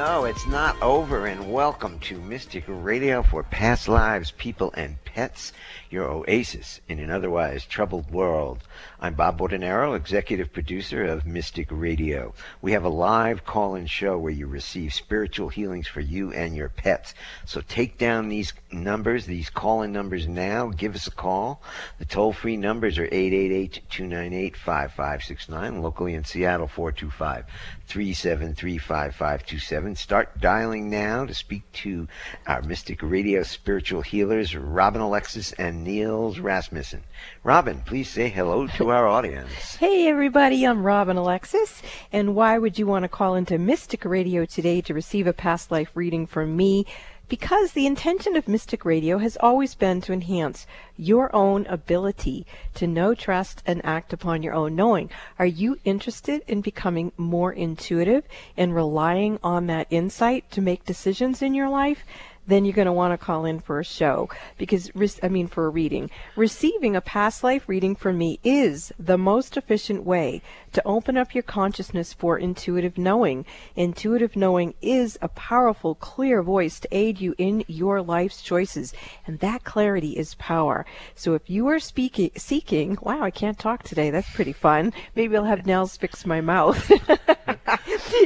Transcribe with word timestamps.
No, 0.00 0.24
it's 0.24 0.46
not 0.46 0.80
over, 0.80 1.26
and 1.26 1.52
welcome 1.52 1.98
to 2.00 2.18
Mystic 2.18 2.64
Radio 2.66 3.22
for 3.22 3.42
past 3.42 3.86
lives, 3.86 4.30
people, 4.30 4.72
and 4.74 4.96
pets, 5.04 5.52
your 5.90 6.08
oasis 6.08 6.80
in 6.88 6.98
an 7.00 7.10
otherwise 7.10 7.66
troubled 7.66 8.10
world. 8.10 8.66
I'm 8.98 9.12
Bob 9.12 9.38
Bordenero, 9.38 9.94
executive 9.94 10.54
producer 10.54 11.04
of 11.04 11.26
Mystic 11.26 11.68
Radio. 11.70 12.32
We 12.62 12.72
have 12.72 12.84
a 12.84 12.88
live 12.88 13.44
call 13.44 13.74
in 13.74 13.84
show 13.86 14.16
where 14.16 14.32
you 14.32 14.46
receive 14.46 14.94
spiritual 14.94 15.50
healings 15.50 15.86
for 15.86 16.00
you 16.00 16.32
and 16.32 16.56
your 16.56 16.70
pets. 16.70 17.12
So 17.44 17.60
take 17.60 17.98
down 17.98 18.30
these 18.30 18.54
numbers, 18.72 19.26
these 19.26 19.50
call 19.50 19.82
in 19.82 19.92
numbers 19.92 20.26
now. 20.26 20.68
Give 20.68 20.94
us 20.94 21.08
a 21.08 21.10
call. 21.10 21.62
The 21.98 22.06
toll 22.06 22.32
free 22.32 22.56
numbers 22.56 22.96
are 22.98 23.04
888 23.04 23.82
298 23.90 24.56
5569, 24.56 25.82
locally 25.82 26.14
in 26.14 26.24
Seattle 26.24 26.68
425 26.68 27.44
373 27.90 28.78
5527. 28.78 29.96
Start 29.96 30.40
dialing 30.40 30.88
now 30.88 31.26
to 31.26 31.34
speak 31.34 31.62
to 31.72 32.06
our 32.46 32.62
Mystic 32.62 33.02
Radio 33.02 33.42
spiritual 33.42 34.02
healers, 34.02 34.54
Robin 34.54 35.00
Alexis 35.00 35.50
and 35.54 35.82
Niels 35.82 36.38
Rasmussen. 36.38 37.02
Robin, 37.42 37.80
please 37.80 38.08
say 38.08 38.28
hello 38.28 38.68
to 38.68 38.90
our 38.90 39.08
audience. 39.08 39.76
Hey, 39.80 40.08
everybody, 40.08 40.64
I'm 40.64 40.84
Robin 40.84 41.16
Alexis. 41.16 41.82
And 42.12 42.36
why 42.36 42.58
would 42.58 42.78
you 42.78 42.86
want 42.86 43.02
to 43.02 43.08
call 43.08 43.34
into 43.34 43.58
Mystic 43.58 44.04
Radio 44.04 44.44
today 44.44 44.80
to 44.82 44.94
receive 44.94 45.26
a 45.26 45.32
past 45.32 45.72
life 45.72 45.90
reading 45.94 46.26
from 46.26 46.56
me? 46.56 46.86
Because 47.30 47.72
the 47.72 47.86
intention 47.86 48.34
of 48.34 48.48
Mystic 48.48 48.84
Radio 48.84 49.18
has 49.18 49.36
always 49.36 49.76
been 49.76 50.00
to 50.00 50.12
enhance 50.12 50.66
your 50.96 51.34
own 51.34 51.64
ability 51.66 52.44
to 52.74 52.88
know, 52.88 53.14
trust, 53.14 53.62
and 53.64 53.80
act 53.84 54.12
upon 54.12 54.42
your 54.42 54.52
own 54.52 54.74
knowing. 54.74 55.10
Are 55.38 55.46
you 55.46 55.78
interested 55.84 56.42
in 56.48 56.60
becoming 56.60 57.12
more 57.16 57.52
intuitive 57.52 58.24
and 58.56 58.74
relying 58.74 59.38
on 59.44 59.68
that 59.68 59.86
insight 59.90 60.50
to 60.50 60.60
make 60.60 60.84
decisions 60.84 61.40
in 61.40 61.54
your 61.54 61.68
life? 61.68 62.04
Then 62.50 62.64
you're 62.64 62.74
going 62.74 62.86
to 62.86 62.92
want 62.92 63.12
to 63.12 63.24
call 63.24 63.44
in 63.44 63.60
for 63.60 63.78
a 63.78 63.84
show 63.84 64.28
because 64.58 64.90
I 65.22 65.28
mean 65.28 65.46
for 65.46 65.66
a 65.66 65.70
reading. 65.70 66.10
Receiving 66.36 66.96
a 66.96 67.00
past 67.00 67.44
life 67.44 67.68
reading 67.68 67.94
from 67.94 68.18
me 68.18 68.38
is 68.42 68.92
the 68.98 69.18
most 69.18 69.56
efficient 69.56 70.04
way 70.04 70.42
to 70.72 70.82
open 70.86 71.16
up 71.16 71.34
your 71.34 71.42
consciousness 71.42 72.12
for 72.12 72.38
intuitive 72.38 72.96
knowing. 72.96 73.44
Intuitive 73.76 74.36
knowing 74.36 74.74
is 74.80 75.18
a 75.20 75.28
powerful, 75.28 75.94
clear 75.94 76.42
voice 76.42 76.80
to 76.80 76.88
aid 76.90 77.20
you 77.20 77.34
in 77.38 77.64
your 77.66 78.02
life's 78.02 78.42
choices, 78.42 78.94
and 79.26 79.38
that 79.40 79.64
clarity 79.64 80.16
is 80.16 80.34
power. 80.34 80.86
So 81.14 81.34
if 81.34 81.48
you 81.48 81.68
are 81.68 81.80
speaking, 81.80 82.30
seeking, 82.36 82.98
wow, 83.02 83.22
I 83.22 83.30
can't 83.30 83.58
talk 83.58 83.82
today. 83.82 84.10
That's 84.10 84.30
pretty 84.30 84.52
fun. 84.52 84.92
Maybe 85.14 85.36
I'll 85.36 85.44
have 85.44 85.66
Nels 85.66 85.96
fix 85.96 86.26
my 86.26 86.40
mouth. 86.40 86.90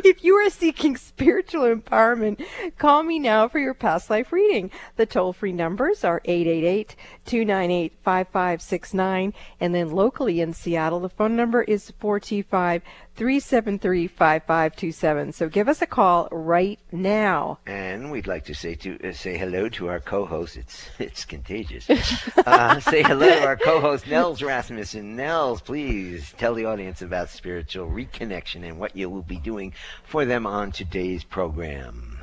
if 0.05 0.23
you 0.25 0.35
are 0.35 0.51
seeking 0.51 0.97
spiritual 0.97 1.63
empowerment, 1.63 2.45
call 2.79 3.03
me 3.03 3.19
now 3.19 3.49
for 3.49 3.59
your 3.59 3.75
past 3.75 4.11
life 4.11 4.14
reading. 4.23 4.71
The 4.97 5.07
toll 5.07 5.33
free 5.33 5.53
numbers 5.53 6.05
are 6.05 6.21
888 6.25 6.97
298 7.25 7.93
5569. 8.03 9.35
And 9.61 9.75
then 9.75 9.91
locally 9.91 10.41
in 10.41 10.53
Seattle, 10.53 11.01
the 11.01 11.09
phone 11.09 11.37
number 11.37 11.63
is 11.63 11.93
425 11.99 12.83
373 13.17 14.09
5527. 14.09 15.33
So 15.33 15.49
give 15.49 15.69
us 15.69 15.81
a 15.83 15.87
call 15.87 16.29
right 16.33 16.81
now. 16.91 17.59
And 17.67 18.11
we'd 18.11 18.27
like 18.27 18.45
to 18.47 18.55
say 18.55 18.75
to 18.77 19.09
uh, 19.09 19.13
say 19.13 19.39
hello 19.39 19.69
to 19.71 19.89
our 19.89 20.01
co-host. 20.01 20.57
It's 20.57 20.89
it's 20.99 21.25
contagious. 21.25 21.89
uh, 22.39 22.81
say 22.81 23.03
hello 23.03 23.29
to 23.29 23.47
our 23.47 23.57
co-host 23.57 24.07
Nels 24.07 24.43
Rasmussen. 24.43 25.17
Nels, 25.17 25.61
please 25.61 26.35
tell 26.39 26.55
the 26.55 26.65
audience 26.65 27.03
about 27.03 27.31
spiritual 27.31 27.89
reconnection 27.89 28.67
and 28.67 28.79
what 28.79 28.97
you 28.97 29.09
will 29.09 29.23
be 29.23 29.39
doing 29.39 29.73
for 30.05 30.25
them 30.25 30.47
on 30.47 30.73
today's 30.73 31.23
program. 31.25 32.14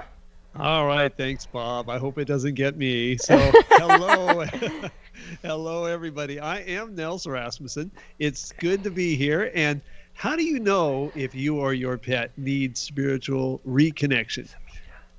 All 0.57 0.85
right, 0.85 1.15
thanks, 1.15 1.45
Bob. 1.45 1.89
I 1.89 1.97
hope 1.97 2.17
it 2.17 2.25
doesn't 2.25 2.55
get 2.55 2.75
me. 2.75 3.15
So, 3.17 3.37
hello. 3.69 4.43
hello, 5.41 5.85
everybody. 5.85 6.41
I 6.41 6.57
am 6.59 6.93
Nels 6.93 7.25
Rasmussen. 7.25 7.89
It's 8.19 8.51
good 8.53 8.83
to 8.83 8.91
be 8.91 9.15
here. 9.15 9.49
And 9.55 9.79
how 10.13 10.35
do 10.35 10.43
you 10.43 10.59
know 10.59 11.09
if 11.15 11.33
you 11.33 11.57
or 11.57 11.73
your 11.73 11.97
pet 11.97 12.31
needs 12.37 12.81
spiritual 12.81 13.61
reconnection? 13.65 14.53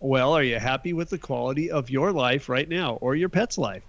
Well, 0.00 0.34
are 0.34 0.42
you 0.42 0.58
happy 0.58 0.92
with 0.92 1.08
the 1.08 1.18
quality 1.18 1.70
of 1.70 1.88
your 1.88 2.12
life 2.12 2.50
right 2.50 2.68
now 2.68 2.96
or 3.00 3.14
your 3.14 3.30
pet's 3.30 3.56
life? 3.56 3.84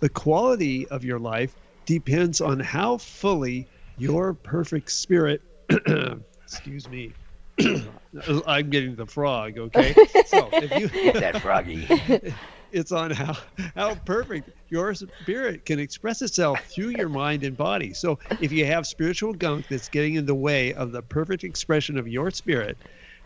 The 0.00 0.08
quality 0.08 0.88
of 0.88 1.04
your 1.04 1.18
life 1.18 1.54
depends 1.84 2.40
on 2.40 2.58
how 2.58 2.96
fully 2.96 3.68
your 3.98 4.32
perfect 4.32 4.90
spirit, 4.90 5.42
excuse 6.44 6.88
me, 6.88 7.12
I'm 8.46 8.70
getting 8.70 8.96
the 8.96 9.06
frog, 9.06 9.58
okay? 9.58 9.94
So 10.26 10.50
if 10.52 10.78
you 10.78 10.88
get 10.88 11.14
that 11.14 11.40
froggy. 11.42 11.88
it's 12.70 12.92
on 12.92 13.10
how 13.10 13.34
how 13.74 13.94
perfect 13.94 14.50
your 14.68 14.94
spirit 14.94 15.64
can 15.64 15.78
express 15.78 16.20
itself 16.22 16.64
through 16.74 16.90
your 16.90 17.08
mind 17.08 17.44
and 17.44 17.56
body. 17.56 17.94
So 17.94 18.18
if 18.40 18.52
you 18.52 18.66
have 18.66 18.86
spiritual 18.86 19.34
gunk 19.34 19.68
that's 19.68 19.88
getting 19.88 20.14
in 20.14 20.26
the 20.26 20.34
way 20.34 20.74
of 20.74 20.92
the 20.92 21.02
perfect 21.02 21.44
expression 21.44 21.96
of 21.98 22.08
your 22.08 22.30
spirit, 22.30 22.78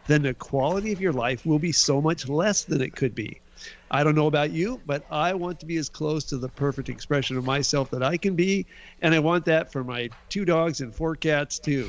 then 0.06 0.22
the 0.22 0.34
quality 0.34 0.92
of 0.92 1.00
your 1.00 1.12
life 1.12 1.44
will 1.46 1.58
be 1.58 1.72
so 1.72 2.00
much 2.00 2.28
less 2.28 2.64
than 2.64 2.80
it 2.82 2.94
could 2.96 3.14
be. 3.14 3.40
I 3.90 4.04
don't 4.04 4.14
know 4.14 4.28
about 4.28 4.52
you, 4.52 4.80
but 4.86 5.04
I 5.10 5.34
want 5.34 5.58
to 5.60 5.66
be 5.66 5.76
as 5.76 5.88
close 5.88 6.24
to 6.26 6.38
the 6.38 6.48
perfect 6.48 6.88
expression 6.88 7.36
of 7.36 7.44
myself 7.44 7.90
that 7.90 8.02
I 8.02 8.16
can 8.16 8.36
be. 8.36 8.66
And 9.02 9.14
I 9.14 9.18
want 9.18 9.44
that 9.46 9.72
for 9.72 9.82
my 9.82 10.10
two 10.28 10.44
dogs 10.44 10.80
and 10.80 10.94
four 10.94 11.16
cats 11.16 11.58
too. 11.58 11.88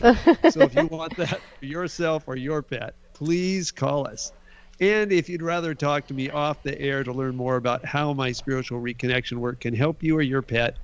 so 0.49 0.61
if 0.61 0.73
you 0.73 0.87
want 0.87 1.15
that 1.17 1.39
for 1.59 1.65
yourself 1.65 2.23
or 2.25 2.35
your 2.35 2.63
pet, 2.63 2.95
please 3.13 3.71
call 3.71 4.07
us. 4.07 4.31
And 4.79 5.11
if 5.11 5.29
you'd 5.29 5.43
rather 5.43 5.75
talk 5.75 6.07
to 6.07 6.15
me 6.15 6.31
off 6.31 6.63
the 6.63 6.79
air 6.81 7.03
to 7.03 7.13
learn 7.13 7.35
more 7.35 7.55
about 7.55 7.85
how 7.85 8.13
my 8.13 8.31
spiritual 8.31 8.81
reconnection 8.81 9.37
work 9.37 9.59
can 9.59 9.75
help 9.75 10.01
you 10.01 10.17
or 10.17 10.23
your 10.23 10.41
pet, 10.41 10.77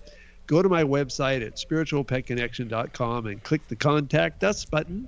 go 0.45 0.61
to 0.61 0.69
my 0.69 0.83
website 0.83 1.43
at 1.43 1.55
spiritualpetconnection.com 1.55 3.25
and 3.25 3.43
click 3.43 3.67
the 3.67 3.75
contact 3.75 4.43
us 4.43 4.65
button, 4.65 5.07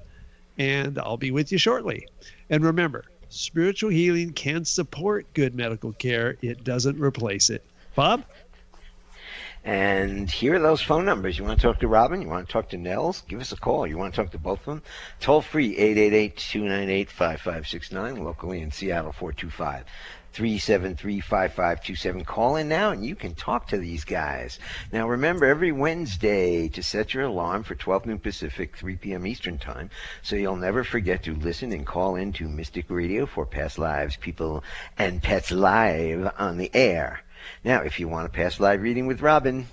and 0.57 0.97
I'll 0.97 1.17
be 1.17 1.29
with 1.29 1.51
you 1.51 1.59
shortly. 1.59 2.07
And 2.49 2.63
remember, 2.63 3.05
spiritual 3.29 3.89
healing 3.89 4.33
can 4.33 4.65
support 4.65 5.25
good 5.33 5.55
medical 5.55 5.93
care, 5.93 6.37
it 6.41 6.63
doesn't 6.63 6.99
replace 6.99 7.49
it. 7.49 7.63
Bob? 7.95 8.23
And 9.65 10.31
here 10.31 10.55
are 10.55 10.59
those 10.59 10.81
phone 10.81 11.03
numbers. 11.05 11.37
You 11.37 11.43
want 11.43 11.59
to 11.59 11.67
talk 11.67 11.81
to 11.81 11.87
Robin? 11.87 12.21
You 12.21 12.29
want 12.29 12.47
to 12.47 12.51
talk 12.51 12.69
to 12.69 12.77
Nels? 12.77 13.23
Give 13.27 13.41
us 13.41 13.51
a 13.51 13.57
call. 13.57 13.85
You 13.85 13.97
want 13.97 14.13
to 14.13 14.21
talk 14.21 14.31
to 14.31 14.37
both 14.37 14.59
of 14.59 14.65
them? 14.65 14.83
Toll 15.19 15.41
free 15.41 15.75
888-298-5569 15.75 18.23
locally 18.23 18.61
in 18.61 18.71
Seattle 18.71 19.11
425 19.11 19.83
373 20.31 21.19
5527. 21.19 22.23
Call 22.23 22.55
in 22.55 22.69
now 22.69 22.91
and 22.91 23.05
you 23.05 23.15
can 23.15 23.33
talk 23.33 23.67
to 23.67 23.77
these 23.77 24.03
guys. 24.03 24.59
Now 24.91 25.09
remember, 25.09 25.45
every 25.45 25.71
Wednesday 25.71 26.67
to 26.69 26.83
set 26.83 27.13
your 27.13 27.23
alarm 27.23 27.63
for 27.63 27.75
12 27.75 28.05
noon 28.05 28.19
Pacific, 28.19 28.77
3 28.77 28.95
p.m. 28.97 29.25
Eastern 29.25 29.57
Time, 29.57 29.89
so 30.21 30.35
you'll 30.35 30.55
never 30.55 30.83
forget 30.83 31.23
to 31.23 31.35
listen 31.35 31.71
and 31.71 31.85
call 31.85 32.15
in 32.15 32.31
to 32.33 32.47
Mystic 32.47 32.85
Radio 32.89 33.25
for 33.25 33.45
past 33.45 33.79
lives, 33.79 34.17
people, 34.17 34.63
and 34.97 35.21
pets 35.21 35.51
live 35.51 36.31
on 36.37 36.57
the 36.57 36.69
air. 36.73 37.21
Now, 37.63 37.81
if 37.81 37.99
you 37.99 38.07
want 38.07 38.25
a 38.25 38.29
past 38.29 38.59
live 38.59 38.81
reading 38.81 39.07
with 39.07 39.21
Robin, 39.21 39.67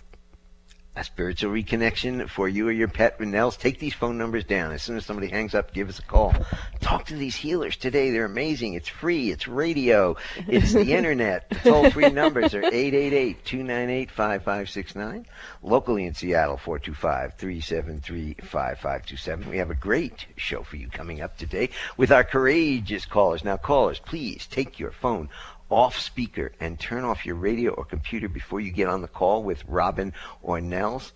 a 0.96 1.04
spiritual 1.04 1.52
reconnection 1.52 2.26
for 2.26 2.48
you 2.48 2.66
or 2.66 2.72
your 2.72 2.88
pet 2.88 3.18
with 3.18 3.28
Nels, 3.28 3.58
take 3.58 3.78
these 3.78 3.92
phone 3.92 4.16
numbers 4.16 4.44
down. 4.44 4.72
As 4.72 4.82
soon 4.82 4.96
as 4.96 5.04
somebody 5.04 5.28
hangs 5.28 5.54
up, 5.54 5.74
give 5.74 5.90
us 5.90 5.98
a 5.98 6.02
call. 6.02 6.34
Talk 6.80 7.04
to 7.06 7.16
these 7.16 7.36
healers 7.36 7.76
today. 7.76 8.10
They're 8.10 8.24
amazing. 8.24 8.72
It's 8.72 8.88
free. 8.88 9.30
It's 9.30 9.46
radio. 9.46 10.16
It's 10.48 10.72
the 10.72 10.92
internet. 10.94 11.50
The 11.50 11.56
toll 11.56 11.90
free 11.90 12.08
numbers 12.08 12.54
are 12.54 12.64
888 12.64 13.44
298 13.44 14.10
5569. 14.10 15.26
Locally 15.62 16.06
in 16.06 16.14
Seattle, 16.14 16.56
425 16.56 17.34
373 17.34 18.34
5527. 18.40 19.50
We 19.50 19.58
have 19.58 19.70
a 19.70 19.74
great 19.74 20.26
show 20.36 20.62
for 20.62 20.76
you 20.76 20.88
coming 20.88 21.20
up 21.20 21.36
today 21.36 21.68
with 21.98 22.10
our 22.10 22.24
courageous 22.24 23.04
callers. 23.04 23.44
Now, 23.44 23.58
callers, 23.58 23.98
please 23.98 24.46
take 24.46 24.78
your 24.78 24.92
phone 24.92 25.28
off 25.68 25.98
speaker 25.98 26.52
and 26.60 26.78
turn 26.78 27.04
off 27.04 27.26
your 27.26 27.34
radio 27.34 27.72
or 27.72 27.84
computer 27.84 28.28
before 28.28 28.60
you 28.60 28.70
get 28.70 28.88
on 28.88 29.02
the 29.02 29.08
call 29.08 29.42
with 29.42 29.64
Robin 29.66 30.12
or 30.42 30.60
Nels. 30.60 31.12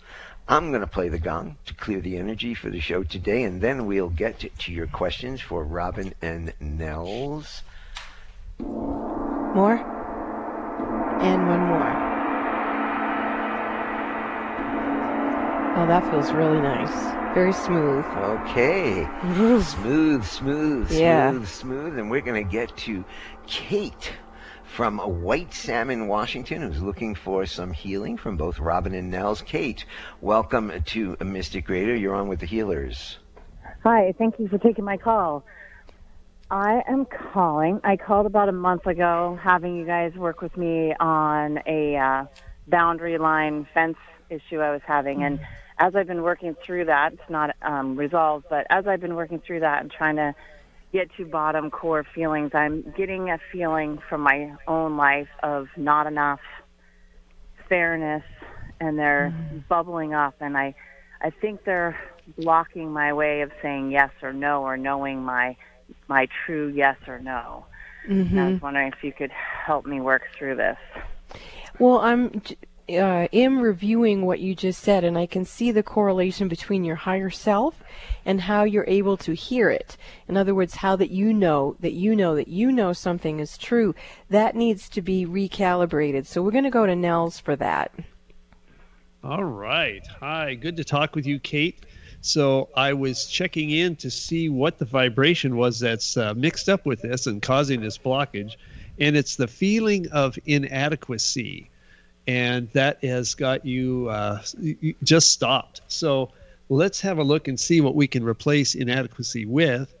I'm 0.47 0.69
going 0.69 0.81
to 0.81 0.87
play 0.87 1.07
the 1.07 1.19
gong 1.19 1.57
to 1.65 1.73
clear 1.73 2.01
the 2.01 2.17
energy 2.17 2.53
for 2.53 2.69
the 2.69 2.81
show 2.81 3.03
today, 3.03 3.43
and 3.43 3.61
then 3.61 3.85
we'll 3.85 4.09
get 4.09 4.39
to, 4.57 4.71
your 4.71 4.87
questions 4.87 5.39
for 5.39 5.63
Robin 5.63 6.13
and 6.21 6.53
Nels. 6.59 7.63
More? 8.59 9.77
And 11.21 11.47
one 11.47 11.61
more. 11.61 12.11
Oh, 15.77 15.87
that 15.87 16.03
feels 16.11 16.33
really 16.33 16.59
nice. 16.59 16.91
Very 17.33 17.53
smooth. 17.53 18.03
Okay. 18.05 19.07
smooth, 19.63 20.25
smooth, 20.25 20.91
yeah. 20.91 21.31
smooth, 21.31 21.47
smooth. 21.47 21.97
And 21.99 22.11
we're 22.11 22.19
going 22.19 22.43
to 22.43 22.51
get 22.51 22.75
to 22.77 23.05
Kate 23.47 24.11
from 24.71 24.99
a 25.01 25.07
White 25.07 25.53
Salmon, 25.53 26.07
Washington, 26.07 26.61
who's 26.61 26.81
looking 26.81 27.13
for 27.13 27.45
some 27.45 27.73
healing 27.73 28.15
from 28.15 28.37
both 28.37 28.57
Robin 28.57 28.93
and 28.93 29.11
Nels. 29.11 29.41
Kate, 29.41 29.83
welcome 30.21 30.71
to 30.85 31.17
Mystic 31.19 31.67
Radio. 31.67 31.93
You're 31.93 32.15
on 32.15 32.29
with 32.29 32.39
the 32.39 32.45
healers. 32.45 33.17
Hi, 33.83 34.13
thank 34.17 34.39
you 34.39 34.47
for 34.47 34.57
taking 34.57 34.85
my 34.85 34.95
call. 34.95 35.43
I 36.49 36.83
am 36.87 37.05
calling. 37.05 37.81
I 37.83 37.97
called 37.97 38.25
about 38.25 38.47
a 38.47 38.53
month 38.53 38.85
ago, 38.85 39.37
having 39.43 39.75
you 39.75 39.85
guys 39.85 40.13
work 40.15 40.41
with 40.41 40.55
me 40.55 40.93
on 40.99 41.59
a 41.67 41.97
uh, 41.97 42.25
boundary 42.67 43.17
line 43.17 43.67
fence 43.73 43.97
issue 44.29 44.61
I 44.61 44.71
was 44.71 44.81
having. 44.87 45.23
And 45.23 45.41
as 45.79 45.95
I've 45.97 46.07
been 46.07 46.23
working 46.23 46.55
through 46.65 46.85
that, 46.85 47.11
it's 47.13 47.29
not 47.29 47.57
um, 47.61 47.97
resolved, 47.97 48.45
but 48.49 48.67
as 48.69 48.87
I've 48.87 49.01
been 49.01 49.15
working 49.15 49.41
through 49.45 49.59
that 49.61 49.81
and 49.81 49.91
trying 49.91 50.15
to 50.15 50.33
get 50.91 51.09
to 51.17 51.25
bottom 51.25 51.71
core 51.71 52.05
feelings, 52.15 52.51
I'm 52.53 52.93
getting 52.97 53.29
a 53.29 53.39
feeling 53.51 53.99
from 54.09 54.21
my 54.21 54.53
own 54.67 54.97
life 54.97 55.29
of 55.41 55.67
not 55.77 56.07
enough 56.07 56.41
fairness, 57.69 58.23
and 58.79 58.97
they're 58.97 59.33
mm. 59.33 59.67
bubbling 59.67 60.13
up. 60.13 60.35
And 60.39 60.57
I, 60.57 60.75
I 61.21 61.29
think 61.29 61.63
they're 61.63 61.97
blocking 62.37 62.91
my 62.91 63.13
way 63.13 63.41
of 63.41 63.51
saying 63.61 63.91
yes 63.91 64.11
or 64.21 64.33
no, 64.33 64.63
or 64.63 64.77
knowing 64.77 65.23
my 65.23 65.55
my 66.07 66.27
true 66.45 66.69
yes 66.69 66.97
or 67.07 67.19
no. 67.19 67.65
Mm-hmm. 68.07 68.39
I 68.39 68.51
was 68.51 68.61
wondering 68.61 68.91
if 68.91 69.03
you 69.03 69.11
could 69.11 69.31
help 69.31 69.85
me 69.85 70.01
work 70.01 70.23
through 70.37 70.55
this. 70.55 70.77
Well, 71.79 71.99
I'm 71.99 72.41
uh, 72.89 73.27
am 73.31 73.59
reviewing 73.59 74.25
what 74.25 74.39
you 74.39 74.55
just 74.55 74.81
said, 74.81 75.03
and 75.03 75.17
I 75.17 75.25
can 75.25 75.45
see 75.45 75.71
the 75.71 75.83
correlation 75.83 76.47
between 76.47 76.83
your 76.83 76.95
higher 76.95 77.29
self 77.29 77.81
and 78.25 78.41
how 78.41 78.63
you're 78.63 78.85
able 78.87 79.17
to 79.17 79.33
hear 79.33 79.69
it. 79.69 79.97
In 80.27 80.37
other 80.37 80.55
words, 80.55 80.75
how 80.75 80.95
that 80.97 81.11
you 81.11 81.33
know 81.33 81.75
that 81.79 81.93
you 81.93 82.15
know 82.15 82.35
that 82.35 82.47
you 82.47 82.71
know 82.71 82.93
something 82.93 83.39
is 83.39 83.57
true. 83.57 83.95
That 84.29 84.55
needs 84.55 84.89
to 84.89 85.01
be 85.01 85.25
recalibrated. 85.25 86.25
So 86.25 86.41
we're 86.41 86.51
going 86.51 86.63
to 86.63 86.69
go 86.69 86.85
to 86.85 86.95
Nels 86.95 87.39
for 87.39 87.55
that. 87.57 87.91
All 89.23 89.43
right. 89.43 90.05
Hi. 90.19 90.55
Good 90.55 90.77
to 90.77 90.83
talk 90.83 91.15
with 91.15 91.25
you, 91.25 91.39
Kate. 91.39 91.85
So 92.21 92.69
I 92.75 92.93
was 92.93 93.27
checking 93.27 93.71
in 93.71 93.95
to 93.97 94.11
see 94.11 94.49
what 94.49 94.77
the 94.77 94.85
vibration 94.85 95.57
was 95.57 95.79
that's 95.79 96.17
uh, 96.17 96.33
mixed 96.35 96.69
up 96.69 96.85
with 96.85 97.01
this 97.01 97.27
and 97.27 97.41
causing 97.41 97.81
this 97.81 97.97
blockage. 97.97 98.55
And 98.99 99.15
it's 99.15 99.35
the 99.35 99.47
feeling 99.47 100.07
of 100.11 100.37
inadequacy. 100.45 101.69
And 102.27 102.69
that 102.71 103.03
has 103.03 103.33
got 103.33 103.65
you 103.65 104.09
uh, 104.09 104.41
just 105.03 105.31
stopped. 105.31 105.81
So 105.87 106.31
let's 106.71 107.01
have 107.01 107.17
a 107.17 107.23
look 107.23 107.49
and 107.49 107.59
see 107.59 107.81
what 107.81 107.95
we 107.95 108.07
can 108.07 108.23
replace 108.23 108.75
inadequacy 108.75 109.45
with. 109.45 109.93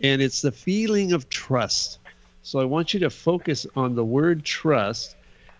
And 0.00 0.20
it's 0.20 0.42
the 0.42 0.50
feeling 0.50 1.12
of 1.12 1.28
trust. 1.28 2.00
So 2.42 2.58
I 2.58 2.64
want 2.64 2.92
you 2.92 2.98
to 3.00 3.10
focus 3.10 3.68
on 3.76 3.94
the 3.94 4.04
word 4.04 4.44
trust 4.44 5.14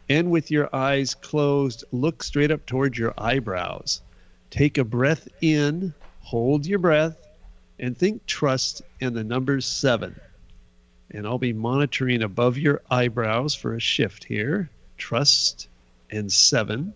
and 0.08 0.32
with 0.32 0.50
your 0.50 0.74
eyes 0.74 1.14
closed, 1.14 1.84
look 1.92 2.24
straight 2.24 2.50
up 2.50 2.66
towards 2.66 2.98
your 2.98 3.14
eyebrows. 3.16 4.02
Take 4.50 4.78
a 4.78 4.84
breath 4.84 5.28
in, 5.40 5.94
hold 6.18 6.66
your 6.66 6.80
breath, 6.80 7.16
and 7.78 7.96
think 7.96 8.26
trust 8.26 8.82
and 9.00 9.14
the 9.14 9.22
number 9.22 9.60
seven. 9.60 10.18
And 11.12 11.24
I'll 11.24 11.38
be 11.38 11.52
monitoring 11.52 12.24
above 12.24 12.58
your 12.58 12.82
eyebrows 12.90 13.54
for 13.54 13.74
a 13.74 13.80
shift 13.80 14.24
here. 14.24 14.68
Trust 14.98 15.68
and 16.10 16.32
seven. 16.32 16.94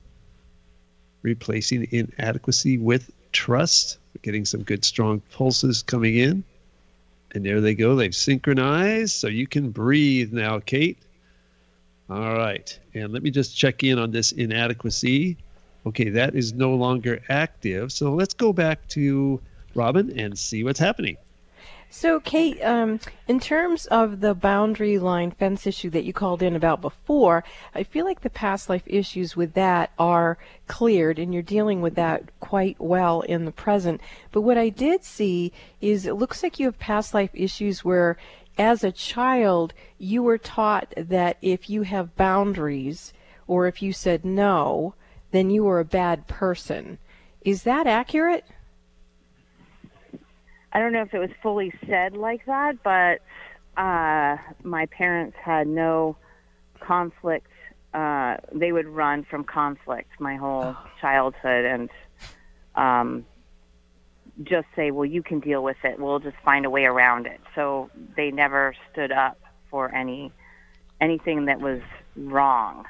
Replacing 1.25 1.88
inadequacy 1.91 2.79
with 2.79 3.11
trust. 3.32 3.99
We're 4.15 4.23
getting 4.23 4.44
some 4.44 4.62
good 4.62 4.85
strong 4.85 5.21
pulses 5.32 5.82
coming 5.82 6.17
in. 6.17 6.44
And 7.32 7.44
there 7.44 7.61
they 7.61 7.75
go. 7.75 7.97
They've 7.97 8.15
synchronized. 8.15 9.17
So 9.17 9.26
you 9.26 9.49
can 9.49 9.71
breathe 9.71 10.32
now, 10.32 10.61
Kate. 10.61 10.99
All 12.09 12.37
right. 12.37 12.79
And 12.94 13.12
let 13.12 13.25
me 13.25 13.32
just 13.32 13.56
check 13.56 13.82
in 13.82 13.99
on 13.99 14.12
this 14.12 14.31
inadequacy 14.31 15.37
okay, 15.87 16.11
that 16.11 16.35
is 16.35 16.53
no 16.53 16.75
longer 16.75 17.23
active. 17.29 17.93
So 17.93 18.15
let's 18.15 18.35
go 18.35 18.53
back 18.53 18.87
to 18.88 19.41
Robin 19.75 20.19
and 20.19 20.38
see 20.38 20.65
what's 20.65 20.79
happening. 20.79 21.17
So, 21.96 22.19
Kate, 22.19 22.61
um, 22.64 22.99
in 23.29 23.38
terms 23.38 23.87
of 23.87 24.19
the 24.19 24.35
boundary 24.35 24.99
line 24.99 25.31
fence 25.31 25.64
issue 25.64 25.91
that 25.91 26.02
you 26.02 26.12
called 26.12 26.43
in 26.43 26.56
about 26.56 26.81
before, 26.81 27.44
I 27.73 27.85
feel 27.85 28.05
like 28.05 28.23
the 28.23 28.31
past 28.31 28.69
life 28.69 28.82
issues 28.85 29.37
with 29.37 29.55
that 29.55 29.93
are 29.96 30.37
cleared 30.67 31.20
and 31.20 31.32
you're 31.32 31.44
dealing 31.44 31.81
with 31.81 31.94
that 31.94 32.41
quite 32.41 32.81
well 32.81 33.20
in 33.20 33.44
the 33.44 33.52
present. 33.52 34.00
But 34.32 34.41
what 34.41 34.58
I 34.58 34.70
did 34.70 35.05
see 35.05 35.52
is 35.81 36.05
it 36.05 36.14
looks 36.14 36.43
like 36.43 36.58
you 36.58 36.67
have 36.67 36.81
past 36.81 37.14
life 37.14 37.31
issues 37.32 37.85
where, 37.85 38.17
as 38.58 38.82
a 38.82 38.91
child, 38.91 39.73
you 39.96 40.20
were 40.20 40.37
taught 40.37 40.93
that 40.96 41.38
if 41.41 41.70
you 41.70 41.82
have 41.82 42.17
boundaries 42.17 43.12
or 43.46 43.69
if 43.69 43.82
you 43.82 43.93
said 43.93 44.25
no, 44.25 44.94
then 45.31 45.49
you 45.49 45.62
were 45.62 45.79
a 45.79 45.85
bad 45.85 46.26
person. 46.26 46.99
Is 47.43 47.62
that 47.62 47.87
accurate? 47.87 48.44
I 50.75 50.81
don't 50.81 50.93
know 50.93 51.03
if 51.03 51.15
it 51.15 51.19
was 51.19 51.31
fully 51.43 51.73
said 51.88 52.17
like 52.17 52.44
that, 52.47 52.82
but 52.82 53.21
uh, 53.81 54.37
my 54.62 54.87
parents 54.87 55.37
had 55.43 55.69
no 55.69 56.17
conflict. 56.81 57.50
Uh, 57.93 58.38
they 58.53 58.73
would 58.73 58.88
run 58.88 59.25
from 59.25 59.44
conflict 59.44 60.11
my 60.19 60.37
whole 60.37 60.75
oh. 60.76 60.87
childhood 61.00 61.65
and 61.65 61.91
um, 62.75 63.25
just 64.43 64.67
say, 64.75 64.91
well, 64.91 65.05
you 65.05 65.23
can 65.23 65.38
deal 65.38 65.62
with 65.62 65.76
it. 65.85 65.99
We'll 66.00 66.19
just 66.19 66.37
find 66.44 66.67
a 66.67 66.71
way 66.71 66.85
around 66.87 67.27
it. 67.27 67.41
So 67.55 67.91
they 68.17 68.32
never 68.32 68.75
stood 68.93 69.12
up 69.12 69.38
for 69.70 69.94
any 69.94 70.32
anything 71.00 71.44
that 71.47 71.61
was 71.61 71.81
wrong. 72.17 72.85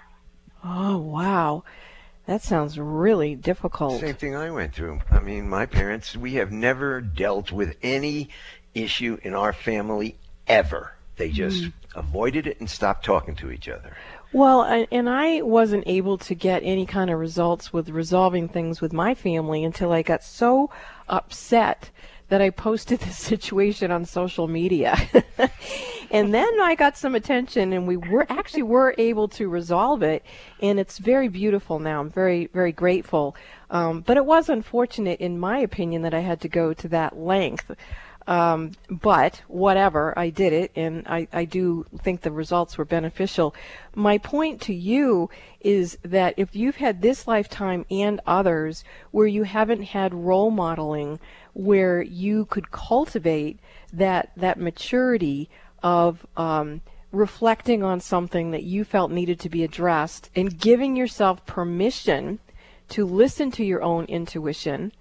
Oh, 0.62 0.98
wow. 0.98 1.64
That 2.26 2.42
sounds 2.42 2.78
really 2.78 3.34
difficult. 3.34 4.00
Same 4.00 4.14
thing 4.14 4.34
I 4.34 4.50
went 4.50 4.74
through. 4.74 5.00
I 5.10 5.20
mean, 5.20 5.48
my 5.48 5.66
parents, 5.66 6.16
we 6.16 6.34
have 6.34 6.50
never 6.50 7.00
dealt 7.00 7.52
with 7.52 7.76
any 7.82 8.30
issue 8.74 9.18
in 9.22 9.34
our 9.34 9.52
family 9.52 10.16
ever. 10.46 10.94
They 11.16 11.30
just 11.30 11.64
mm. 11.64 11.72
avoided 11.94 12.46
it 12.46 12.58
and 12.60 12.68
stopped 12.68 13.04
talking 13.04 13.36
to 13.36 13.50
each 13.50 13.68
other. 13.68 13.96
Well, 14.32 14.62
and 14.90 15.08
I 15.08 15.42
wasn't 15.42 15.84
able 15.86 16.18
to 16.18 16.34
get 16.34 16.62
any 16.64 16.86
kind 16.86 17.08
of 17.08 17.20
results 17.20 17.72
with 17.72 17.90
resolving 17.90 18.48
things 18.48 18.80
with 18.80 18.92
my 18.92 19.14
family 19.14 19.62
until 19.62 19.92
I 19.92 20.02
got 20.02 20.24
so 20.24 20.70
upset 21.08 21.90
that 22.28 22.40
I 22.40 22.50
posted 22.50 23.00
this 23.00 23.18
situation 23.18 23.90
on 23.90 24.04
social 24.04 24.48
media. 24.48 24.96
and 26.10 26.32
then 26.32 26.60
I 26.60 26.74
got 26.74 26.96
some 26.96 27.14
attention 27.14 27.72
and 27.72 27.86
we 27.86 27.96
were 27.96 28.26
actually 28.28 28.62
were 28.62 28.94
able 28.98 29.28
to 29.28 29.48
resolve 29.48 30.02
it 30.02 30.24
and 30.60 30.78
it's 30.78 30.98
very 30.98 31.28
beautiful 31.28 31.78
now. 31.78 32.00
I'm 32.00 32.10
very, 32.10 32.46
very 32.46 32.72
grateful. 32.72 33.36
Um, 33.70 34.00
but 34.00 34.16
it 34.16 34.24
was 34.24 34.48
unfortunate 34.48 35.20
in 35.20 35.38
my 35.38 35.58
opinion 35.58 36.02
that 36.02 36.14
I 36.14 36.20
had 36.20 36.40
to 36.42 36.48
go 36.48 36.72
to 36.74 36.88
that 36.88 37.18
length. 37.18 37.70
Um, 38.26 38.72
but 38.88 39.42
whatever, 39.48 40.18
I 40.18 40.30
did 40.30 40.52
it, 40.52 40.72
and 40.74 41.06
I, 41.06 41.28
I 41.32 41.44
do 41.44 41.84
think 41.98 42.22
the 42.22 42.32
results 42.32 42.78
were 42.78 42.86
beneficial. 42.86 43.54
My 43.94 44.16
point 44.16 44.62
to 44.62 44.74
you 44.74 45.28
is 45.60 45.98
that 46.02 46.34
if 46.38 46.56
you've 46.56 46.76
had 46.76 47.02
this 47.02 47.26
lifetime 47.26 47.84
and 47.90 48.20
others 48.26 48.82
where 49.10 49.26
you 49.26 49.42
haven't 49.42 49.82
had 49.82 50.14
role 50.14 50.50
modeling 50.50 51.20
where 51.52 52.02
you 52.02 52.46
could 52.46 52.70
cultivate 52.70 53.58
that 53.92 54.30
that 54.36 54.58
maturity 54.58 55.48
of 55.82 56.26
um, 56.36 56.80
reflecting 57.12 57.82
on 57.82 58.00
something 58.00 58.50
that 58.50 58.64
you 58.64 58.84
felt 58.84 59.10
needed 59.10 59.38
to 59.38 59.48
be 59.48 59.62
addressed 59.62 60.30
and 60.34 60.58
giving 60.58 60.96
yourself 60.96 61.44
permission 61.46 62.38
to 62.88 63.06
listen 63.06 63.50
to 63.50 63.64
your 63.64 63.82
own 63.82 64.04
intuition 64.06 64.92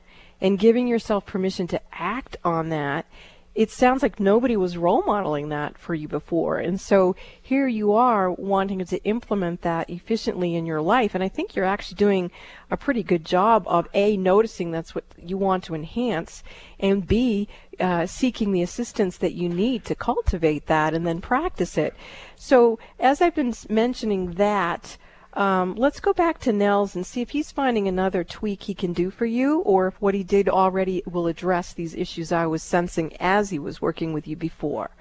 and 0.44 0.60
giving 0.60 0.88
yourself 0.88 1.26
permission 1.26 1.66
to 1.66 1.82
act 1.92 2.38
on 2.44 2.70
that 2.70 3.08
it 3.56 3.70
sounds 3.70 4.02
like 4.02 4.20
nobody 4.20 4.58
was 4.58 4.78
role 4.78 5.04
modeling 5.04 5.50
that 5.50 5.78
for 5.78 5.94
you 5.94 6.08
before. 6.08 6.58
And 6.58 6.82
so 6.82 7.16
here 7.40 7.68
you 7.68 7.94
are 7.94 8.32
wanting 8.32 8.84
to 8.84 9.04
implement 9.04 9.62
that 9.62 9.90
efficiently 9.92 10.56
in 10.56 10.66
your 10.66 10.82
life. 10.82 11.14
And 11.14 11.24
I 11.24 11.28
think 11.28 11.56
you're 11.56 11.66
actually 11.66 11.98
doing 11.98 12.32
a 12.72 12.78
pretty 12.78 13.04
good 13.04 13.24
job 13.24 13.64
of 13.68 13.88
A, 13.94 14.18
noticing 14.18 14.72
that's 14.72 14.96
what 14.96 15.04
you 15.22 15.38
want 15.38 15.64
to 15.66 15.76
enhance, 15.76 16.44
and 16.80 17.06
B, 17.06 17.48
uh, 17.80 18.08
seeking 18.08 18.52
the 18.52 18.64
assistance 18.64 19.18
that 19.18 19.34
you 19.34 19.50
need 19.50 19.86
to 19.86 19.96
cultivate 19.96 20.66
that 20.66 20.96
and 20.96 21.06
then 21.06 21.22
practice 21.22 21.78
it. 21.78 21.94
So 22.36 22.80
as 23.00 23.22
I've 23.22 23.36
been 23.36 23.54
mentioning 23.70 24.34
that, 24.34 24.98
um, 25.36 25.76
let's 25.76 26.00
go 26.00 26.14
back 26.14 26.40
to 26.40 26.54
Nels 26.54 26.96
and 26.96 27.06
see 27.06 27.22
if 27.22 27.32
he's 27.32 27.52
finding 27.52 27.88
another 27.88 28.24
tweak 28.24 28.64
he 28.64 28.74
can 28.74 28.94
do 28.94 29.10
for 29.10 29.26
you, 29.26 29.60
or 29.60 29.88
if 29.88 30.02
what 30.02 30.14
he 30.14 30.24
did 30.24 30.48
already 30.48 31.02
will 31.06 31.28
address 31.28 31.74
these 31.74 31.96
issues 31.96 32.32
I 32.32 32.46
was 32.46 32.62
sensing 32.62 33.16
as 33.20 33.50
he 33.50 33.60
was 33.60 33.82
working 33.82 34.14
with 34.14 34.28
you 34.28 34.36
before. 34.36 34.92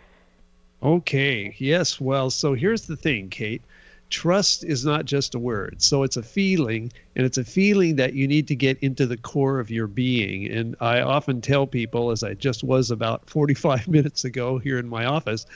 Okay, 0.82 1.54
yes. 1.58 2.00
Well, 2.00 2.30
so 2.30 2.54
here's 2.54 2.86
the 2.86 2.96
thing, 2.96 3.28
Kate. 3.28 3.62
Trust 4.10 4.64
is 4.64 4.84
not 4.84 5.04
just 5.06 5.34
a 5.34 5.38
word. 5.38 5.80
So 5.80 6.02
it's 6.02 6.16
a 6.16 6.22
feeling, 6.22 6.92
and 7.16 7.24
it's 7.24 7.38
a 7.38 7.44
feeling 7.44 7.96
that 7.96 8.14
you 8.14 8.26
need 8.26 8.48
to 8.48 8.56
get 8.56 8.78
into 8.80 9.06
the 9.06 9.16
core 9.16 9.58
of 9.58 9.70
your 9.70 9.86
being. 9.86 10.50
And 10.50 10.76
I 10.80 11.00
often 11.00 11.40
tell 11.40 11.66
people, 11.66 12.10
as 12.10 12.22
I 12.22 12.34
just 12.34 12.64
was 12.64 12.90
about 12.90 13.28
45 13.30 13.88
minutes 13.88 14.24
ago 14.24 14.58
here 14.58 14.78
in 14.78 14.88
my 14.88 15.04
office, 15.04 15.46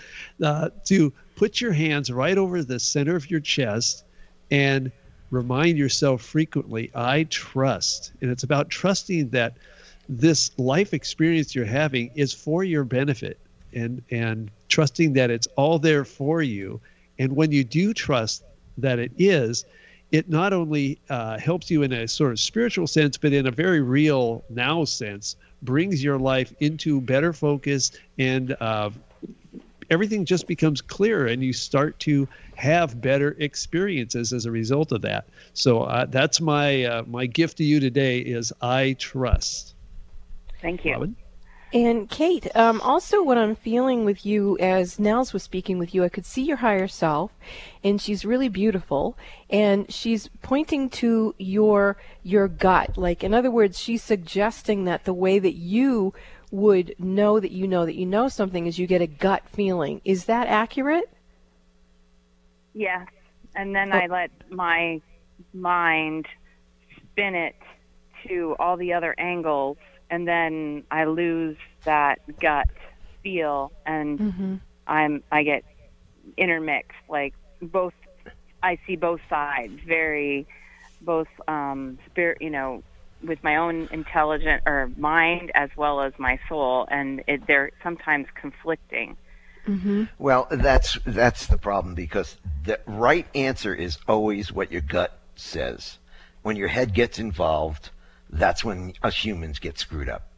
uh, 0.42 0.70
to 0.84 1.12
put 1.34 1.60
your 1.60 1.72
hands 1.72 2.10
right 2.10 2.38
over 2.38 2.62
the 2.62 2.78
center 2.78 3.16
of 3.16 3.30
your 3.30 3.40
chest 3.40 4.05
and 4.50 4.92
remind 5.30 5.76
yourself 5.78 6.22
frequently 6.22 6.90
I 6.94 7.24
trust. 7.24 8.12
And 8.20 8.30
it's 8.30 8.44
about 8.44 8.70
trusting 8.70 9.30
that 9.30 9.56
this 10.08 10.50
life 10.58 10.94
experience 10.94 11.54
you're 11.54 11.64
having 11.64 12.10
is 12.14 12.32
for 12.32 12.64
your 12.64 12.84
benefit. 12.84 13.38
and 13.74 14.02
and 14.10 14.50
trusting 14.68 15.12
that 15.12 15.30
it's 15.30 15.46
all 15.56 15.78
there 15.78 16.04
for 16.04 16.42
you. 16.42 16.80
And 17.18 17.36
when 17.36 17.52
you 17.52 17.64
do 17.64 17.94
trust 17.94 18.44
that 18.78 18.98
it 18.98 19.12
is, 19.16 19.64
it 20.12 20.28
not 20.28 20.52
only 20.52 20.98
uh, 21.08 21.38
helps 21.38 21.70
you 21.70 21.82
in 21.82 21.92
a 21.92 22.06
sort 22.08 22.32
of 22.32 22.40
spiritual 22.40 22.86
sense, 22.86 23.16
but 23.16 23.32
in 23.32 23.46
a 23.46 23.50
very 23.50 23.80
real 23.80 24.44
now 24.50 24.84
sense, 24.84 25.36
brings 25.62 26.02
your 26.02 26.18
life 26.18 26.52
into 26.60 27.00
better 27.00 27.32
focus 27.32 27.92
and 28.18 28.56
uh, 28.60 28.90
everything 29.90 30.24
just 30.24 30.46
becomes 30.46 30.80
clearer 30.80 31.26
and 31.26 31.42
you 31.42 31.52
start 31.52 31.98
to 31.98 32.28
have 32.54 33.00
better 33.00 33.36
experiences 33.38 34.32
as 34.32 34.46
a 34.46 34.50
result 34.50 34.92
of 34.92 35.02
that 35.02 35.28
so 35.52 35.82
uh, 35.82 36.04
that's 36.06 36.40
my 36.40 36.84
uh, 36.84 37.02
my 37.06 37.26
gift 37.26 37.56
to 37.58 37.64
you 37.64 37.80
today 37.80 38.18
is 38.18 38.52
i 38.62 38.94
trust 38.98 39.74
thank 40.60 40.84
you 40.84 40.92
Robin? 40.92 41.16
And 41.72 42.08
Kate, 42.08 42.46
um, 42.56 42.80
also 42.80 43.22
what 43.24 43.36
I'm 43.36 43.56
feeling 43.56 44.04
with 44.04 44.24
you 44.24 44.56
as 44.58 45.00
Nels 45.00 45.32
was 45.32 45.42
speaking 45.42 45.78
with 45.78 45.94
you, 45.94 46.04
I 46.04 46.08
could 46.08 46.24
see 46.24 46.42
your 46.42 46.58
higher 46.58 46.86
self, 46.86 47.32
and 47.82 48.00
she's 48.00 48.24
really 48.24 48.48
beautiful, 48.48 49.18
and 49.50 49.92
she's 49.92 50.30
pointing 50.42 50.88
to 50.90 51.34
your 51.38 51.96
your 52.22 52.46
gut. 52.46 52.96
Like 52.96 53.24
in 53.24 53.34
other 53.34 53.50
words, 53.50 53.80
she's 53.80 54.02
suggesting 54.02 54.84
that 54.84 55.04
the 55.04 55.12
way 55.12 55.40
that 55.40 55.54
you 55.54 56.14
would 56.50 56.94
know 56.98 57.40
that 57.40 57.50
you 57.50 57.66
know 57.66 57.86
that 57.86 57.94
you 57.94 58.06
know 58.06 58.28
something 58.28 58.66
is 58.66 58.78
you 58.78 58.86
get 58.86 59.02
a 59.02 59.06
gut 59.06 59.42
feeling. 59.52 60.00
Is 60.04 60.26
that 60.26 60.46
accurate? 60.46 61.10
Yes. 62.74 63.06
And 63.54 63.74
then 63.74 63.92
oh. 63.92 63.98
I 63.98 64.06
let 64.06 64.30
my 64.50 65.00
mind 65.52 66.26
spin 66.96 67.34
it 67.34 67.56
to 68.28 68.54
all 68.58 68.76
the 68.76 68.92
other 68.92 69.14
angles 69.18 69.78
and 70.10 70.26
then 70.26 70.84
I 70.90 71.04
lose 71.04 71.56
that 71.84 72.20
gut 72.40 72.68
feel 73.22 73.72
and 73.84 74.18
mm-hmm. 74.18 74.54
I'm 74.86 75.22
I 75.32 75.42
get 75.42 75.64
intermixed 76.36 76.92
like 77.08 77.34
both 77.60 77.94
I 78.62 78.78
see 78.86 78.96
both 78.96 79.20
sides 79.28 79.78
very 79.86 80.46
both 81.00 81.28
um 81.48 81.98
spirit 82.10 82.38
you 82.40 82.50
know 82.50 82.82
with 83.26 83.42
my 83.42 83.56
own 83.56 83.88
intelligent 83.92 84.62
or 84.66 84.90
mind 84.96 85.50
as 85.54 85.70
well 85.76 86.00
as 86.00 86.12
my 86.18 86.38
soul, 86.48 86.86
and 86.90 87.22
it, 87.26 87.46
they're 87.46 87.70
sometimes 87.82 88.26
conflicting. 88.40 89.16
Mm-hmm. 89.66 90.04
Well, 90.18 90.46
that's 90.50 90.98
that's 91.04 91.46
the 91.46 91.58
problem 91.58 91.94
because 91.94 92.36
the 92.64 92.80
right 92.86 93.26
answer 93.34 93.74
is 93.74 93.98
always 94.06 94.52
what 94.52 94.70
your 94.70 94.80
gut 94.80 95.18
says. 95.34 95.98
When 96.42 96.56
your 96.56 96.68
head 96.68 96.94
gets 96.94 97.18
involved, 97.18 97.90
that's 98.30 98.64
when 98.64 98.94
us 99.02 99.24
humans 99.24 99.58
get 99.58 99.78
screwed 99.78 100.08
up. 100.08 100.28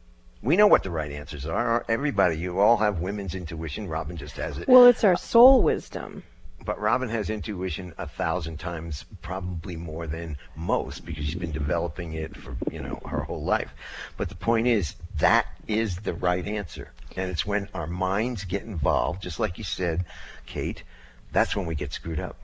We 0.41 0.55
know 0.55 0.67
what 0.67 0.83
the 0.83 0.89
right 0.89 1.11
answers 1.11 1.45
are. 1.45 1.85
Everybody, 1.89 2.37
you 2.37 2.59
all 2.59 2.77
have 2.77 2.99
women's 2.99 3.35
intuition. 3.35 3.87
Robin 3.87 4.17
just 4.17 4.37
has 4.37 4.57
it. 4.57 4.67
Well, 4.67 4.85
it's 4.85 5.03
our 5.03 5.17
soul 5.17 5.61
wisdom 5.61 6.23
but 6.65 6.79
Robin 6.79 7.09
has 7.09 7.29
intuition 7.29 7.93
a 7.97 8.07
thousand 8.07 8.57
times, 8.57 9.05
probably 9.21 9.75
more 9.75 10.07
than 10.07 10.37
most, 10.55 11.05
because 11.05 11.25
she's 11.25 11.35
been 11.35 11.51
developing 11.51 12.13
it 12.13 12.35
for 12.35 12.55
you 12.71 12.81
know 12.81 13.01
her 13.05 13.21
whole 13.21 13.43
life. 13.43 13.71
But 14.17 14.29
the 14.29 14.35
point 14.35 14.67
is, 14.67 14.95
that 15.17 15.47
is 15.67 15.97
the 15.97 16.13
right 16.13 16.45
answer, 16.45 16.91
and 17.15 17.31
it's 17.31 17.45
when 17.45 17.69
our 17.73 17.87
minds 17.87 18.43
get 18.43 18.63
involved, 18.63 19.23
just 19.23 19.39
like 19.39 19.57
you 19.57 19.63
said, 19.63 20.05
Kate. 20.45 20.83
That's 21.31 21.55
when 21.55 21.67
we 21.67 21.75
get 21.75 21.93
screwed 21.93 22.19
up. 22.19 22.37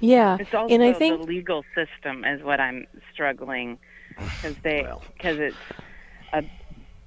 Yeah, 0.00 0.36
it's 0.38 0.52
also 0.52 0.74
and 0.74 0.82
I 0.82 0.92
think 0.92 1.20
the 1.20 1.26
legal 1.26 1.64
system 1.74 2.24
is 2.24 2.42
what 2.42 2.60
I'm 2.60 2.86
struggling 3.12 3.78
because 4.10 4.56
they 4.62 4.86
because 5.16 5.38
well. 5.38 5.48
it's 5.48 5.56
a 5.70 5.82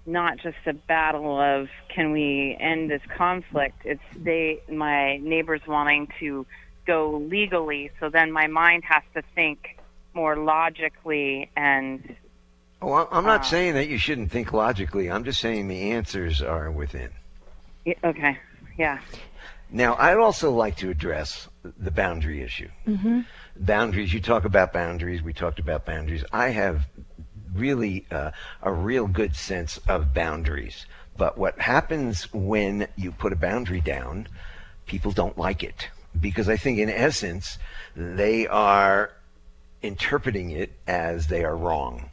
not 0.09 0.37
just 0.37 0.57
a 0.65 0.73
battle 0.73 1.39
of 1.39 1.69
can 1.93 2.11
we 2.11 2.57
end 2.59 2.89
this 2.89 3.01
conflict. 3.15 3.77
It's 3.85 4.01
they 4.15 4.61
my 4.69 5.17
neighbors 5.17 5.61
wanting 5.67 6.07
to 6.19 6.45
go 6.85 7.17
legally, 7.29 7.91
so 7.99 8.09
then 8.09 8.31
my 8.31 8.47
mind 8.47 8.83
has 8.85 9.03
to 9.13 9.21
think 9.35 9.77
more 10.13 10.35
logically 10.35 11.49
and. 11.55 12.15
Oh, 12.81 13.07
I'm 13.11 13.25
not 13.25 13.41
uh, 13.41 13.43
saying 13.43 13.73
that 13.73 13.89
you 13.89 13.97
shouldn't 13.97 14.31
think 14.31 14.53
logically. 14.53 15.11
I'm 15.11 15.25
just 15.25 15.41
saying 15.41 15.67
the 15.67 15.91
answers 15.91 16.41
are 16.41 16.71
within. 16.71 17.09
Yeah, 17.85 17.95
okay. 18.03 18.37
Yeah. 18.77 18.99
Now, 19.69 19.95
I'd 19.99 20.17
also 20.17 20.51
like 20.51 20.77
to 20.77 20.89
address 20.89 21.49
the 21.63 21.91
boundary 21.91 22.41
issue. 22.41 22.69
Mm-hmm. 22.87 23.21
Boundaries. 23.57 24.13
You 24.13 24.21
talk 24.21 24.45
about 24.45 24.71
boundaries. 24.71 25.21
We 25.21 25.33
talked 25.33 25.59
about 25.59 25.85
boundaries. 25.85 26.23
I 26.31 26.49
have 26.49 26.87
really 27.53 28.05
uh, 28.11 28.31
a 28.61 28.71
real 28.71 29.07
good 29.07 29.35
sense 29.35 29.79
of 29.87 30.13
boundaries. 30.13 30.85
But 31.17 31.37
what 31.37 31.59
happens 31.59 32.31
when 32.33 32.87
you 32.95 33.11
put 33.11 33.33
a 33.33 33.35
boundary 33.35 33.81
down, 33.81 34.27
people 34.85 35.11
don't 35.11 35.37
like 35.37 35.63
it. 35.63 35.89
Because 36.19 36.49
I 36.49 36.57
think, 36.57 36.79
in 36.79 36.89
essence, 36.89 37.59
they 37.95 38.47
are 38.47 39.11
interpreting 39.81 40.51
it 40.51 40.71
as 40.87 41.27
they 41.27 41.43
are 41.43 41.55
wrong. 41.55 42.09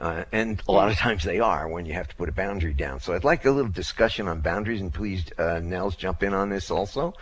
Uh, 0.00 0.24
and 0.32 0.60
a 0.66 0.72
lot 0.72 0.90
of 0.90 0.96
times 0.96 1.22
they 1.22 1.38
are 1.38 1.68
when 1.68 1.86
you 1.86 1.92
have 1.92 2.08
to 2.08 2.16
put 2.16 2.28
a 2.28 2.32
boundary 2.32 2.74
down. 2.74 2.98
So 2.98 3.14
I'd 3.14 3.22
like 3.22 3.44
a 3.44 3.50
little 3.50 3.70
discussion 3.70 4.26
on 4.26 4.40
boundaries, 4.40 4.80
and 4.80 4.92
please, 4.92 5.24
uh, 5.38 5.60
Nels, 5.62 5.94
jump 5.94 6.24
in 6.24 6.34
on 6.34 6.50
this 6.50 6.70
also. 6.70 7.14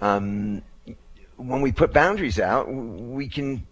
Um, 0.00 0.62
when 1.36 1.60
we 1.60 1.70
put 1.70 1.92
boundaries 1.92 2.40
out, 2.40 2.68
we 2.68 3.28
can 3.28 3.66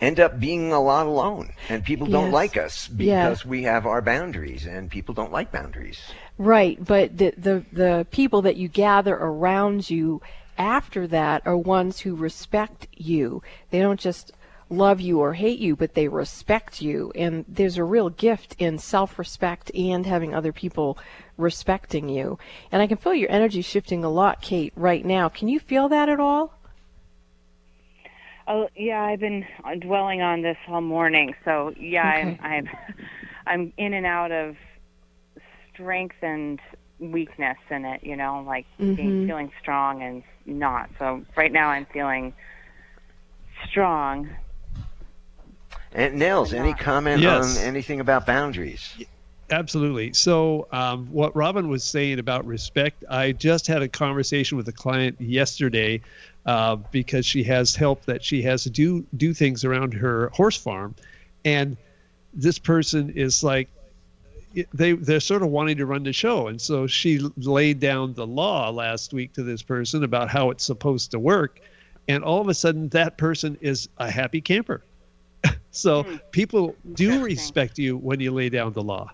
end 0.00 0.20
up 0.20 0.38
being 0.38 0.72
a 0.72 0.80
lot 0.80 1.06
alone. 1.06 1.52
And 1.68 1.84
people 1.84 2.06
don't 2.06 2.30
like 2.30 2.56
us 2.56 2.88
because 2.88 3.44
yeah. 3.44 3.48
we 3.48 3.62
have 3.62 3.86
our 3.86 4.02
boundaries 4.02 4.66
and 4.66 4.90
people 4.90 5.14
don't 5.14 5.32
like 5.32 5.52
boundaries. 5.52 6.00
Right 6.38 6.82
but 6.82 7.16
the, 7.16 7.32
the 7.36 7.64
the 7.72 8.06
people 8.10 8.42
that 8.42 8.56
you 8.56 8.68
gather 8.68 9.14
around 9.14 9.88
you 9.88 10.20
after 10.58 11.06
that 11.06 11.46
are 11.46 11.56
ones 11.56 12.00
who 12.00 12.14
respect 12.14 12.88
you. 12.92 13.42
They 13.70 13.80
don't 13.80 14.00
just 14.00 14.32
love 14.68 15.00
you 15.00 15.20
or 15.20 15.34
hate 15.34 15.60
you 15.60 15.76
but 15.76 15.94
they 15.94 16.08
respect 16.08 16.82
you. 16.82 17.12
And 17.14 17.44
there's 17.48 17.78
a 17.78 17.84
real 17.84 18.10
gift 18.10 18.56
in 18.58 18.78
self-respect 18.78 19.70
and 19.74 20.04
having 20.04 20.34
other 20.34 20.52
people 20.52 20.98
respecting 21.38 22.08
you. 22.08 22.38
And 22.70 22.82
i 22.82 22.86
can 22.86 22.98
feel 22.98 23.14
your 23.14 23.30
energy 23.30 23.62
shifting 23.62 24.04
a 24.04 24.10
lot 24.10 24.42
kate 24.42 24.72
right 24.76 25.04
now. 25.04 25.28
Can 25.30 25.48
you 25.48 25.58
feel 25.58 25.88
that 25.88 26.08
at 26.08 26.20
all 26.20 26.55
Oh 28.48 28.68
yeah, 28.76 29.02
I've 29.02 29.20
been 29.20 29.44
dwelling 29.80 30.22
on 30.22 30.42
this 30.42 30.56
all 30.68 30.80
morning. 30.80 31.34
So 31.44 31.72
yeah, 31.78 32.08
okay. 32.08 32.20
I'm 32.20 32.38
I'm 32.42 32.68
I'm 33.46 33.72
in 33.76 33.92
and 33.94 34.06
out 34.06 34.30
of 34.30 34.56
strength 35.72 36.16
and 36.22 36.60
weakness 36.98 37.58
in 37.70 37.84
it. 37.84 38.04
You 38.04 38.16
know, 38.16 38.44
like 38.46 38.66
mm-hmm. 38.80 38.94
being, 38.94 39.26
feeling 39.26 39.52
strong 39.60 40.02
and 40.02 40.22
not. 40.44 40.90
So 40.98 41.24
right 41.36 41.52
now 41.52 41.68
I'm 41.70 41.86
feeling 41.86 42.34
strong. 43.68 44.28
And 45.92 46.18
Nels, 46.18 46.52
any 46.52 46.74
comment 46.74 47.22
yes. 47.22 47.58
on 47.58 47.64
anything 47.64 48.00
about 48.00 48.26
boundaries? 48.26 48.96
Absolutely. 49.50 50.12
So, 50.12 50.66
um, 50.72 51.06
what 51.12 51.34
Robin 51.36 51.68
was 51.68 51.84
saying 51.84 52.18
about 52.18 52.44
respect, 52.46 53.04
I 53.08 53.32
just 53.32 53.66
had 53.68 53.80
a 53.80 53.88
conversation 53.88 54.56
with 54.56 54.66
a 54.66 54.72
client 54.72 55.20
yesterday 55.20 56.00
uh, 56.46 56.76
because 56.76 57.24
she 57.24 57.44
has 57.44 57.76
help 57.76 58.04
that 58.06 58.24
she 58.24 58.42
has 58.42 58.64
to 58.64 58.70
do 58.70 59.04
do 59.16 59.32
things 59.32 59.64
around 59.64 59.94
her 59.94 60.30
horse 60.30 60.56
farm, 60.56 60.96
and 61.44 61.76
this 62.34 62.58
person 62.58 63.10
is 63.10 63.44
like 63.44 63.68
they 64.74 64.92
they're 64.92 65.20
sort 65.20 65.42
of 65.42 65.48
wanting 65.48 65.76
to 65.76 65.86
run 65.86 66.02
the 66.02 66.12
show, 66.12 66.48
and 66.48 66.60
so 66.60 66.88
she 66.88 67.20
laid 67.36 67.78
down 67.78 68.14
the 68.14 68.26
law 68.26 68.70
last 68.70 69.12
week 69.12 69.32
to 69.34 69.44
this 69.44 69.62
person 69.62 70.02
about 70.02 70.28
how 70.28 70.50
it's 70.50 70.64
supposed 70.64 71.12
to 71.12 71.20
work, 71.20 71.60
and 72.08 72.24
all 72.24 72.40
of 72.40 72.48
a 72.48 72.54
sudden 72.54 72.88
that 72.88 73.16
person 73.16 73.56
is 73.60 73.88
a 73.98 74.10
happy 74.10 74.40
camper. 74.40 74.82
so 75.70 76.02
hmm. 76.02 76.16
people 76.32 76.74
do 76.94 77.22
respect 77.22 77.78
you 77.78 77.96
when 77.96 78.18
you 78.18 78.32
lay 78.32 78.48
down 78.48 78.72
the 78.72 78.82
law. 78.82 79.08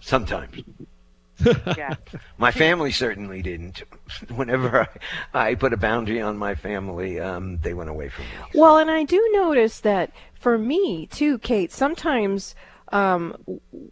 Sometimes 0.00 0.62
yeah. 1.76 1.94
my 2.38 2.50
family 2.50 2.92
certainly 2.92 3.42
didn't. 3.42 3.82
Whenever 4.34 4.88
I, 5.34 5.50
I, 5.50 5.54
put 5.54 5.72
a 5.72 5.76
boundary 5.76 6.20
on 6.20 6.36
my 6.36 6.54
family, 6.54 7.20
um, 7.20 7.58
they 7.58 7.74
went 7.74 7.90
away 7.90 8.08
from 8.08 8.24
me. 8.24 8.30
Well, 8.54 8.78
and 8.78 8.90
I 8.90 9.04
do 9.04 9.30
notice 9.32 9.80
that 9.80 10.12
for 10.34 10.58
me 10.58 11.06
too, 11.06 11.38
Kate. 11.38 11.72
Sometimes 11.72 12.54
um, 12.92 13.36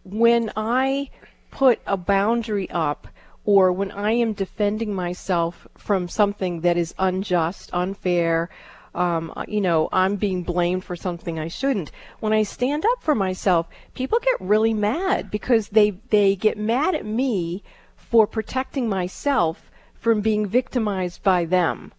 when 0.03 0.51
I 0.55 1.09
put 1.51 1.79
a 1.85 1.97
boundary 1.97 2.69
up, 2.71 3.07
or 3.45 3.71
when 3.71 3.91
I 3.91 4.11
am 4.13 4.33
defending 4.33 4.93
myself 4.93 5.67
from 5.77 6.07
something 6.07 6.61
that 6.61 6.77
is 6.77 6.95
unjust, 6.97 7.69
unfair, 7.73 8.49
um, 8.95 9.31
uh, 9.35 9.45
you 9.47 9.61
know, 9.61 9.89
I'm 9.91 10.15
being 10.15 10.43
blamed 10.43 10.83
for 10.83 10.95
something 10.95 11.37
I 11.37 11.49
shouldn't. 11.49 11.91
When 12.19 12.33
I 12.33 12.43
stand 12.43 12.85
up 12.85 13.03
for 13.03 13.13
myself, 13.13 13.67
people 13.93 14.19
get 14.19 14.39
really 14.39 14.73
mad 14.73 15.29
because 15.29 15.69
they 15.69 15.91
they 16.09 16.35
get 16.35 16.57
mad 16.57 16.95
at 16.95 17.05
me 17.05 17.63
for 17.95 18.25
protecting 18.25 18.87
myself 18.87 19.69
from 19.93 20.21
being 20.21 20.47
victimized 20.47 21.23
by 21.23 21.45
them. 21.45 21.91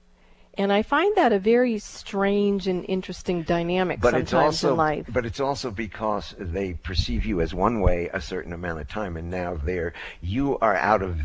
And 0.58 0.72
I 0.72 0.82
find 0.82 1.14
that 1.16 1.34
a 1.34 1.38
very 1.38 1.78
strange 1.78 2.66
and 2.66 2.84
interesting 2.88 3.42
dynamic 3.42 4.00
but 4.00 4.12
sometimes 4.12 4.22
it's 4.22 4.32
also, 4.32 4.70
in 4.70 4.76
life. 4.76 5.06
But 5.06 5.26
it's 5.26 5.40
also 5.40 5.70
because 5.70 6.34
they 6.38 6.72
perceive 6.72 7.26
you 7.26 7.42
as 7.42 7.52
one 7.52 7.80
way 7.80 8.08
a 8.14 8.22
certain 8.22 8.54
amount 8.54 8.80
of 8.80 8.88
time, 8.88 9.18
and 9.18 9.30
now 9.30 9.56
they're 9.56 9.92
you 10.22 10.58
are 10.60 10.74
out 10.74 11.02
of 11.02 11.20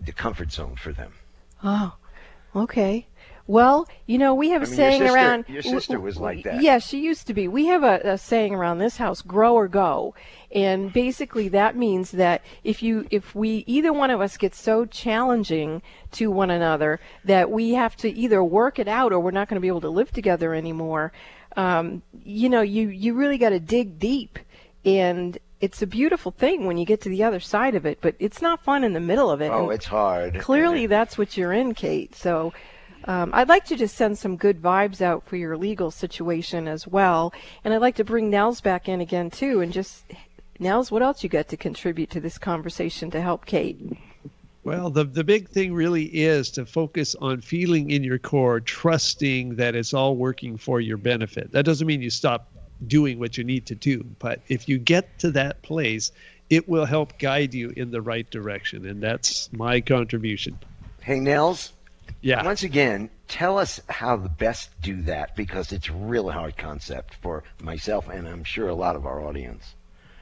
the 0.00 0.12
comfort 0.12 0.52
zone 0.52 0.76
for 0.76 0.92
them. 0.92 1.12
Oh, 1.62 1.96
okay. 2.54 3.06
Well, 3.46 3.86
you 4.06 4.16
know, 4.16 4.34
we 4.34 4.50
have 4.50 4.62
a 4.62 4.66
I 4.66 4.68
mean, 4.70 4.78
your 4.78 4.90
saying 4.90 5.00
sister- 5.02 5.14
around. 5.14 5.44
your 5.48 5.62
sister 5.62 6.00
was 6.00 6.16
like 6.16 6.44
that. 6.44 6.62
Yeah, 6.62 6.78
she 6.78 7.00
used 7.00 7.26
to 7.26 7.34
be. 7.34 7.46
We 7.46 7.66
have 7.66 7.82
a, 7.82 8.00
a 8.04 8.18
saying 8.18 8.54
around 8.54 8.78
this 8.78 8.96
house: 8.96 9.20
"Grow 9.20 9.54
or 9.54 9.68
go," 9.68 10.14
and 10.50 10.90
basically 10.92 11.48
that 11.48 11.76
means 11.76 12.12
that 12.12 12.40
if 12.62 12.82
you, 12.82 13.06
if 13.10 13.34
we, 13.34 13.64
either 13.66 13.92
one 13.92 14.10
of 14.10 14.20
us 14.22 14.38
gets 14.38 14.58
so 14.58 14.86
challenging 14.86 15.82
to 16.12 16.30
one 16.30 16.50
another 16.50 17.00
that 17.24 17.50
we 17.50 17.74
have 17.74 17.96
to 17.96 18.10
either 18.10 18.42
work 18.42 18.78
it 18.78 18.88
out 18.88 19.12
or 19.12 19.20
we're 19.20 19.30
not 19.30 19.48
going 19.48 19.56
to 19.56 19.60
be 19.60 19.68
able 19.68 19.82
to 19.82 19.90
live 19.90 20.10
together 20.10 20.54
anymore. 20.54 21.12
Um, 21.56 22.02
you 22.24 22.48
know, 22.48 22.62
you 22.62 22.88
you 22.88 23.12
really 23.12 23.36
got 23.36 23.50
to 23.50 23.60
dig 23.60 23.98
deep, 23.98 24.38
and 24.86 25.36
it's 25.60 25.82
a 25.82 25.86
beautiful 25.86 26.32
thing 26.32 26.64
when 26.66 26.78
you 26.78 26.86
get 26.86 27.02
to 27.02 27.08
the 27.10 27.22
other 27.22 27.40
side 27.40 27.74
of 27.74 27.84
it, 27.84 27.98
but 28.00 28.14
it's 28.18 28.40
not 28.40 28.64
fun 28.64 28.84
in 28.84 28.94
the 28.94 29.00
middle 29.00 29.30
of 29.30 29.42
it. 29.42 29.50
Oh, 29.50 29.64
and- 29.64 29.72
it's 29.72 29.86
hard. 29.86 30.40
Clearly, 30.40 30.86
that's 30.86 31.18
what 31.18 31.36
you're 31.36 31.52
in, 31.52 31.74
Kate. 31.74 32.14
So 32.14 32.54
um, 33.04 33.30
I'd 33.32 33.48
like 33.48 33.64
to 33.66 33.76
just 33.76 33.96
send 33.96 34.18
some 34.18 34.36
good 34.36 34.62
vibes 34.62 35.00
out 35.00 35.26
for 35.26 35.36
your 35.36 35.56
legal 35.56 35.90
situation 35.90 36.68
as 36.68 36.86
well. 36.86 37.32
And 37.64 37.74
I'd 37.74 37.80
like 37.80 37.96
to 37.96 38.04
bring 38.04 38.30
Nels 38.30 38.60
back 38.60 38.88
in 38.88 39.00
again, 39.00 39.30
too. 39.30 39.60
And 39.60 39.72
just, 39.72 40.04
Nels, 40.58 40.90
what 40.90 41.02
else 41.02 41.22
you 41.22 41.28
got 41.28 41.48
to 41.48 41.56
contribute 41.56 42.10
to 42.10 42.20
this 42.20 42.38
conversation 42.38 43.10
to 43.10 43.20
help 43.20 43.46
Kate? 43.46 43.78
Well, 44.64 44.88
the 44.88 45.04
the 45.04 45.24
big 45.24 45.50
thing 45.50 45.74
really 45.74 46.04
is 46.04 46.50
to 46.52 46.64
focus 46.64 47.14
on 47.20 47.42
feeling 47.42 47.90
in 47.90 48.02
your 48.02 48.18
core, 48.18 48.60
trusting 48.60 49.56
that 49.56 49.74
it's 49.74 49.92
all 49.92 50.16
working 50.16 50.56
for 50.56 50.80
your 50.80 50.96
benefit. 50.96 51.52
That 51.52 51.66
doesn't 51.66 51.86
mean 51.86 52.00
you 52.00 52.08
stop 52.08 52.50
doing 52.86 53.18
what 53.18 53.36
you 53.36 53.44
need 53.44 53.66
to 53.66 53.74
do, 53.74 54.02
but 54.18 54.40
if 54.48 54.66
you 54.66 54.78
get 54.78 55.18
to 55.18 55.30
that 55.32 55.60
place, 55.60 56.12
it 56.48 56.66
will 56.66 56.86
help 56.86 57.18
guide 57.18 57.52
you 57.52 57.74
in 57.76 57.90
the 57.90 58.00
right 58.00 58.28
direction, 58.30 58.86
and 58.86 59.02
that's 59.02 59.52
my 59.52 59.82
contribution. 59.82 60.58
Hey, 61.02 61.20
Nels. 61.20 61.73
Yeah. 62.20 62.44
Once 62.44 62.62
again, 62.62 63.10
tell 63.28 63.58
us 63.58 63.80
how 63.88 64.16
the 64.16 64.28
best 64.28 64.70
do 64.80 65.02
that 65.02 65.36
because 65.36 65.72
it's 65.72 65.88
a 65.88 65.92
really 65.92 66.32
hard 66.32 66.56
concept 66.56 67.14
for 67.14 67.44
myself 67.60 68.08
and 68.08 68.26
I'm 68.26 68.44
sure 68.44 68.68
a 68.68 68.74
lot 68.74 68.96
of 68.96 69.06
our 69.06 69.22
audience. 69.26 69.74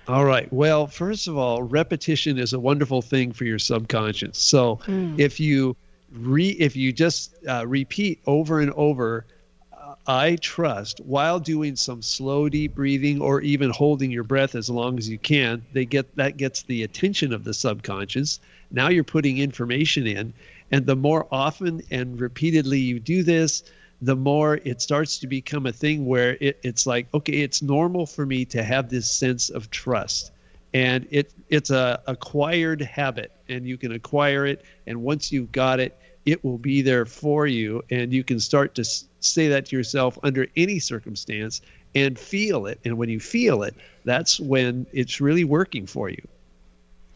All 0.09 0.25
right. 0.25 0.53
Well, 0.53 0.89
first 0.89 1.29
of 1.29 1.37
all, 1.37 1.63
repetition 1.63 2.39
is 2.39 2.53
a 2.53 2.59
wonderful 2.59 3.03
thing 3.03 3.33
for 3.33 3.45
your 3.45 3.61
subconscious. 3.61 4.37
So 4.37 4.81
if 5.17 5.39
you 5.39 5.77
re 6.13 6.49
if 6.51 6.75
you 6.75 6.93
just 6.93 7.35
uh, 7.47 7.67
repeat 7.67 8.21
over 8.27 8.61
and 8.61 8.73
over, 8.73 9.25
uh, 9.73 9.95
I 10.09 10.37
trust 10.37 11.01
while 11.01 11.39
doing 11.39 11.77
some 11.77 12.03
slow 12.03 12.49
deep 12.49 12.75
breathing 12.75 13.21
or 13.21 13.43
even 13.43 13.71
holding 13.71 14.11
your 14.11 14.25
breath 14.25 14.57
as 14.57 14.69
long 14.69 14.99
as 14.99 15.09
you 15.09 15.19
can, 15.19 15.65
they 15.73 15.85
get 15.85 16.17
that 16.17 16.37
gets 16.37 16.63
the 16.63 16.83
attention 16.83 17.33
of 17.33 17.45
the 17.45 17.55
subconscious. 17.55 18.41
Now 18.73 18.89
you're 18.89 19.05
putting 19.05 19.39
information 19.39 20.07
in, 20.09 20.33
and 20.73 20.87
the 20.87 20.97
more 20.97 21.29
often 21.31 21.83
and 21.91 22.19
repeatedly 22.19 22.81
you 22.81 22.99
do 22.99 23.23
this, 23.23 23.63
the 24.01 24.17
more 24.17 24.57
it 24.65 24.81
starts 24.81 25.19
to 25.19 25.27
become 25.27 25.67
a 25.67 25.73
thing 25.73 26.07
where 26.07 26.37
it, 26.41 26.59
it's 26.65 26.87
like, 26.87 27.07
okay, 27.15 27.35
it's 27.35 27.63
normal 27.63 28.07
for 28.07 28.27
me 28.27 28.45
to 28.47 28.65
have 28.65 28.89
this 28.89 29.09
sense 29.09 29.51
of 29.51 29.71
trust. 29.71 30.33
And 30.75 31.07
it 31.11 31.35
it's 31.51 31.71
a 31.71 32.03
acquired 32.07 32.81
habit 32.81 33.31
and 33.49 33.67
you 33.67 33.77
can 33.77 33.93
acquire 33.93 34.47
it 34.47 34.65
and 34.87 35.03
once 35.03 35.31
you've 35.31 35.53
got 35.53 35.79
it, 35.79 35.99
it 36.25 36.43
will 36.43 36.57
be 36.57 36.81
there 36.81 37.05
for 37.05 37.47
you 37.47 37.83
and 37.91 38.13
you 38.13 38.25
can 38.25 38.41
start 38.41 38.75
to 38.77 38.85
say 39.21 39.49
that 39.49 39.67
to 39.67 39.77
yourself 39.77 40.19
under 40.23 40.47
any 40.57 40.79
circumstance 40.79 41.61
and 41.95 42.19
feel 42.19 42.65
it. 42.67 42.81
And 42.87 42.97
when 42.97 43.11
you 43.11 43.21
feel 43.21 43.63
it, 43.63 43.75
that's 44.05 44.41
when 44.41 44.87
it's 44.93 45.21
really 45.21 45.45
working 45.45 45.87
for 45.87 46.09
you. 46.09 46.27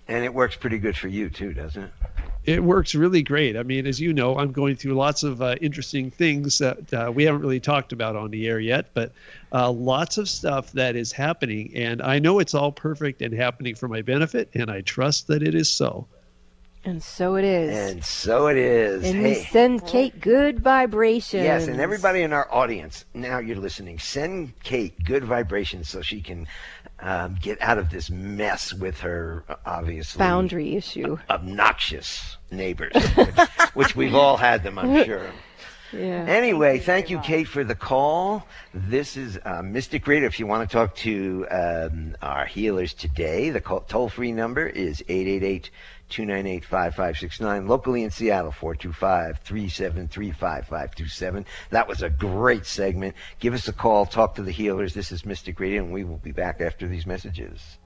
And 0.08 0.24
it 0.24 0.32
works 0.32 0.56
pretty 0.56 0.78
good 0.78 0.96
for 0.96 1.08
you 1.08 1.28
too, 1.28 1.52
doesn't 1.52 1.82
it? 1.82 1.90
It 2.44 2.62
works 2.62 2.94
really 2.94 3.24
great. 3.24 3.56
I 3.56 3.64
mean, 3.64 3.88
as 3.88 4.00
you 4.00 4.12
know, 4.12 4.38
I'm 4.38 4.52
going 4.52 4.76
through 4.76 4.94
lots 4.94 5.24
of 5.24 5.42
uh, 5.42 5.56
interesting 5.60 6.12
things 6.12 6.58
that 6.58 6.94
uh, 6.94 7.10
we 7.12 7.24
haven't 7.24 7.40
really 7.40 7.58
talked 7.58 7.92
about 7.92 8.14
on 8.14 8.30
the 8.30 8.46
air 8.46 8.60
yet, 8.60 8.90
but 8.94 9.10
uh, 9.52 9.68
lots 9.72 10.16
of 10.16 10.28
stuff 10.28 10.70
that 10.72 10.94
is 10.94 11.10
happening. 11.10 11.72
And 11.74 12.00
I 12.00 12.20
know 12.20 12.38
it's 12.38 12.54
all 12.54 12.70
perfect 12.70 13.20
and 13.20 13.34
happening 13.34 13.74
for 13.74 13.88
my 13.88 14.00
benefit, 14.00 14.48
and 14.54 14.70
I 14.70 14.82
trust 14.82 15.26
that 15.26 15.42
it 15.42 15.56
is 15.56 15.68
so. 15.68 16.06
And 16.84 17.02
so 17.02 17.34
it 17.34 17.44
is. 17.44 17.76
And 17.76 18.04
so 18.04 18.46
it 18.46 18.56
is. 18.56 19.02
And 19.02 19.24
we 19.24 19.34
send 19.34 19.84
Kate 19.88 20.20
good 20.20 20.60
vibrations. 20.60 21.42
Yes, 21.42 21.66
and 21.66 21.80
everybody 21.80 22.22
in 22.22 22.32
our 22.32 22.46
audience, 22.54 23.04
now 23.12 23.38
you're 23.38 23.56
listening, 23.56 23.98
send 23.98 24.52
Kate 24.62 24.94
good 25.04 25.24
vibrations 25.24 25.88
so 25.88 26.00
she 26.00 26.20
can 26.20 26.46
um, 27.00 27.36
get 27.40 27.60
out 27.60 27.78
of 27.78 27.90
this 27.90 28.10
mess 28.10 28.72
with 28.72 29.00
her, 29.00 29.44
obviously, 29.64 30.18
Boundary 30.18 30.76
issue. 30.76 31.18
obnoxious 31.28 32.36
neighbors, 32.50 32.92
which, 33.16 33.36
which 33.74 33.96
we've 33.96 34.14
all 34.14 34.36
had 34.36 34.62
them, 34.62 34.78
I'm 34.78 35.04
sure. 35.04 35.30
Yeah. 35.92 36.24
Anyway, 36.26 36.80
thank 36.80 37.10
you, 37.10 37.20
Kate, 37.20 37.46
for 37.46 37.62
the 37.62 37.74
call. 37.74 38.46
This 38.74 39.16
is 39.16 39.38
uh, 39.44 39.62
Mystic 39.62 40.06
Radio. 40.06 40.26
If 40.26 40.40
you 40.40 40.46
want 40.46 40.68
to 40.68 40.72
talk 40.72 40.94
to 40.96 41.46
um, 41.50 42.16
our 42.22 42.44
healers 42.44 42.92
today, 42.92 43.50
the 43.50 43.60
toll-free 43.60 44.32
number 44.32 44.66
is 44.66 45.02
888-298-5569. 46.10 47.68
Locally 47.68 48.04
in 48.04 48.10
Seattle, 48.10 48.52
425-373-5527. 48.52 51.44
That 51.70 51.88
was 51.88 52.02
a 52.02 52.10
great 52.10 52.66
segment. 52.66 53.14
Give 53.38 53.54
us 53.54 53.68
a 53.68 53.72
call. 53.72 54.04
Talk 54.06 54.34
to 54.36 54.42
the 54.42 54.52
healers. 54.52 54.94
This 54.94 55.12
is 55.12 55.26
Mystic 55.26 55.60
Radio, 55.60 55.82
and 55.82 55.92
we 55.92 56.04
will 56.04 56.18
be 56.18 56.32
back 56.32 56.60
after 56.60 56.88
these 56.88 57.06
messages. 57.06 57.78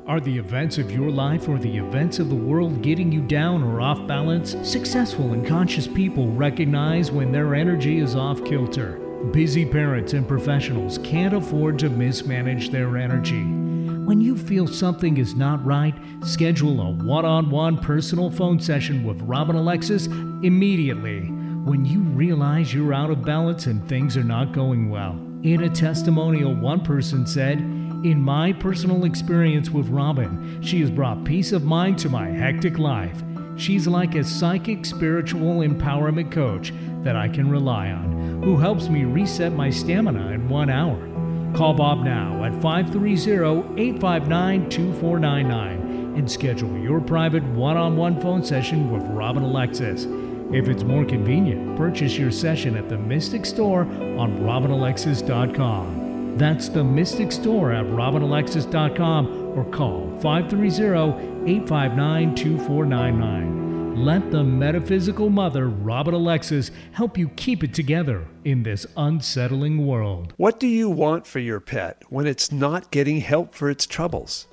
Are 0.07 0.21
the 0.21 0.39
events 0.39 0.79
of 0.79 0.91
your 0.91 1.11
life 1.11 1.49
or 1.49 1.59
the 1.59 1.77
events 1.77 2.19
of 2.19 2.31
the 2.31 2.35
world 2.35 2.81
getting 2.81 3.13
you 3.13 3.21
down 3.21 3.63
or 3.63 3.83
off 3.83 4.07
balance? 4.07 4.57
Successful 4.63 5.35
and 5.35 5.47
conscious 5.47 5.87
people 5.87 6.29
recognize 6.29 7.13
when 7.13 7.31
their 7.31 7.55
energy 7.55 7.99
is 7.99 8.17
off 8.17 8.43
kilter. 8.45 8.99
Busy 9.33 9.67
parents 9.67 10.15
and 10.15 10.27
professionals 10.27 10.97
can't 10.99 11.35
afford 11.35 11.79
to 11.81 11.91
mismanage 11.91 12.71
their 12.71 12.97
energy. 12.97 13.68
When 14.09 14.23
you 14.23 14.39
feel 14.39 14.67
something 14.67 15.19
is 15.19 15.35
not 15.35 15.63
right, 15.67 15.95
schedule 16.25 16.81
a 16.81 16.93
one 16.93 17.27
on 17.27 17.51
one 17.51 17.77
personal 17.77 18.31
phone 18.31 18.59
session 18.59 19.05
with 19.05 19.21
Robin 19.21 19.55
Alexis 19.55 20.07
immediately. 20.07 21.27
When 21.27 21.85
you 21.85 22.01
realize 22.01 22.73
you're 22.73 22.95
out 22.95 23.11
of 23.11 23.23
balance 23.23 23.67
and 23.67 23.87
things 23.87 24.17
are 24.17 24.25
not 24.25 24.55
going 24.55 24.89
well. 24.89 25.13
In 25.43 25.65
a 25.65 25.69
testimonial, 25.69 26.55
one 26.55 26.81
person 26.81 27.27
said, 27.27 27.59
in 27.59 28.19
my 28.19 28.55
personal 28.55 29.05
experience 29.05 29.69
with 29.69 29.91
Robin, 29.91 30.63
she 30.63 30.81
has 30.81 30.91
brought 30.91 31.27
peace 31.27 31.53
of 31.53 31.65
mind 31.65 31.99
to 31.99 32.09
my 32.09 32.29
hectic 32.29 32.79
life. 32.79 33.23
She's 33.57 33.87
like 33.87 34.15
a 34.15 34.25
psychic 34.25 34.87
spiritual 34.87 35.57
empowerment 35.57 36.33
coach 36.33 36.73
that 37.03 37.15
I 37.15 37.29
can 37.29 37.51
rely 37.51 37.91
on, 37.91 38.43
who 38.43 38.57
helps 38.57 38.89
me 38.89 39.05
reset 39.05 39.53
my 39.53 39.69
stamina 39.69 40.31
in 40.31 40.49
one 40.49 40.71
hour. 40.71 41.08
Call 41.55 41.75
Bob 41.75 42.05
now 42.05 42.45
at 42.45 42.53
530 42.61 43.81
859 43.81 44.71
2499 44.71 46.15
and 46.17 46.31
schedule 46.31 46.77
your 46.79 47.01
private 47.01 47.43
one 47.45 47.77
on 47.77 47.97
one 47.97 48.21
phone 48.21 48.45
session 48.45 48.91
with 48.91 49.03
Robin 49.05 49.43
Alexis. 49.43 50.07
If 50.53 50.69
it's 50.69 50.83
more 50.83 51.05
convenient, 51.05 51.77
purchase 51.77 52.17
your 52.17 52.31
session 52.31 52.77
at 52.77 52.89
the 52.89 52.99
Mystic 52.99 53.45
Store 53.47 53.83
on 53.83 54.39
robinalexis.com. 54.41 56.37
That's 56.39 56.69
the 56.69 56.85
Mystic 56.85 57.33
Store 57.33 57.73
at 57.73 57.85
robinalexis.com 57.87 59.59
or 59.59 59.65
call 59.65 60.11
530 60.21 61.51
859 61.51 62.35
2499. 62.35 63.58
Let 63.99 64.31
the 64.31 64.45
metaphysical 64.45 65.29
mother, 65.29 65.69
Robin 65.69 66.15
Alexis, 66.15 66.71
help 66.93 67.19
you 67.19 67.31
keep 67.31 67.65
it 67.65 67.75
together 67.75 68.25
in 68.45 68.63
this 68.63 68.87
unsettling 68.97 69.85
world. 69.85 70.35
What 70.37 70.61
do 70.61 70.69
you 70.69 70.89
want 70.89 71.27
for 71.27 71.41
your 71.41 71.59
pet 71.59 72.05
when 72.09 72.25
it's 72.25 72.53
not 72.53 72.93
getting 72.93 73.21
help 73.21 73.53
for 73.53 73.69
its 73.69 73.87
troubles? 73.87 74.47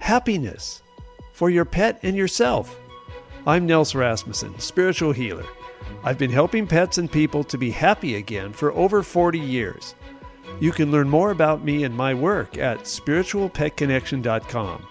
Happiness 0.00 0.82
for 1.32 1.48
your 1.48 1.64
pet 1.64 2.00
and 2.02 2.16
yourself. 2.16 2.76
I'm 3.46 3.66
Nels 3.66 3.94
Rasmussen, 3.94 4.58
spiritual 4.58 5.12
healer. 5.12 5.46
I've 6.02 6.18
been 6.18 6.32
helping 6.32 6.66
pets 6.66 6.98
and 6.98 7.08
people 7.10 7.44
to 7.44 7.56
be 7.56 7.70
happy 7.70 8.16
again 8.16 8.52
for 8.52 8.72
over 8.72 9.04
40 9.04 9.38
years. 9.38 9.94
You 10.58 10.72
can 10.72 10.90
learn 10.90 11.08
more 11.08 11.30
about 11.30 11.64
me 11.64 11.84
and 11.84 11.96
my 11.96 12.14
work 12.14 12.58
at 12.58 12.80
spiritualpetconnection.com. 12.80 14.88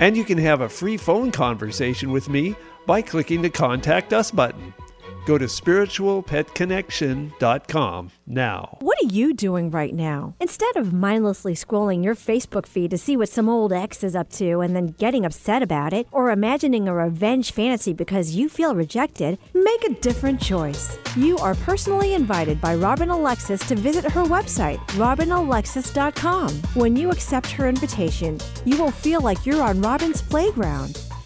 And 0.00 0.16
you 0.16 0.24
can 0.24 0.38
have 0.38 0.60
a 0.60 0.68
free 0.68 0.98
phone 0.98 1.32
conversation 1.32 2.12
with 2.12 2.28
me 2.28 2.54
by 2.88 3.00
clicking 3.02 3.42
the 3.42 3.50
Contact 3.50 4.14
Us 4.14 4.30
button. 4.30 4.72
Go 5.26 5.36
to 5.36 5.44
spiritualpetconnection.com 5.44 8.10
now. 8.26 8.78
What 8.80 8.96
are 9.02 9.08
you 9.08 9.34
doing 9.34 9.70
right 9.70 9.94
now? 9.94 10.34
Instead 10.40 10.74
of 10.74 10.94
mindlessly 10.94 11.52
scrolling 11.52 12.02
your 12.02 12.14
Facebook 12.14 12.64
feed 12.64 12.90
to 12.92 12.96
see 12.96 13.14
what 13.14 13.28
some 13.28 13.46
old 13.46 13.74
ex 13.74 14.02
is 14.02 14.16
up 14.16 14.30
to 14.30 14.60
and 14.60 14.74
then 14.74 14.94
getting 14.98 15.26
upset 15.26 15.62
about 15.62 15.92
it, 15.92 16.08
or 16.12 16.30
imagining 16.30 16.88
a 16.88 16.94
revenge 16.94 17.52
fantasy 17.52 17.92
because 17.92 18.34
you 18.34 18.48
feel 18.48 18.74
rejected, 18.74 19.38
make 19.52 19.84
a 19.84 19.92
different 20.00 20.40
choice. 20.40 20.96
You 21.14 21.36
are 21.36 21.56
personally 21.56 22.14
invited 22.14 22.58
by 22.58 22.74
Robin 22.74 23.10
Alexis 23.10 23.60
to 23.68 23.76
visit 23.76 24.10
her 24.10 24.24
website, 24.24 24.78
robinalexis.com. 24.96 26.54
When 26.72 26.96
you 26.96 27.10
accept 27.10 27.50
her 27.50 27.68
invitation, 27.68 28.38
you 28.64 28.78
will 28.78 28.92
feel 28.92 29.20
like 29.20 29.44
you're 29.44 29.62
on 29.62 29.82
Robin's 29.82 30.22
playground. 30.22 31.02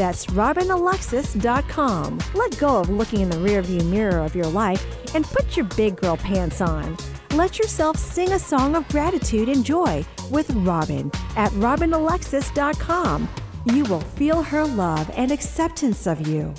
That's 0.00 0.24
robinalexis.com. 0.28 2.18
Let 2.34 2.58
go 2.58 2.78
of 2.78 2.88
looking 2.88 3.20
in 3.20 3.28
the 3.28 3.36
rearview 3.36 3.84
mirror 3.84 4.20
of 4.24 4.34
your 4.34 4.46
life 4.46 4.82
and 5.14 5.26
put 5.26 5.58
your 5.58 5.66
big 5.76 5.96
girl 5.96 6.16
pants 6.16 6.62
on. 6.62 6.96
Let 7.32 7.58
yourself 7.58 7.98
sing 7.98 8.32
a 8.32 8.38
song 8.38 8.76
of 8.76 8.88
gratitude 8.88 9.50
and 9.50 9.62
joy 9.62 10.06
with 10.30 10.50
Robin 10.52 11.12
at 11.36 11.52
robinalexis.com. 11.52 13.28
You 13.66 13.84
will 13.84 14.00
feel 14.00 14.42
her 14.42 14.64
love 14.64 15.10
and 15.16 15.30
acceptance 15.30 16.06
of 16.06 16.26
you. 16.26 16.54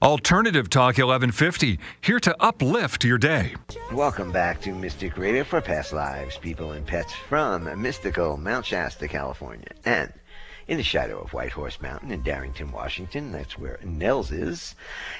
Alternative 0.00 0.70
Talk 0.70 0.96
1150, 0.98 1.80
here 2.02 2.20
to 2.20 2.34
uplift 2.40 3.04
your 3.04 3.18
day. 3.18 3.56
Welcome 3.92 4.30
back 4.30 4.60
to 4.62 4.72
Mystic 4.72 5.18
Radio 5.18 5.42
for 5.42 5.60
Past 5.60 5.92
Lives, 5.92 6.38
people 6.38 6.70
and 6.70 6.86
pets 6.86 7.12
from 7.12 7.82
mystical 7.82 8.36
Mount 8.36 8.64
Shasta, 8.64 9.08
California, 9.08 9.66
and 9.84 10.12
in 10.70 10.76
the 10.76 10.82
shadow 10.84 11.18
of 11.18 11.32
White 11.32 11.50
Horse 11.50 11.82
Mountain 11.82 12.12
in 12.12 12.22
Darrington, 12.22 12.70
Washington. 12.70 13.32
That's 13.32 13.58
where 13.58 13.80
Nels 13.82 14.30
is. 14.30 14.76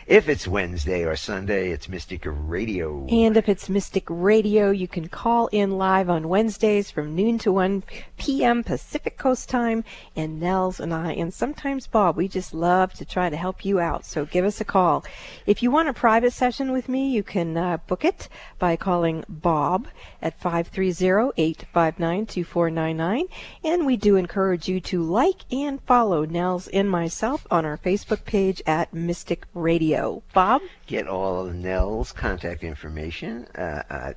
If 0.07 0.29
it's 0.29 0.47
Wednesday 0.47 1.05
or 1.05 1.17
Sunday, 1.17 1.73
it's 1.73 1.89
Mystic 1.89 2.23
Radio. 2.25 3.05
And 3.09 3.37
if 3.37 3.49
it's 3.49 3.69
Mystic 3.69 4.05
Radio, 4.09 4.71
you 4.71 4.87
can 4.87 5.09
call 5.09 5.49
in 5.49 5.77
live 5.77 6.09
on 6.09 6.29
Wednesdays 6.29 6.93
from 6.93 7.17
noon 7.17 7.37
to 7.39 7.51
1 7.51 7.83
p.m. 8.17 8.63
Pacific 8.63 9.19
Coast 9.19 9.49
time. 9.49 9.83
And 10.15 10.39
Nels 10.39 10.79
and 10.79 10.95
I, 10.95 11.15
and 11.15 11.35
sometimes 11.35 11.89
Bob, 11.89 12.17
we 12.17 12.29
just 12.29 12.55
love 12.55 12.95
to 12.95 13.05
try 13.05 13.29
to 13.29 13.37
help 13.37 13.65
you 13.65 13.81
out. 13.81 14.07
So 14.07 14.27
give 14.27 14.45
us 14.45 14.61
a 14.61 14.65
call. 14.65 15.05
If 15.47 15.65
you 15.65 15.73
want 15.73 15.89
a 15.89 15.93
private 15.93 16.33
session 16.33 16.71
with 16.71 16.89
me, 16.89 17.11
you 17.11 17.25
can 17.25 17.57
uh, 17.57 17.79
book 17.89 18.05
it 18.05 18.29
by 18.61 18.77
calling 18.77 19.25
Bob 19.29 19.89
at 20.23 20.41
530-859-2499. 20.41 23.29
And 23.65 23.85
we 23.85 23.97
do 23.97 24.15
encourage 24.15 24.69
you 24.69 24.81
to 24.83 25.03
like 25.03 25.39
and 25.50 25.83
follow 25.83 26.24
Nels 26.24 26.68
and 26.68 26.88
myself 26.90 27.46
on 27.50 27.64
our 27.64 27.79
Facebook 27.79 28.24
page 28.24 28.62
at 28.66 28.94
Mystic 28.94 29.46
Radio. 29.55 30.22
Bob? 30.33 30.62
Get 30.87 31.07
all 31.07 31.46
of 31.46 31.55
Nels' 31.55 32.11
contact 32.12 32.64
information 32.64 33.46
uh, 33.55 33.83
at 33.88 34.16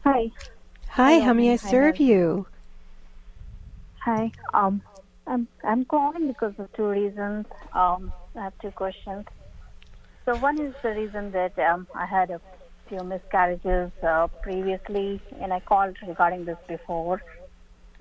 Hi. 0.03 0.31
Hi, 0.89 1.19
how 1.19 1.33
may 1.33 1.53
I 1.53 1.55
serve 1.55 1.97
you? 1.97 2.47
Hi. 3.99 4.31
Um, 4.53 4.81
I'm 5.25 5.47
I'm 5.63 5.85
calling 5.85 6.27
because 6.27 6.53
of 6.57 6.71
two 6.73 6.87
reasons. 6.87 7.45
Um, 7.73 8.11
I 8.35 8.43
have 8.43 8.53
two 8.61 8.71
questions. 8.71 9.25
So 10.27 10.35
one 10.35 10.59
is 10.59 10.73
the 10.83 10.89
reason 10.89 11.31
that 11.31 11.57
um, 11.57 11.87
I 11.95 12.05
had 12.05 12.31
a 12.31 12.41
few 12.89 13.01
miscarriages 13.01 13.93
uh, 14.03 14.27
previously, 14.41 15.21
and 15.41 15.53
I 15.53 15.61
called 15.61 15.95
regarding 16.05 16.43
this 16.43 16.57
before, 16.67 17.21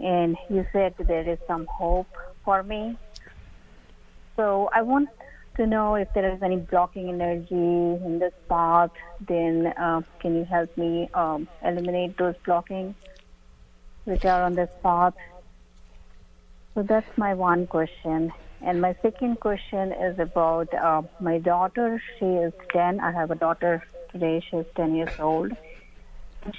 and 0.01 0.37
you 0.49 0.67
said 0.73 0.95
there 0.99 1.31
is 1.31 1.39
some 1.47 1.67
hope 1.67 2.09
for 2.45 2.65
me. 2.65 2.99
So 4.35 4.69
I 4.75 4.83
want 4.83 5.09
to 5.57 5.69
know 5.69 5.95
if 5.95 6.13
there 6.15 6.29
is 6.35 6.43
any 6.43 6.57
blocking 6.57 7.11
energy 7.11 7.55
in 7.55 8.19
this 8.19 8.35
path. 8.49 8.91
Then 9.21 9.73
uh, 9.79 10.01
can 10.19 10.35
you 10.35 10.45
help 10.45 10.77
me 10.77 11.09
um, 11.15 11.47
eliminate 11.65 12.19
those 12.19 12.35
blocking 12.45 12.97
which 14.03 14.25
are 14.25 14.43
on 14.43 14.57
this 14.57 14.71
path? 14.83 15.15
So 16.75 16.83
that's 16.83 17.17
my 17.17 17.35
one 17.35 17.69
question. 17.69 18.33
And 18.67 18.81
my 18.81 18.97
second 19.01 19.39
question 19.39 19.93
is 19.93 20.19
about 20.19 20.75
uh, 20.75 21.03
my 21.21 21.39
daughter. 21.39 22.03
She 22.19 22.25
is 22.25 22.53
10. 22.73 22.99
I 22.99 23.13
have 23.13 23.31
a 23.31 23.37
daughter 23.37 23.81
today. 24.11 24.43
She's 24.51 24.65
10 24.75 24.97
years 24.97 25.13
old. 25.21 25.53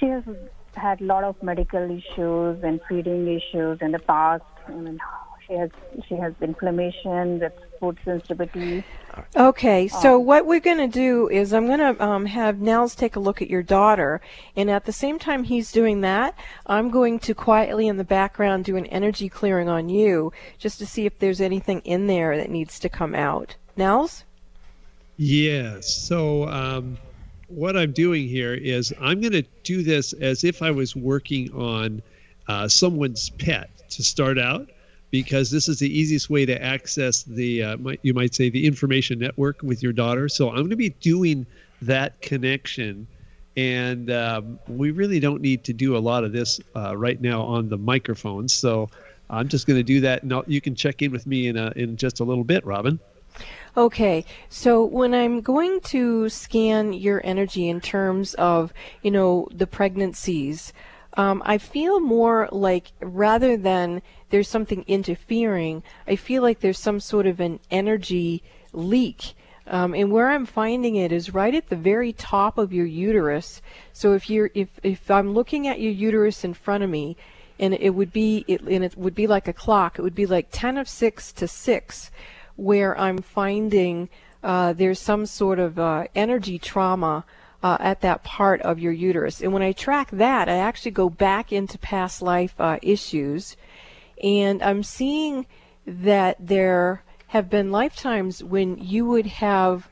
She 0.00 0.06
has 0.06 0.24
had 0.72 1.02
a 1.02 1.04
lot 1.04 1.22
of 1.22 1.36
medical 1.42 1.84
issues 1.84 2.64
and 2.64 2.80
feeding 2.88 3.28
issues 3.28 3.78
in 3.82 3.92
the 3.92 3.98
past. 3.98 4.42
I 4.66 4.72
mean, 4.72 4.98
she 5.48 5.54
has 5.54 5.70
she 6.06 6.14
has 6.14 6.34
inflammation 6.40 7.40
with 7.40 7.52
food 7.80 7.98
sensitivity. 8.04 8.84
Okay, 9.34 9.88
so 9.88 10.16
um, 10.16 10.26
what 10.26 10.46
we're 10.46 10.60
going 10.60 10.78
to 10.78 10.86
do 10.86 11.28
is 11.28 11.52
I'm 11.52 11.66
going 11.66 11.78
to 11.78 12.04
um, 12.04 12.26
have 12.26 12.60
Nels 12.60 12.94
take 12.94 13.16
a 13.16 13.20
look 13.20 13.42
at 13.42 13.50
your 13.50 13.62
daughter, 13.62 14.20
and 14.54 14.70
at 14.70 14.84
the 14.84 14.92
same 14.92 15.18
time 15.18 15.44
he's 15.44 15.72
doing 15.72 16.02
that, 16.02 16.36
I'm 16.66 16.90
going 16.90 17.18
to 17.20 17.34
quietly 17.34 17.88
in 17.88 17.96
the 17.96 18.04
background 18.04 18.64
do 18.64 18.76
an 18.76 18.86
energy 18.86 19.28
clearing 19.28 19.68
on 19.68 19.88
you, 19.88 20.32
just 20.58 20.78
to 20.78 20.86
see 20.86 21.06
if 21.06 21.18
there's 21.18 21.40
anything 21.40 21.80
in 21.80 22.06
there 22.06 22.36
that 22.36 22.50
needs 22.50 22.78
to 22.80 22.88
come 22.88 23.14
out. 23.14 23.56
Nels? 23.76 24.24
Yes. 25.16 25.92
So 25.92 26.46
um, 26.48 26.96
what 27.48 27.76
I'm 27.76 27.92
doing 27.92 28.28
here 28.28 28.54
is 28.54 28.94
I'm 29.00 29.20
going 29.20 29.32
to 29.32 29.44
do 29.64 29.82
this 29.82 30.12
as 30.12 30.44
if 30.44 30.62
I 30.62 30.70
was 30.70 30.94
working 30.94 31.52
on 31.52 32.02
uh, 32.46 32.68
someone's 32.68 33.30
pet 33.30 33.70
to 33.90 34.02
start 34.04 34.38
out 34.38 34.68
because 35.10 35.50
this 35.50 35.68
is 35.68 35.78
the 35.78 35.98
easiest 35.98 36.28
way 36.28 36.44
to 36.44 36.62
access 36.62 37.22
the 37.22 37.62
uh, 37.62 37.76
you 38.02 38.14
might 38.14 38.34
say 38.34 38.50
the 38.50 38.66
information 38.66 39.18
network 39.18 39.62
with 39.62 39.82
your 39.82 39.92
daughter 39.92 40.28
so 40.28 40.48
i'm 40.48 40.56
going 40.56 40.70
to 40.70 40.76
be 40.76 40.90
doing 40.90 41.46
that 41.82 42.20
connection 42.20 43.06
and 43.58 44.12
um, 44.12 44.60
we 44.68 44.92
really 44.92 45.18
don't 45.18 45.42
need 45.42 45.64
to 45.64 45.72
do 45.72 45.96
a 45.96 45.98
lot 45.98 46.22
of 46.22 46.30
this 46.30 46.60
uh, 46.76 46.96
right 46.96 47.20
now 47.20 47.42
on 47.42 47.68
the 47.68 47.76
microphone. 47.76 48.48
so 48.48 48.88
I'm 49.30 49.48
just 49.48 49.66
going 49.66 49.76
to 49.76 49.82
do 49.82 50.00
that, 50.02 50.22
and 50.22 50.32
you 50.46 50.60
can 50.60 50.74
check 50.74 51.02
in 51.02 51.10
with 51.10 51.26
me 51.26 51.48
in 51.48 51.56
a, 51.56 51.72
in 51.76 51.96
just 51.96 52.20
a 52.20 52.24
little 52.24 52.44
bit, 52.44 52.64
Robin. 52.64 52.98
Okay, 53.76 54.24
so 54.48 54.84
when 54.84 55.12
I'm 55.12 55.40
going 55.40 55.80
to 55.86 56.28
scan 56.28 56.92
your 56.92 57.20
energy 57.24 57.68
in 57.68 57.80
terms 57.80 58.34
of, 58.34 58.72
you 59.02 59.10
know, 59.10 59.48
the 59.52 59.66
pregnancies, 59.66 60.72
um, 61.14 61.42
I 61.44 61.58
feel 61.58 62.00
more 62.00 62.48
like 62.52 62.92
rather 63.00 63.56
than 63.56 64.02
there's 64.30 64.48
something 64.48 64.84
interfering, 64.86 65.82
I 66.06 66.16
feel 66.16 66.42
like 66.42 66.60
there's 66.60 66.78
some 66.78 67.00
sort 67.00 67.26
of 67.26 67.40
an 67.40 67.60
energy 67.70 68.42
leak. 68.72 69.34
Um, 69.66 69.94
and 69.94 70.10
where 70.10 70.30
I'm 70.30 70.46
finding 70.46 70.96
it 70.96 71.12
is 71.12 71.34
right 71.34 71.54
at 71.54 71.68
the 71.68 71.76
very 71.76 72.12
top 72.12 72.56
of 72.56 72.72
your 72.72 72.86
uterus. 72.86 73.60
So 73.92 74.14
if 74.14 74.30
you're 74.30 74.50
if 74.54 74.68
if 74.82 75.10
I'm 75.10 75.34
looking 75.34 75.68
at 75.68 75.80
your 75.80 75.92
uterus 75.92 76.42
in 76.42 76.54
front 76.54 76.84
of 76.84 76.88
me, 76.88 77.16
and 77.60 77.74
it 77.74 77.90
would 77.90 78.12
be 78.12 78.44
it, 78.48 78.62
and 78.62 78.82
it 78.82 78.96
would 78.96 79.14
be 79.14 79.26
like 79.26 79.46
a 79.46 79.52
clock. 79.52 79.98
It 79.98 80.02
would 80.02 80.14
be 80.14 80.24
like 80.24 80.48
ten 80.50 80.78
of 80.78 80.88
six 80.88 81.32
to 81.32 81.46
six 81.46 82.10
where 82.56 82.98
I'm 82.98 83.18
finding 83.18 84.08
uh, 84.42 84.72
there's 84.72 84.98
some 84.98 85.26
sort 85.26 85.58
of 85.58 85.78
uh, 85.78 86.06
energy 86.14 86.58
trauma 86.58 87.24
uh, 87.62 87.76
at 87.80 88.00
that 88.00 88.24
part 88.24 88.60
of 88.62 88.78
your 88.78 88.92
uterus. 88.92 89.40
And 89.40 89.52
when 89.52 89.62
I 89.62 89.72
track 89.72 90.10
that, 90.12 90.48
I 90.48 90.56
actually 90.56 90.92
go 90.92 91.10
back 91.10 91.52
into 91.52 91.78
past 91.78 92.22
life 92.22 92.54
uh, 92.58 92.78
issues, 92.82 93.56
and 94.22 94.62
I'm 94.62 94.82
seeing 94.82 95.46
that 95.86 96.36
there 96.38 97.02
have 97.28 97.50
been 97.50 97.70
lifetimes 97.70 98.42
when 98.42 98.78
you 98.78 99.06
would 99.06 99.26
have 99.26 99.88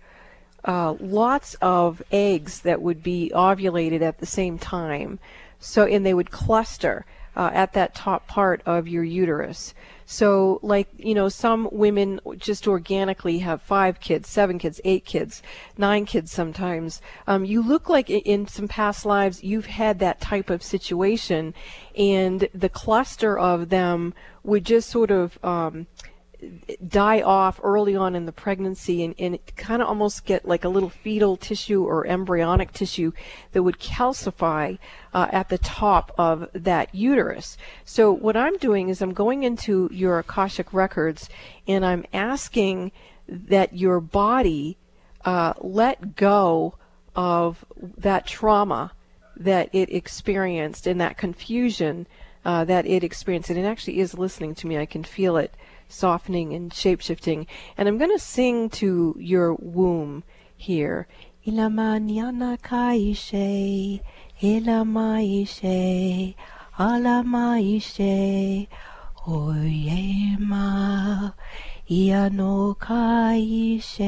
uh, 0.64 0.94
lots 0.98 1.54
of 1.62 2.02
eggs 2.10 2.60
that 2.60 2.82
would 2.82 3.02
be 3.02 3.30
ovulated 3.34 4.02
at 4.02 4.18
the 4.18 4.26
same 4.26 4.58
time. 4.58 5.18
So, 5.58 5.84
and 5.84 6.04
they 6.04 6.14
would 6.14 6.30
cluster 6.30 7.06
uh, 7.36 7.50
at 7.52 7.74
that 7.74 7.94
top 7.94 8.26
part 8.26 8.62
of 8.66 8.88
your 8.88 9.04
uterus. 9.04 9.74
So, 10.06 10.60
like, 10.62 10.88
you 10.96 11.14
know, 11.14 11.28
some 11.28 11.68
women 11.72 12.20
just 12.38 12.68
organically 12.68 13.38
have 13.40 13.60
five 13.60 13.98
kids, 13.98 14.28
seven 14.28 14.58
kids, 14.58 14.80
eight 14.84 15.04
kids, 15.04 15.42
nine 15.76 16.06
kids 16.06 16.30
sometimes. 16.30 17.02
Um, 17.26 17.44
you 17.44 17.60
look 17.60 17.88
like 17.88 18.08
in 18.08 18.46
some 18.46 18.68
past 18.68 19.04
lives 19.04 19.42
you've 19.42 19.66
had 19.66 19.98
that 19.98 20.20
type 20.20 20.48
of 20.48 20.62
situation, 20.62 21.54
and 21.96 22.48
the 22.54 22.68
cluster 22.68 23.36
of 23.36 23.68
them 23.68 24.14
would 24.44 24.64
just 24.64 24.88
sort 24.88 25.10
of. 25.10 25.38
Um, 25.44 25.86
die 26.86 27.22
off 27.22 27.60
early 27.62 27.96
on 27.96 28.14
in 28.14 28.26
the 28.26 28.32
pregnancy 28.32 29.04
and, 29.04 29.14
and 29.18 29.38
kind 29.56 29.80
of 29.80 29.88
almost 29.88 30.24
get 30.24 30.46
like 30.46 30.64
a 30.64 30.68
little 30.68 30.90
fetal 30.90 31.36
tissue 31.36 31.84
or 31.84 32.06
embryonic 32.06 32.72
tissue 32.72 33.12
that 33.52 33.62
would 33.62 33.78
calcify 33.78 34.78
uh, 35.14 35.28
at 35.32 35.48
the 35.48 35.58
top 35.58 36.12
of 36.18 36.48
that 36.52 36.94
uterus. 36.94 37.56
So 37.84 38.12
what 38.12 38.36
I'm 38.36 38.56
doing 38.58 38.88
is 38.88 39.00
I'm 39.00 39.14
going 39.14 39.42
into 39.42 39.88
your 39.92 40.18
Akashic 40.18 40.72
records 40.72 41.28
and 41.66 41.84
I'm 41.84 42.04
asking 42.12 42.92
that 43.28 43.74
your 43.74 44.00
body 44.00 44.76
uh, 45.24 45.54
let 45.60 46.16
go 46.16 46.74
of 47.14 47.64
that 47.80 48.26
trauma 48.26 48.92
that 49.36 49.68
it 49.72 49.92
experienced 49.92 50.86
and 50.86 51.00
that 51.00 51.18
confusion 51.18 52.06
uh, 52.44 52.64
that 52.64 52.86
it 52.86 53.02
experienced. 53.02 53.50
And 53.50 53.58
it 53.58 53.64
actually 53.64 53.98
is 53.98 54.14
listening 54.14 54.54
to 54.56 54.66
me. 54.66 54.78
I 54.78 54.86
can 54.86 55.02
feel 55.02 55.36
it 55.36 55.52
softening 55.88 56.52
and 56.52 56.70
shapeshifting. 56.70 57.46
And 57.76 57.88
I'm 57.88 57.98
going 57.98 58.10
to 58.10 58.18
sing 58.18 58.70
to 58.70 59.14
your 59.18 59.54
womb 59.54 60.24
here. 60.56 61.06
Ila 61.46 61.68
mañana 61.68 62.58
kaishe, 62.60 64.00
ila 64.42 64.84
maishe, 64.84 66.34
ala 66.78 67.22
maishe, 67.24 68.68
oyema, 69.26 71.34
ia 71.88 72.30
no 72.30 72.76
kaishe. 72.80 74.06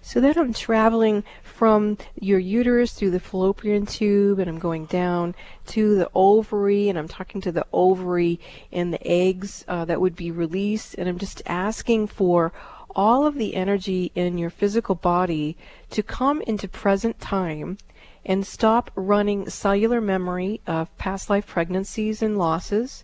So 0.00 0.22
then 0.22 0.38
I'm 0.38 0.54
traveling 0.54 1.22
from 1.58 1.98
your 2.14 2.38
uterus 2.38 2.92
through 2.92 3.10
the 3.10 3.18
fallopian 3.18 3.84
tube 3.84 4.38
and 4.38 4.48
I'm 4.48 4.60
going 4.60 4.86
down 4.86 5.34
to 5.66 5.96
the 5.96 6.08
ovary 6.14 6.88
and 6.88 6.96
I'm 6.96 7.08
talking 7.08 7.40
to 7.40 7.50
the 7.50 7.66
ovary 7.72 8.38
and 8.70 8.92
the 8.92 9.04
eggs 9.04 9.64
uh, 9.66 9.84
that 9.86 10.00
would 10.00 10.14
be 10.14 10.30
released. 10.30 10.94
And 10.96 11.08
I'm 11.08 11.18
just 11.18 11.42
asking 11.46 12.06
for 12.06 12.52
all 12.94 13.26
of 13.26 13.34
the 13.34 13.56
energy 13.56 14.12
in 14.14 14.38
your 14.38 14.50
physical 14.50 14.94
body 14.94 15.56
to 15.90 16.00
come 16.04 16.42
into 16.42 16.68
present 16.68 17.18
time 17.18 17.76
and 18.24 18.46
stop 18.46 18.92
running 18.94 19.50
cellular 19.50 20.00
memory 20.00 20.60
of 20.64 20.96
past 20.96 21.28
life 21.28 21.48
pregnancies 21.48 22.22
and 22.22 22.38
losses 22.38 23.02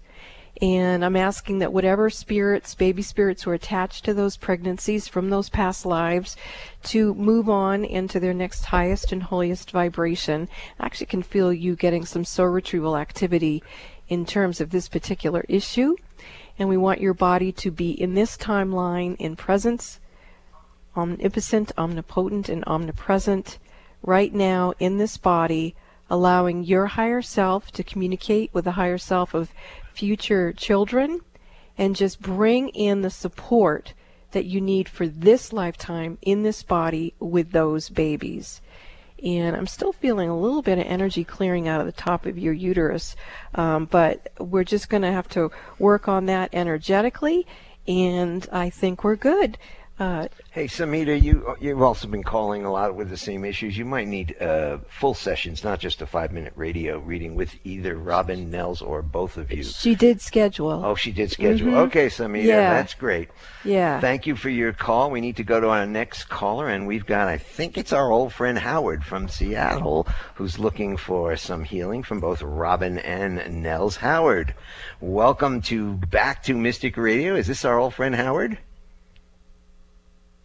and 0.63 1.05
I'm 1.05 1.17
asking 1.17 1.59
that 1.59 1.73
whatever 1.73 2.09
spirits, 2.11 2.75
baby 2.75 3.03
spirits, 3.03 3.45
were 3.45 3.55
attached 3.55 4.05
to 4.05 4.15
those 4.15 4.37
pregnancies 4.37 5.09
from 5.09 5.29
those 5.29 5.49
past 5.49 5.85
lives 5.85 6.37
to 6.85 7.13
move 7.15 7.49
on 7.49 7.85
into 7.85 8.21
their 8.21 8.35
next 8.35 8.67
highest 8.67 9.11
and 9.11 9.25
holiest 9.25 9.73
vibration. 9.73 10.49
I 10.79 10.87
actually 10.87 11.07
can 11.07 11.23
feel 11.23 11.53
you 11.53 11.75
getting 11.75 12.05
some 12.05 12.25
soul 12.25 12.47
retrieval 12.47 12.97
activity 12.97 13.65
in 14.09 14.25
terms 14.25 14.61
of 14.61 14.71
this 14.71 14.89
particular 14.89 15.45
issue. 15.49 15.97
And 16.57 16.69
we 16.69 16.77
want 16.77 17.01
your 17.01 17.15
body 17.15 17.51
to 17.53 17.73
be 17.73 17.91
in 17.91 18.15
this 18.15 18.37
timeline 18.37 19.17
in 19.19 19.35
presence, 19.35 19.99
omnipotent, 20.97 21.73
omnipotent, 21.77 22.49
and 22.49 22.63
omnipresent 22.67 23.59
right 24.03 24.33
now 24.33 24.73
in 24.79 24.99
this 24.99 25.17
body 25.17 25.75
allowing 26.11 26.63
your 26.63 26.87
higher 26.87 27.23
self 27.23 27.71
to 27.73 27.83
communicate 27.83 28.51
with 28.53 28.65
the 28.65 28.73
higher 28.73 28.99
self 28.99 29.35
of 29.35 29.51
future 29.95 30.53
children 30.53 31.21
and 31.79 31.97
just 31.97 32.21
bring 32.21 32.69
in 32.71 33.01
the 33.01 33.11
support 33.11 33.95
that 34.33 34.45
you 34.45 34.61
need 34.61 34.89
for 34.89 35.07
this 35.07 35.53
lifetime 35.53 36.19
in 36.23 36.43
this 36.43 36.63
body 36.63 37.15
with 37.19 37.53
those 37.53 37.89
babies. 37.89 38.61
And 39.23 39.57
I'm 39.57 39.67
still 39.67 39.93
feeling 39.93 40.29
a 40.29 40.39
little 40.39 40.61
bit 40.61 40.79
of 40.79 40.85
energy 40.87 41.25
clearing 41.25 41.67
out 41.69 41.81
of 41.81 41.87
the 41.87 41.93
top 41.93 42.27
of 42.27 42.39
your 42.39 42.53
uterus, 42.53 43.17
um, 43.55 43.87
but 43.87 44.33
we're 44.39 44.65
just 44.65 44.91
going 44.91 45.03
to 45.03 45.13
have 45.13 45.29
to 45.31 45.51
work 45.79 46.09
on 46.09 46.27
that 46.27 46.51
energetically, 46.53 47.47
and 47.89 48.47
I 48.53 48.71
think 48.71 49.03
we're 49.03 49.17
good. 49.17 49.57
Uh, 49.97 50.27
hey, 50.51 50.65
Samita, 50.67 51.23
you 51.23 51.55
you've 51.61 51.81
also 51.81 52.09
been 52.09 52.25
calling 52.25 52.65
a 52.65 52.73
lot 52.73 52.97
with 52.97 53.11
the 53.11 53.17
same 53.17 53.45
issues. 53.45 53.79
You 53.79 53.85
might 53.85 54.09
need 54.09 54.35
uh, 54.43 54.79
full 54.89 55.15
sessions, 55.15 55.63
not 55.63 55.79
just 55.79 56.03
a 56.03 56.07
five-minute 56.07 56.53
radio 56.57 56.99
reading 56.99 57.37
with 57.37 57.55
either 57.63 57.95
Robin, 57.95 58.51
Nels, 58.51 58.83
or 58.83 59.03
both 59.03 59.37
of 59.37 59.53
you. 59.53 59.63
She 59.63 59.95
did 59.95 60.21
schedule. 60.21 60.85
Oh, 60.85 60.97
she 60.97 61.13
did 61.13 61.31
schedule. 61.31 61.69
Mhm. 61.71 61.87
Okay, 61.87 62.07
Samita, 62.09 62.43
Yeah. 62.45 62.75
that's 62.75 62.95
great. 62.95 63.29
Yeah. 63.63 64.01
Thank 64.01 64.27
you 64.27 64.35
for 64.35 64.49
your 64.51 64.73
call. 64.73 65.13
We 65.13 65.21
need 65.21 65.37
to 65.37 65.45
go 65.45 65.61
to 65.61 65.69
our 65.69 65.87
next 65.87 66.25
caller, 66.25 66.69
and 66.69 66.89
we've 66.89 67.07
got, 67.07 67.29
I 67.29 67.39
think 67.39 67.79
it's 67.79 67.93
our 67.93 68.11
old 68.11 68.33
friend 68.33 68.59
Howard 68.59 69.05
from 69.05 69.29
Seattle, 69.29 70.09
who's 70.35 70.59
looking 70.59 70.97
for 70.97 71.37
some 71.37 71.63
healing 71.63 72.03
from 72.03 72.19
both 72.19 72.43
Robin 72.43 72.99
and 72.99 73.63
Nels. 73.63 73.99
Howard, 73.99 74.55
welcome 75.01 75.63
to 75.63 75.93
back 76.11 76.43
to 76.43 76.55
Mystic 76.55 76.97
Radio. 76.97 77.37
Is 77.37 77.47
this 77.47 77.65
our 77.65 77.79
old 77.79 77.95
friend 77.95 78.17
Howard? 78.17 78.59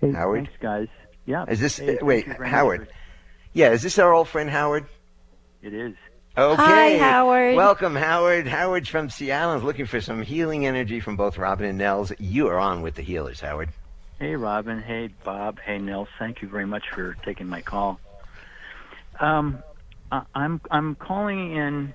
Hey, 0.01 0.11
Howard? 0.11 0.45
Thanks, 0.45 0.61
guys. 0.61 0.87
Yeah. 1.25 1.45
Is 1.47 1.59
this 1.59 1.77
Hey, 1.77 1.97
wait, 2.01 2.25
thank 2.25 2.37
you 2.37 2.37
very 2.39 2.49
Howard? 2.49 2.79
much. 2.81 2.89
Yeah, 3.53 3.71
is 3.71 3.81
this 3.81 3.99
our 3.99 4.13
old 4.13 4.27
friend 4.27 4.49
Howard? 4.49 4.85
It 5.61 5.73
is. 5.73 5.95
Okay. 6.37 6.55
Hi, 6.55 6.97
Howard. 6.97 7.55
Welcome, 7.55 7.95
Howard. 7.95 8.47
Howard's 8.47 8.87
from 8.87 9.09
Seattle 9.09 9.55
is 9.55 9.63
looking 9.63 9.85
for 9.87 9.99
some 9.99 10.21
healing 10.21 10.65
energy 10.65 10.99
from 10.99 11.17
both 11.17 11.37
Robin 11.37 11.65
and 11.67 11.77
Nels. 11.77 12.13
You 12.19 12.47
are 12.47 12.57
on 12.59 12.81
with 12.81 12.95
the 12.95 13.01
healers, 13.01 13.41
Howard. 13.41 13.69
Hey, 14.19 14.35
Robin. 14.35 14.81
Hey, 14.81 15.09
Bob. 15.23 15.59
Hey, 15.59 15.79
Nels. 15.79 16.07
Thank 16.17 16.41
you 16.41 16.47
very 16.47 16.65
much 16.65 16.83
for 16.93 17.15
taking 17.25 17.47
my 17.47 17.61
call. 17.61 17.99
Um, 19.19 19.63
I, 20.11 20.21
I'm 20.33 20.61
I'm 20.71 20.95
calling 20.95 21.55
in 21.55 21.93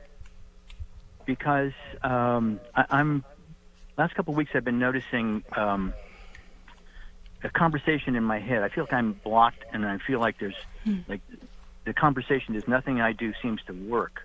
because 1.25 1.73
um, 2.03 2.61
I, 2.75 2.85
I'm 2.91 3.25
last 3.97 4.15
couple 4.15 4.33
of 4.35 4.37
weeks 4.37 4.51
I've 4.55 4.65
been 4.65 4.79
noticing 4.79 5.43
um, 5.57 5.95
a 7.45 7.51
conversation 7.51 8.17
in 8.17 8.25
my 8.25 8.41
head. 8.41 8.63
I 8.63 8.69
feel 8.71 8.85
like 8.85 8.93
I'm 8.95 9.13
blocked, 9.23 9.65
and 9.73 9.85
I 9.85 9.99
feel 10.07 10.19
like 10.19 10.37
there's 10.41 10.57
like 11.09 11.21
the 11.85 11.93
conversation. 11.93 12.55
There's 12.55 12.67
nothing 12.69 13.01
I 13.01 13.13
do 13.13 13.33
seems 13.43 13.61
to 13.67 13.73
work. 13.73 14.23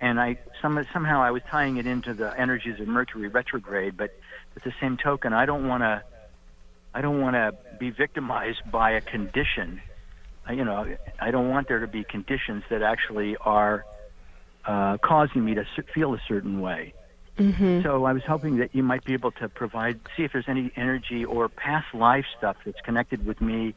And 0.00 0.20
I 0.20 0.36
some, 0.60 0.84
somehow 0.92 1.22
I 1.22 1.30
was 1.30 1.42
tying 1.50 1.76
it 1.76 1.86
into 1.86 2.12
the 2.12 2.38
energies 2.38 2.80
of 2.80 2.88
Mercury 2.88 3.28
retrograde, 3.28 3.96
but 3.96 4.10
at 4.56 4.64
the 4.64 4.72
same 4.80 4.96
token, 4.96 5.32
I 5.32 5.46
don't 5.46 5.66
want 5.68 5.82
to. 5.82 6.02
I 6.94 7.00
don't 7.00 7.20
want 7.20 7.34
to 7.36 7.54
be 7.78 7.90
victimized 7.90 8.70
by 8.70 8.90
a 8.92 9.00
condition. 9.00 9.80
I- 10.46 10.52
You 10.54 10.64
know, 10.64 10.94
I 11.20 11.30
don't 11.30 11.48
want 11.48 11.68
there 11.68 11.80
to 11.80 11.86
be 11.86 12.04
conditions 12.04 12.64
that 12.68 12.82
actually 12.82 13.36
are 13.40 13.84
uh, 14.66 14.98
causing 14.98 15.44
me 15.44 15.54
to 15.54 15.64
feel 15.94 16.14
a 16.14 16.20
certain 16.28 16.60
way. 16.60 16.92
Mm-hmm. 17.38 17.82
So 17.82 18.04
I 18.04 18.12
was 18.12 18.22
hoping 18.24 18.58
that 18.58 18.74
you 18.74 18.82
might 18.82 19.04
be 19.04 19.14
able 19.14 19.30
to 19.32 19.48
provide, 19.48 20.00
see 20.16 20.24
if 20.24 20.32
there's 20.32 20.48
any 20.48 20.70
energy 20.76 21.24
or 21.24 21.48
past 21.48 21.94
life 21.94 22.26
stuff 22.36 22.56
that's 22.64 22.80
connected 22.82 23.24
with 23.24 23.40
me. 23.40 23.74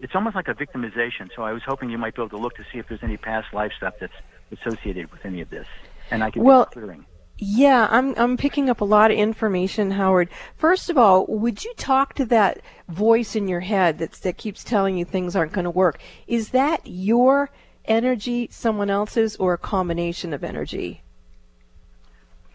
It's 0.00 0.14
almost 0.14 0.36
like 0.36 0.48
a 0.48 0.54
victimization. 0.54 1.30
So 1.34 1.42
I 1.42 1.52
was 1.52 1.62
hoping 1.64 1.90
you 1.90 1.98
might 1.98 2.14
be 2.14 2.22
able 2.22 2.30
to 2.30 2.36
look 2.36 2.54
to 2.56 2.64
see 2.72 2.78
if 2.78 2.88
there's 2.88 3.02
any 3.02 3.16
past 3.16 3.52
life 3.52 3.72
stuff 3.76 3.94
that's 3.98 4.12
associated 4.52 5.10
with 5.10 5.24
any 5.24 5.40
of 5.40 5.50
this, 5.50 5.66
and 6.10 6.22
I 6.22 6.30
can 6.30 6.44
Well- 6.44 6.66
clearing. 6.66 7.04
Yeah, 7.38 7.86
I'm 7.90 8.14
I'm 8.16 8.38
picking 8.38 8.70
up 8.70 8.80
a 8.80 8.84
lot 8.86 9.10
of 9.10 9.18
information, 9.18 9.90
Howard. 9.90 10.30
First 10.56 10.88
of 10.88 10.96
all, 10.96 11.26
would 11.26 11.64
you 11.64 11.74
talk 11.76 12.14
to 12.14 12.24
that 12.26 12.62
voice 12.88 13.36
in 13.36 13.46
your 13.46 13.60
head 13.60 13.98
that 13.98 14.12
that 14.12 14.38
keeps 14.38 14.64
telling 14.64 14.96
you 14.96 15.04
things 15.04 15.36
aren't 15.36 15.52
going 15.52 15.64
to 15.64 15.70
work? 15.70 16.00
Is 16.26 16.50
that 16.50 16.80
your 16.84 17.50
energy, 17.84 18.48
someone 18.50 18.88
else's, 18.88 19.36
or 19.36 19.52
a 19.52 19.58
combination 19.58 20.32
of 20.32 20.42
energy? 20.42 21.02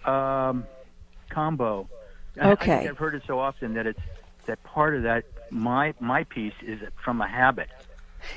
Um, 0.06 0.66
combo. 1.30 1.88
I- 2.40 2.50
I 2.50 2.52
Okay. 2.52 2.88
I've 2.88 2.98
heard 2.98 3.16
it 3.16 3.24
so 3.28 3.40
often 3.40 3.74
that 3.76 3.86
it's 3.88 4.00
that 4.48 4.62
part 4.64 4.96
of 4.96 5.04
that 5.04 5.26
my 5.52 5.94
my 6.00 6.24
piece 6.26 6.54
is 6.62 6.80
from 7.04 7.22
a 7.22 7.28
habit. 7.28 7.70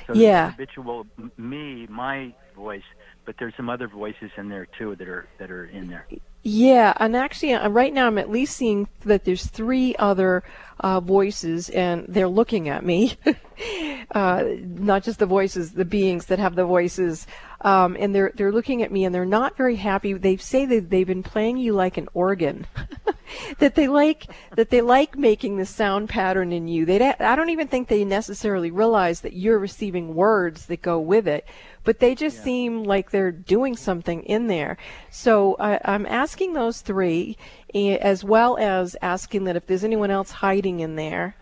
So 0.07 0.13
Yeah. 0.13 0.51
habitual 0.51 1.05
me, 1.37 1.87
my 1.87 2.33
voice, 2.55 2.83
but 3.25 3.35
there's 3.37 3.55
some 3.55 3.69
other 3.69 3.87
voices 3.87 4.31
in 4.37 4.49
there 4.49 4.65
too 4.77 4.95
that 4.95 5.07
are 5.07 5.27
that 5.39 5.49
are 5.51 5.65
in 5.65 5.87
there. 5.87 6.07
Yeah, 6.43 6.93
and 6.97 7.15
actually, 7.15 7.53
uh, 7.53 7.69
right 7.69 7.91
now 7.93 8.05
I'm 8.07 8.17
at 8.19 8.29
least 8.29 8.55
seeing 8.55 8.87
that 9.05 9.23
there's 9.25 9.45
three 9.47 9.95
other 9.97 10.43
uh, 10.79 10.99
voices, 10.99 11.69
and 11.69 12.05
they're 12.07 12.27
looking 12.27 12.69
at 12.69 12.85
me. 12.85 13.17
uh, 14.11 14.43
not 14.59 15.03
just 15.03 15.17
the 15.19 15.25
voices, 15.25 15.71
the 15.73 15.85
beings 15.85 16.27
that 16.27 16.37
have 16.37 16.55
the 16.55 16.65
voices, 16.65 17.25
um, 17.65 17.97
and 17.99 18.13
they're 18.13 18.31
they're 18.35 18.51
looking 18.51 18.83
at 18.83 18.91
me, 18.91 19.05
and 19.05 19.15
they're 19.15 19.25
not 19.25 19.57
very 19.57 19.75
happy. 19.75 20.13
They 20.13 20.37
say 20.37 20.67
that 20.67 20.91
they've 20.91 21.07
been 21.07 21.23
playing 21.23 21.57
you 21.57 21.73
like 21.73 21.97
an 21.97 22.07
organ. 22.13 22.67
that 23.57 23.73
they 23.73 23.87
like 23.87 24.27
that 24.55 24.69
they 24.69 24.81
like 24.81 25.17
making 25.17 25.57
the 25.57 25.65
sound 25.65 26.07
pattern 26.07 26.53
in 26.53 26.67
you. 26.67 26.85
They 26.85 27.01
I 27.01 27.35
don't 27.35 27.49
even 27.49 27.67
think 27.67 27.87
they 27.87 28.05
necessarily 28.05 28.69
realize 28.69 29.21
that 29.21 29.33
you're 29.33 29.57
receiving 29.57 30.13
words 30.13 30.67
that 30.67 30.83
go 30.83 30.99
with 30.99 31.27
it, 31.27 31.47
but 31.83 31.97
they 31.97 32.13
just 32.13 32.43
seem 32.43 32.83
like 32.83 33.09
they're 33.09 33.31
doing 33.31 33.75
something 33.75 34.21
in 34.21 34.45
there. 34.45 34.77
So 35.09 35.55
I, 35.59 35.79
I'm 35.83 36.05
asking 36.05 36.53
those 36.53 36.81
three, 36.81 37.35
eh, 37.73 37.95
as 37.95 38.23
well 38.23 38.59
as 38.59 38.95
asking 39.01 39.45
that 39.45 39.55
if 39.55 39.65
there's 39.65 39.83
anyone 39.83 40.11
else 40.11 40.29
hiding 40.29 40.81
in 40.81 40.97
there. 40.97 41.35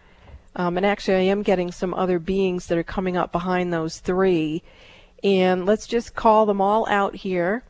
Um, 0.56 0.78
and 0.78 0.86
actually, 0.86 1.16
I 1.16 1.32
am 1.32 1.44
getting 1.44 1.74
some 1.74 1.94
other 1.94 2.18
beings 2.18 2.68
that 2.68 2.78
are 2.78 2.84
coming 2.84 3.18
up 3.18 3.34
behind 3.34 3.74
those 3.74 4.00
three. 4.00 4.64
And 5.24 5.66
let's 5.66 5.88
just 5.88 6.16
call 6.16 6.46
them 6.46 6.60
all 6.60 6.88
out 6.90 7.16
here 7.16 7.64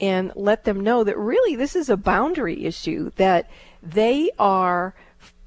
and 0.00 0.32
let 0.34 0.64
them 0.64 0.80
know 0.80 1.04
that 1.04 1.16
really 1.16 1.56
this 1.56 1.76
is 1.76 1.88
a 1.88 1.96
boundary 1.96 2.64
issue, 2.64 3.10
that 3.16 3.48
they 3.82 4.30
are 4.38 4.94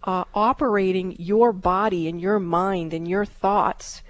uh, 0.04 0.24
operating 0.34 1.16
your 1.20 1.52
body 1.52 2.08
and 2.08 2.22
your 2.22 2.40
mind 2.40 2.94
and 2.94 3.08
your 3.08 3.26
thoughts 3.26 4.02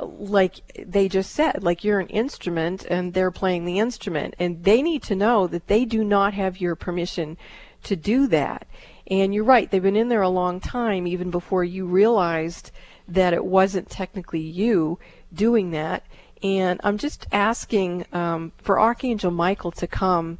like 0.00 0.60
they 0.76 1.08
just 1.08 1.32
said, 1.32 1.62
like 1.62 1.84
you're 1.84 2.00
an 2.00 2.08
instrument 2.08 2.84
and 2.84 3.14
they're 3.14 3.30
playing 3.30 3.64
the 3.64 3.78
instrument. 3.78 4.34
And 4.38 4.64
they 4.64 4.82
need 4.82 5.02
to 5.04 5.14
know 5.14 5.46
that 5.46 5.68
they 5.68 5.84
do 5.84 6.04
not 6.04 6.34
have 6.34 6.60
your 6.60 6.74
permission 6.74 7.36
to 7.84 7.96
do 7.96 8.26
that. 8.28 8.66
And 9.06 9.34
you're 9.34 9.44
right, 9.44 9.70
they've 9.70 9.82
been 9.82 9.96
in 9.96 10.08
there 10.08 10.22
a 10.22 10.28
long 10.28 10.60
time, 10.60 11.06
even 11.06 11.30
before 11.30 11.62
you 11.62 11.86
realized 11.86 12.70
that 13.06 13.34
it 13.34 13.44
wasn't 13.44 13.90
technically 13.90 14.40
you 14.40 14.98
doing 15.32 15.70
that. 15.72 16.04
And 16.44 16.78
I'm 16.84 16.98
just 16.98 17.26
asking 17.32 18.04
um, 18.12 18.52
for 18.58 18.78
Archangel 18.78 19.30
Michael 19.30 19.72
to 19.72 19.86
come 19.86 20.38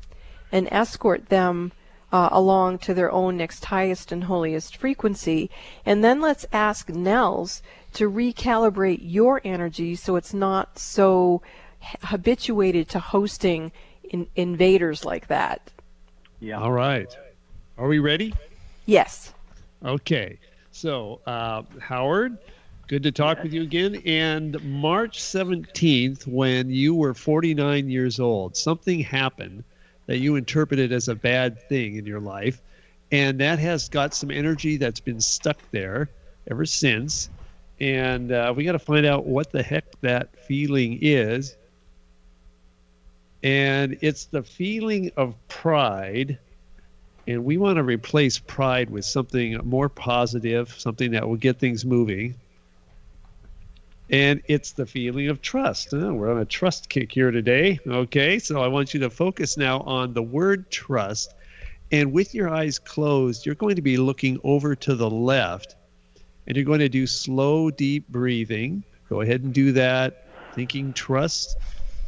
and 0.53 0.69
escort 0.71 1.31
them 1.31 1.73
uh, 2.13 2.29
along 2.31 2.79
to 2.81 2.93
their 2.93 3.11
own 3.11 3.39
next 3.39 3.65
highest 3.65 4.13
and 4.13 4.25
holiest 4.25 4.77
frequency. 4.77 5.51
And 5.87 6.05
then 6.05 6.21
let's 6.21 6.45
ask 6.53 6.91
Nels 6.91 7.63
to 7.95 8.11
recalibrate 8.11 9.01
your 9.01 9.41
energy 9.45 9.95
so 9.95 10.17
it's 10.17 10.35
not 10.35 10.79
so 10.79 11.41
habituated 12.03 12.89
to 12.91 12.99
hosting 12.99 13.73
in- 14.05 14.29
invaders 14.37 15.07
like 15.07 15.29
that. 15.29 15.71
Yeah. 16.39 16.61
All 16.61 16.73
right. 16.73 17.17
Are 17.79 17.89
we 17.89 17.99
ready? 17.99 18.35
Yes. 18.85 19.33
Okay. 19.83 20.39
So, 20.71 21.21
uh, 21.27 21.63
Howard, 21.81 22.37
good 22.89 23.03
to 23.03 23.13
talk 23.13 23.43
with 23.43 23.53
you 23.53 23.63
again. 23.63 24.03
And 24.07 24.63
March 24.65 25.21
17th, 25.21 26.27
when 26.27 26.71
you 26.71 26.95
were 26.95 27.15
49 27.15 27.89
years 27.89 28.21
old, 28.21 28.57
something 28.57 29.01
happened 29.01 29.65
that 30.07 30.19
you 30.19 30.37
interpreted 30.37 30.93
as 30.93 31.09
a 31.09 31.15
bad 31.15 31.61
thing 31.69 31.97
in 31.97 32.07
your 32.07 32.21
life. 32.21 32.61
And 33.11 33.39
that 33.41 33.59
has 33.59 33.89
got 33.89 34.15
some 34.15 34.31
energy 34.31 34.77
that's 34.77 35.01
been 35.01 35.21
stuck 35.21 35.59
there 35.71 36.11
ever 36.51 36.67
since. 36.67 37.31
And 37.81 38.33
uh, 38.33 38.53
we 38.57 38.65
got 38.65 38.73
to 38.73 38.79
find 38.79 39.07
out 39.07 39.27
what 39.27 39.51
the 39.53 39.63
heck 39.63 40.01
that 40.01 40.39
feeling 40.47 40.99
is. 41.01 41.57
And 43.43 43.99
it's 44.01 44.27
the 44.27 44.43
feeling 44.43 45.11
of 45.17 45.35
pride 45.49 46.39
and 47.27 47.45
we 47.45 47.57
want 47.57 47.77
to 47.77 47.83
replace 47.83 48.39
pride 48.39 48.91
with 48.91 49.05
something 49.05 49.59
more 49.65 49.89
positive, 49.89 50.75
something 50.79 51.13
that 51.13 51.27
will 51.27 51.37
get 51.37 51.59
things 51.59 51.85
moving. 51.85 52.35
And 54.11 54.43
it's 54.49 54.73
the 54.73 54.87
feeling 54.87 55.29
of 55.29 55.41
trust. 55.41 55.95
Oh, 55.95 56.13
we're 56.13 56.31
on 56.31 56.39
a 56.39 56.45
trust 56.45 56.89
kick 56.89 57.11
here 57.11 57.31
today. 57.31 57.79
Okay, 57.87 58.39
so 58.39 58.63
I 58.63 58.69
want 58.69 58.93
you 58.93 59.01
to 59.01 59.11
focus 59.11 59.57
now 59.57 59.81
on 59.81 60.13
the 60.13 60.23
word 60.23 60.71
trust. 60.71 61.35
And 61.91 62.13
with 62.13 62.35
your 62.35 62.49
eyes 62.49 62.79
closed, 62.79 63.47
you're 63.47 63.55
going 63.55 63.77
to 63.77 63.83
be 63.83 63.97
looking 63.97 64.39
over 64.45 64.75
to 64.77 64.95
the 64.95 65.09
left 65.09 65.77
and 66.47 66.57
you're 66.57 66.67
going 66.67 66.81
to 66.81 66.89
do 66.89 67.07
slow, 67.07 67.71
deep 67.71 68.09
breathing. 68.09 68.85
Go 69.09 69.21
ahead 69.21 69.43
and 69.43 69.55
do 69.55 69.73
that, 69.73 70.27
thinking 70.55 70.93
trust 70.93 71.57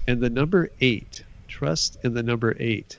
and 0.06 0.20
the 0.20 0.30
number 0.30 0.70
eight. 0.80 1.24
Trust 1.48 1.98
and 2.04 2.14
the 2.14 2.22
number 2.22 2.56
eight. 2.59 2.98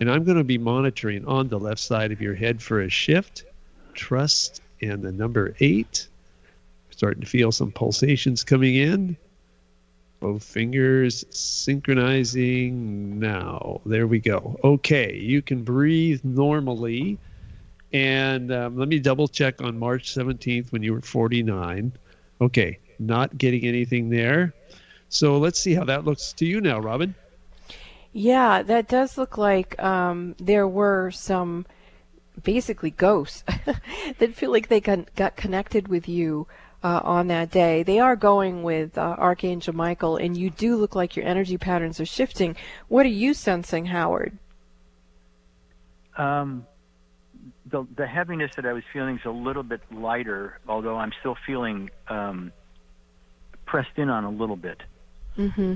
And 0.00 0.10
I'm 0.10 0.24
going 0.24 0.38
to 0.38 0.44
be 0.44 0.58
monitoring 0.58 1.26
on 1.26 1.48
the 1.48 1.58
left 1.58 1.80
side 1.80 2.12
of 2.12 2.20
your 2.20 2.34
head 2.34 2.62
for 2.62 2.80
a 2.80 2.88
shift, 2.88 3.44
trust, 3.92 4.62
and 4.80 5.02
the 5.02 5.12
number 5.12 5.54
eight. 5.60 6.08
Starting 7.00 7.22
to 7.22 7.26
feel 7.26 7.50
some 7.50 7.72
pulsations 7.72 8.44
coming 8.44 8.74
in. 8.74 9.16
Both 10.20 10.44
fingers 10.44 11.24
synchronizing 11.30 13.18
now. 13.18 13.80
There 13.86 14.06
we 14.06 14.18
go. 14.18 14.60
Okay, 14.62 15.16
you 15.16 15.40
can 15.40 15.62
breathe 15.64 16.20
normally. 16.24 17.16
And 17.94 18.52
um, 18.52 18.76
let 18.76 18.88
me 18.88 18.98
double 18.98 19.28
check 19.28 19.62
on 19.62 19.78
March 19.78 20.14
17th 20.14 20.72
when 20.72 20.82
you 20.82 20.92
were 20.92 21.00
49. 21.00 21.90
Okay, 22.42 22.78
not 22.98 23.38
getting 23.38 23.64
anything 23.64 24.10
there. 24.10 24.52
So 25.08 25.38
let's 25.38 25.58
see 25.58 25.72
how 25.72 25.84
that 25.84 26.04
looks 26.04 26.34
to 26.34 26.44
you 26.44 26.60
now, 26.60 26.80
Robin. 26.80 27.14
Yeah, 28.12 28.62
that 28.62 28.88
does 28.88 29.16
look 29.16 29.38
like 29.38 29.82
um, 29.82 30.34
there 30.38 30.68
were 30.68 31.12
some 31.12 31.64
basically 32.42 32.90
ghosts 32.90 33.42
that 34.18 34.34
feel 34.34 34.50
like 34.50 34.68
they 34.68 34.80
got, 34.80 35.14
got 35.14 35.36
connected 35.36 35.88
with 35.88 36.06
you 36.06 36.46
uh, 36.82 37.00
on 37.04 37.28
that 37.28 37.50
day. 37.50 37.82
They 37.82 37.98
are 37.98 38.16
going 38.16 38.62
with 38.62 38.96
uh, 38.96 39.16
Archangel 39.18 39.74
Michael, 39.74 40.16
and 40.16 40.36
you 40.36 40.50
do 40.50 40.76
look 40.76 40.94
like 40.94 41.16
your 41.16 41.26
energy 41.26 41.58
patterns 41.58 42.00
are 42.00 42.06
shifting. 42.06 42.56
What 42.88 43.06
are 43.06 43.10
you 43.10 43.34
sensing, 43.34 43.86
Howard? 43.86 44.36
Um, 46.16 46.66
the 47.66 47.86
the 47.96 48.06
heaviness 48.06 48.50
that 48.56 48.66
I 48.66 48.72
was 48.72 48.82
feeling 48.92 49.16
is 49.16 49.24
a 49.24 49.30
little 49.30 49.62
bit 49.62 49.80
lighter, 49.92 50.58
although 50.68 50.96
I'm 50.96 51.12
still 51.20 51.36
feeling 51.46 51.90
um, 52.08 52.52
pressed 53.66 53.96
in 53.96 54.10
on 54.10 54.24
a 54.24 54.30
little 54.30 54.56
bit. 54.56 54.82
Mm-hmm. 55.38 55.74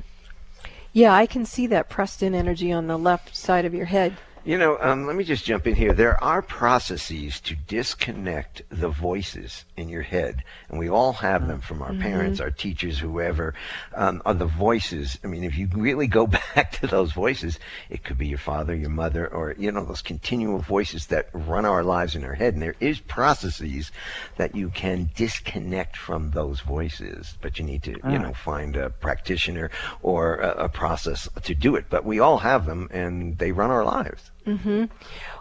Yeah, 0.93 1.14
I 1.14 1.27
can 1.27 1.45
see 1.45 1.67
that 1.69 1.88
pressed 1.88 2.23
in 2.23 2.35
energy 2.35 2.71
on 2.71 2.87
the 2.87 2.99
left 2.99 3.37
side 3.37 3.64
of 3.64 3.75
your 3.75 3.87
head. 3.87 4.17
You 4.47 4.59
know, 4.59 4.77
um, 4.79 5.07
let 5.07 5.17
me 5.17 5.25
just 5.25 5.47
jump 5.47 5.67
in 5.67 5.75
here. 5.75 5.95
There 5.95 6.23
are 6.23 6.43
processes 6.43 7.41
to 7.41 7.57
disconnect 7.67 8.61
the 8.69 8.91
voices 8.91 9.65
in 9.75 9.89
your 9.89 10.03
head, 10.03 10.45
and 10.69 10.79
we 10.79 10.87
all 10.91 11.15
have 11.15 11.49
them 11.49 11.63
from 11.63 11.81
our 11.81 11.93
Mhm. 11.93 12.01
parents, 12.01 12.41
our 12.41 12.51
teachers, 12.51 12.99
whoever. 12.99 13.55
Um, 13.95 14.21
are 14.27 14.35
the 14.35 14.45
voices? 14.45 15.19
I 15.25 15.29
mean, 15.29 15.45
if 15.45 15.57
you 15.57 15.69
really 15.73 16.07
go 16.07 16.27
back 16.55 16.73
to 16.73 16.87
those 16.87 17.13
voices, 17.13 17.59
it 17.89 18.05
could 18.05 18.19
be 18.19 18.27
your 18.27 18.37
father, 18.39 18.75
your 18.75 18.91
mother, 18.91 19.27
or 19.27 19.55
you 19.57 19.73
know 19.73 19.83
those 19.83 20.03
continual 20.03 20.59
voices 20.59 21.07
that 21.07 21.31
run 21.33 21.65
our 21.65 21.83
lives 21.83 22.15
in 22.15 22.23
our 22.23 22.35
head. 22.35 22.53
And 22.53 22.63
there 22.63 22.77
is 22.81 23.01
processes 23.01 23.92
that 24.37 24.55
you 24.55 24.69
can 24.69 25.09
disconnect 25.17 25.97
from 25.97 26.33
those 26.33 26.61
voices, 26.61 27.38
but 27.40 27.59
you 27.59 27.65
need 27.65 27.83
to, 27.85 27.92
you 27.92 28.01
Ah. 28.05 28.19
know, 28.19 28.35
find 28.35 28.77
a 28.77 28.90
practitioner 28.90 29.71
or 30.03 30.37
a, 30.37 30.65
a 30.65 30.69
process 30.69 31.31
to 31.45 31.55
do 31.55 31.77
it. 31.77 31.87
But 31.88 32.05
we 32.05 32.21
all 32.21 32.38
have 32.40 32.67
them, 32.67 32.88
and 32.92 33.38
they 33.38 33.51
run 33.51 33.71
our 33.71 33.87
lives. 33.87 34.31
Mm-hmm. 34.47 34.85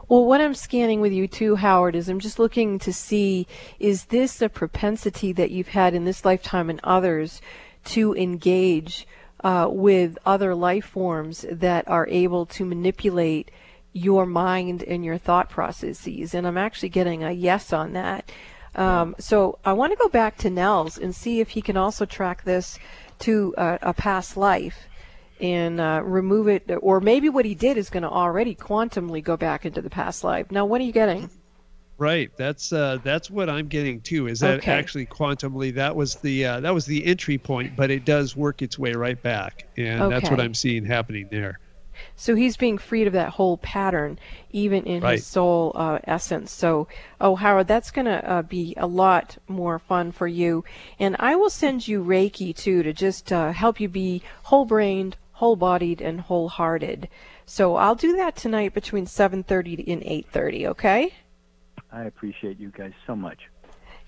Well, 0.08 0.26
what 0.26 0.42
I'm 0.42 0.54
scanning 0.54 1.02
with 1.02 1.12
you 1.12 1.28
too, 1.28 1.56
Howard, 1.56 1.96
is 1.96 2.08
I'm 2.08 2.20
just 2.20 2.40
looking 2.40 2.80
to 2.80 2.94
see 2.94 3.48
is 3.80 4.06
this 4.06 4.42
a 4.42 4.50
propensity 4.50 5.34
that 5.34 5.52
you've 5.52 5.70
had 5.70 5.94
in 5.94 6.06
this 6.06 6.24
lifetime 6.24 6.70
and 6.70 6.80
others 6.84 7.42
to 7.86 8.16
engage 8.16 9.08
uh, 9.44 9.68
with 9.70 10.18
other 10.26 10.56
life 10.56 10.86
forms 10.86 11.46
that 11.52 11.88
are 11.88 12.08
able 12.08 12.46
to 12.46 12.66
manipulate 12.66 13.52
your 13.92 14.26
mind 14.26 14.84
and 14.84 15.04
your 15.04 15.18
thought 15.18 15.50
processes? 15.50 16.34
And 16.34 16.48
I'm 16.48 16.58
actually 16.58 16.90
getting 16.90 17.24
a 17.24 17.32
yes 17.32 17.74
on 17.74 17.94
that. 17.94 18.32
Um, 18.76 19.16
so 19.20 19.60
I 19.66 19.74
want 19.74 19.92
to 19.92 19.98
go 19.98 20.10
back 20.10 20.38
to 20.38 20.50
Nels 20.50 20.98
and 20.98 21.14
see 21.14 21.40
if 21.42 21.50
he 21.50 21.62
can 21.62 21.78
also 21.78 22.06
track 22.06 22.44
this 22.44 22.80
to 23.20 23.54
a 23.58 23.94
past 23.94 24.36
life 24.36 24.88
and 25.40 25.80
uh, 25.80 26.02
remove 26.04 26.48
it, 26.48 26.70
or 26.82 27.00
maybe 27.02 27.30
what 27.30 27.46
he 27.46 27.56
did 27.56 27.78
is 27.78 27.90
going 27.90 28.04
to 28.04 28.10
already 28.10 28.56
quantumly 28.56 29.24
go 29.24 29.36
back 29.38 29.66
into 29.66 29.82
the 29.82 29.90
past 29.90 30.24
life. 30.24 30.52
Now, 30.52 30.66
what 30.66 30.82
are 30.82 30.86
you 30.86 30.92
getting? 30.94 31.30
Right. 32.00 32.32
That's 32.38 32.74
uh, 32.74 32.98
that's 33.04 33.30
what 33.30 33.50
I'm 33.50 33.68
getting 33.68 34.02
too. 34.02 34.28
Is 34.28 34.40
that 34.40 34.60
Okay. 34.60 34.72
actually 34.72 35.06
quantumly? 35.06 35.74
That 35.76 35.96
was 35.96 36.16
the 36.16 36.46
uh, 36.46 36.60
that 36.62 36.74
was 36.74 36.86
the 36.86 37.06
entry 37.06 37.38
point, 37.38 37.76
but 37.76 37.92
it 37.92 38.04
does 38.04 38.36
work 38.36 38.62
its 38.62 38.80
way 38.80 38.94
right 38.94 39.22
back, 39.22 39.66
and 39.78 40.10
that's 40.10 40.30
what 40.30 40.40
I'm 40.40 40.56
seeing 40.56 40.86
happening 40.86 41.28
there. 41.30 41.60
So 42.16 42.34
he's 42.34 42.58
being 42.58 42.80
freed 42.80 43.06
of 43.06 43.14
that 43.14 43.30
whole 43.30 43.58
pattern, 43.58 44.18
even 44.52 44.84
in 44.86 45.04
Right. 45.04 45.14
his 45.14 45.28
soul 45.28 45.72
uh, 45.76 46.00
essence. 46.06 46.52
So, 46.52 46.88
oh, 47.22 47.36
Howard, 47.36 47.68
that's 47.68 47.92
going 47.92 48.06
to 48.06 48.28
uh, 48.30 48.42
be 48.42 48.74
a 48.78 48.88
lot 48.88 49.38
more 49.48 49.78
fun 49.78 50.12
for 50.12 50.28
you. 50.28 50.66
And 51.00 51.16
I 51.20 51.36
will 51.36 51.52
send 51.52 51.88
you 51.88 52.04
Reiki 52.04 52.56
too 52.56 52.82
to 52.82 52.94
just 52.94 53.32
uh, 53.32 53.52
help 53.52 53.80
you 53.80 53.88
be 53.90 54.24
whole 54.44 54.66
brained, 54.66 55.18
whole 55.44 55.56
bodied, 55.58 56.00
and 56.00 56.22
wholehearted. 56.22 57.10
So 57.46 57.76
I'll 57.76 57.96
do 57.96 58.16
that 58.16 58.38
tonight 58.38 58.74
between 58.74 59.06
7:30 59.06 59.84
and 59.92 60.02
8:30. 60.06 60.68
Okay? 60.68 61.12
I 61.92 62.04
appreciate 62.04 62.62
you 62.62 62.72
guys 62.72 62.94
so 63.06 63.14
much. 63.14 63.40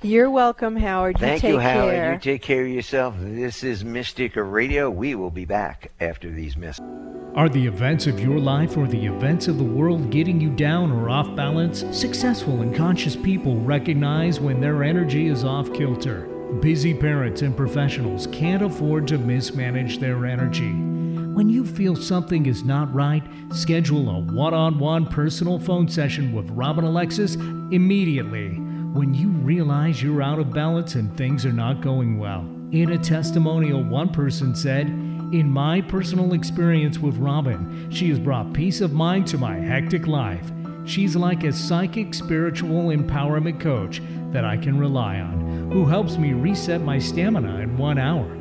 You're 0.02 0.30
welcome, 0.30 0.78
Howard. 0.78 1.18
You 1.20 1.26
Thank 1.26 1.42
take 1.42 1.52
you, 1.52 1.60
Howard. 1.60 1.94
care. 1.94 2.14
You 2.14 2.20
take 2.20 2.42
care 2.42 2.62
of 2.62 2.70
yourself. 2.70 3.16
This 3.20 3.66
is 3.66 3.84
Mystic 3.84 4.38
Radio. 4.38 4.90
We 4.90 5.14
will 5.16 5.30
be 5.30 5.44
back 5.44 5.92
after 6.00 6.32
these 6.32 6.56
messages. 6.56 6.90
Are 7.36 7.50
the 7.50 7.68
events 7.68 8.08
of 8.08 8.18
your 8.18 8.40
life 8.40 8.78
or 8.78 8.88
the 8.88 9.06
events 9.06 9.50
of 9.50 9.58
the 9.58 9.64
world 9.66 10.10
getting 10.12 10.40
you 10.40 10.52
down 10.52 10.90
or 10.90 11.10
off 11.10 11.36
balance? 11.36 11.84
Successful 11.92 12.62
and 12.62 12.74
conscious 12.74 13.18
people 13.18 13.58
recognize 13.58 14.40
when 14.40 14.62
their 14.62 14.84
energy 14.84 15.28
is 15.28 15.44
off 15.44 15.74
kilter. 15.74 16.30
Busy 16.62 16.94
parents 16.94 17.42
and 17.42 17.58
professionals 17.58 18.28
can't 18.28 18.64
afford 18.64 19.06
to 19.10 19.18
mismanage 19.18 19.98
their 19.98 20.26
energy. 20.26 20.96
When 21.36 21.50
you 21.50 21.66
feel 21.66 21.98
something 21.98 22.46
is 22.46 22.64
not 22.64 22.94
right, 22.94 23.22
schedule 23.52 24.10
a 24.10 24.20
one 24.20 24.54
on 24.54 24.80
one 24.80 25.06
personal 25.06 25.60
phone 25.60 25.90
session 25.90 26.32
with 26.32 26.50
Robin 26.52 26.86
Alexis 26.86 27.36
immediately 27.36 28.52
when 28.94 29.14
you 29.14 29.28
realize 29.28 30.02
you're 30.02 30.22
out 30.22 30.40
of 30.40 30.54
balance 30.54 30.96
and 30.96 31.16
things 31.18 31.46
are 31.46 31.52
not 31.52 31.82
going 31.82 32.18
well. 32.18 32.48
In 32.72 32.94
a 32.94 32.98
testimonial, 32.98 33.84
one 33.84 34.14
person 34.14 34.56
said, 34.56 34.88
In 34.88 35.50
my 35.50 35.82
personal 35.82 36.32
experience 36.32 37.00
with 37.00 37.18
Robin, 37.18 37.92
she 37.92 38.08
has 38.08 38.18
brought 38.18 38.54
peace 38.54 38.80
of 38.80 38.94
mind 38.94 39.28
to 39.28 39.38
my 39.38 39.58
hectic 39.58 40.08
life. 40.08 40.50
She's 40.86 41.18
like 41.18 41.44
a 41.44 41.52
psychic 41.52 42.14
spiritual 42.14 42.96
empowerment 42.96 43.60
coach 43.60 44.02
that 44.32 44.46
I 44.46 44.56
can 44.56 44.80
rely 44.80 45.20
on, 45.20 45.70
who 45.70 45.86
helps 45.86 46.16
me 46.16 46.32
reset 46.32 46.80
my 46.80 46.98
stamina 46.98 47.60
in 47.60 47.76
one 47.76 47.98
hour. 47.98 48.35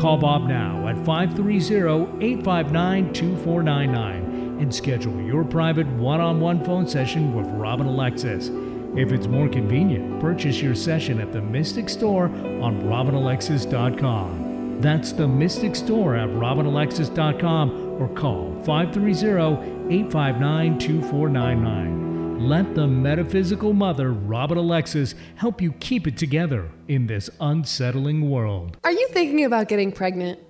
Call 0.00 0.16
Bob 0.16 0.48
now 0.48 0.88
at 0.88 0.96
530 1.04 2.24
859 2.24 3.12
2499 3.12 4.58
and 4.58 4.74
schedule 4.74 5.20
your 5.20 5.44
private 5.44 5.86
one 5.88 6.22
on 6.22 6.40
one 6.40 6.64
phone 6.64 6.88
session 6.88 7.34
with 7.34 7.46
Robin 7.48 7.86
Alexis. 7.86 8.48
If 8.96 9.12
it's 9.12 9.26
more 9.26 9.46
convenient, 9.50 10.18
purchase 10.18 10.62
your 10.62 10.74
session 10.74 11.20
at 11.20 11.32
the 11.32 11.42
Mystic 11.42 11.90
Store 11.90 12.24
on 12.24 12.80
robinalexis.com. 12.84 14.80
That's 14.80 15.12
the 15.12 15.28
Mystic 15.28 15.76
Store 15.76 16.16
at 16.16 16.30
robinalexis.com 16.30 18.00
or 18.00 18.08
call 18.08 18.54
530 18.64 19.92
859 19.94 20.78
2499. 20.78 22.09
Let 22.40 22.74
the 22.74 22.86
metaphysical 22.86 23.74
mother, 23.74 24.12
Robin 24.14 24.56
Alexis, 24.56 25.14
help 25.34 25.60
you 25.60 25.72
keep 25.72 26.06
it 26.06 26.16
together 26.16 26.70
in 26.88 27.06
this 27.06 27.28
unsettling 27.38 28.30
world. 28.30 28.78
Are 28.82 28.90
you 28.90 29.08
thinking 29.08 29.44
about 29.44 29.68
getting 29.68 29.92
pregnant? 29.92 30.49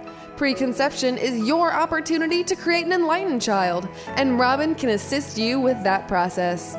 Preconception 0.41 1.19
is 1.19 1.47
your 1.47 1.71
opportunity 1.71 2.43
to 2.45 2.55
create 2.55 2.87
an 2.87 2.93
enlightened 2.93 3.43
child, 3.43 3.87
and 4.15 4.39
Robin 4.39 4.73
can 4.73 4.89
assist 4.89 5.37
you 5.37 5.59
with 5.59 5.83
that 5.83 6.07
process. 6.07 6.75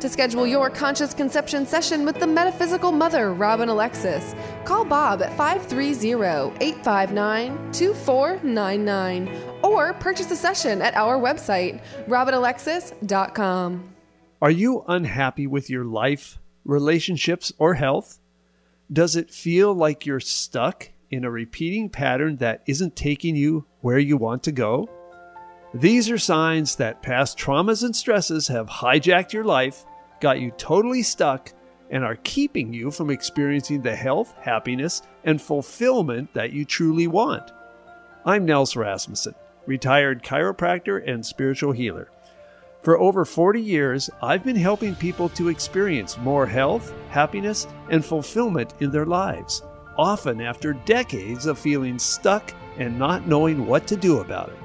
To 0.00 0.08
schedule 0.10 0.46
your 0.46 0.68
conscious 0.68 1.14
conception 1.14 1.64
session 1.64 2.04
with 2.04 2.20
the 2.20 2.26
metaphysical 2.26 2.92
mother, 2.92 3.32
Robin 3.32 3.70
Alexis, 3.70 4.34
call 4.66 4.84
Bob 4.84 5.22
at 5.22 5.34
530 5.34 6.12
859 6.60 7.72
2499 7.72 9.42
or 9.62 9.94
purchase 9.94 10.30
a 10.30 10.36
session 10.36 10.82
at 10.82 10.94
our 10.94 11.18
website, 11.18 11.80
robinalexis.com. 12.08 13.94
Are 14.42 14.50
you 14.50 14.84
unhappy 14.86 15.46
with 15.46 15.70
your 15.70 15.86
life, 15.86 16.38
relationships, 16.66 17.50
or 17.56 17.72
health? 17.72 18.18
Does 18.92 19.16
it 19.16 19.30
feel 19.30 19.72
like 19.72 20.04
you're 20.04 20.20
stuck 20.20 20.90
in 21.10 21.24
a 21.24 21.30
repeating 21.30 21.88
pattern 21.88 22.36
that 22.36 22.62
isn't 22.66 22.96
taking 22.96 23.36
you 23.36 23.66
where 23.80 23.98
you 23.98 24.16
want 24.16 24.42
to 24.44 24.52
go? 24.52 24.88
These 25.74 26.10
are 26.10 26.18
signs 26.18 26.76
that 26.76 27.02
past 27.02 27.38
traumas 27.38 27.84
and 27.84 27.94
stresses 27.94 28.48
have 28.48 28.68
hijacked 28.68 29.32
your 29.32 29.44
life, 29.44 29.84
got 30.20 30.40
you 30.40 30.50
totally 30.52 31.02
stuck, 31.02 31.52
and 31.90 32.04
are 32.04 32.16
keeping 32.24 32.72
you 32.72 32.90
from 32.90 33.10
experiencing 33.10 33.82
the 33.82 33.94
health, 33.94 34.34
happiness, 34.40 35.02
and 35.24 35.40
fulfillment 35.40 36.32
that 36.34 36.52
you 36.52 36.64
truly 36.64 37.06
want. 37.06 37.52
I'm 38.24 38.44
Nels 38.44 38.74
Rasmussen, 38.74 39.34
retired 39.66 40.22
chiropractor 40.22 41.08
and 41.08 41.24
spiritual 41.24 41.72
healer. 41.72 42.10
For 42.82 42.98
over 42.98 43.24
40 43.24 43.60
years, 43.60 44.08
I've 44.22 44.44
been 44.44 44.56
helping 44.56 44.94
people 44.94 45.28
to 45.30 45.48
experience 45.48 46.18
more 46.18 46.46
health, 46.46 46.92
happiness, 47.10 47.66
and 47.90 48.04
fulfillment 48.04 48.74
in 48.80 48.90
their 48.90 49.06
lives, 49.06 49.62
often 49.98 50.40
after 50.40 50.72
decades 50.72 51.46
of 51.46 51.58
feeling 51.58 51.98
stuck 51.98 52.54
and 52.78 52.96
not 52.98 53.26
knowing 53.26 53.66
what 53.66 53.86
to 53.86 53.96
do 53.96 54.20
about 54.20 54.50
it. 54.50 54.58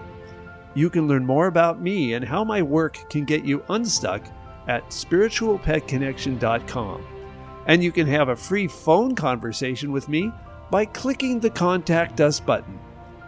You 0.73 0.89
can 0.89 1.07
learn 1.07 1.25
more 1.25 1.47
about 1.47 1.81
me 1.81 2.13
and 2.13 2.23
how 2.23 2.43
my 2.43 2.61
work 2.61 3.09
can 3.09 3.25
get 3.25 3.43
you 3.43 3.63
unstuck 3.69 4.21
at 4.67 4.87
spiritualpetconnection.com. 4.89 7.07
And 7.67 7.83
you 7.83 7.91
can 7.91 8.07
have 8.07 8.29
a 8.29 8.35
free 8.35 8.67
phone 8.67 9.13
conversation 9.15 9.91
with 9.91 10.09
me 10.09 10.31
by 10.69 10.85
clicking 10.85 11.39
the 11.39 11.49
Contact 11.49 12.21
Us 12.21 12.39
button. 12.39 12.79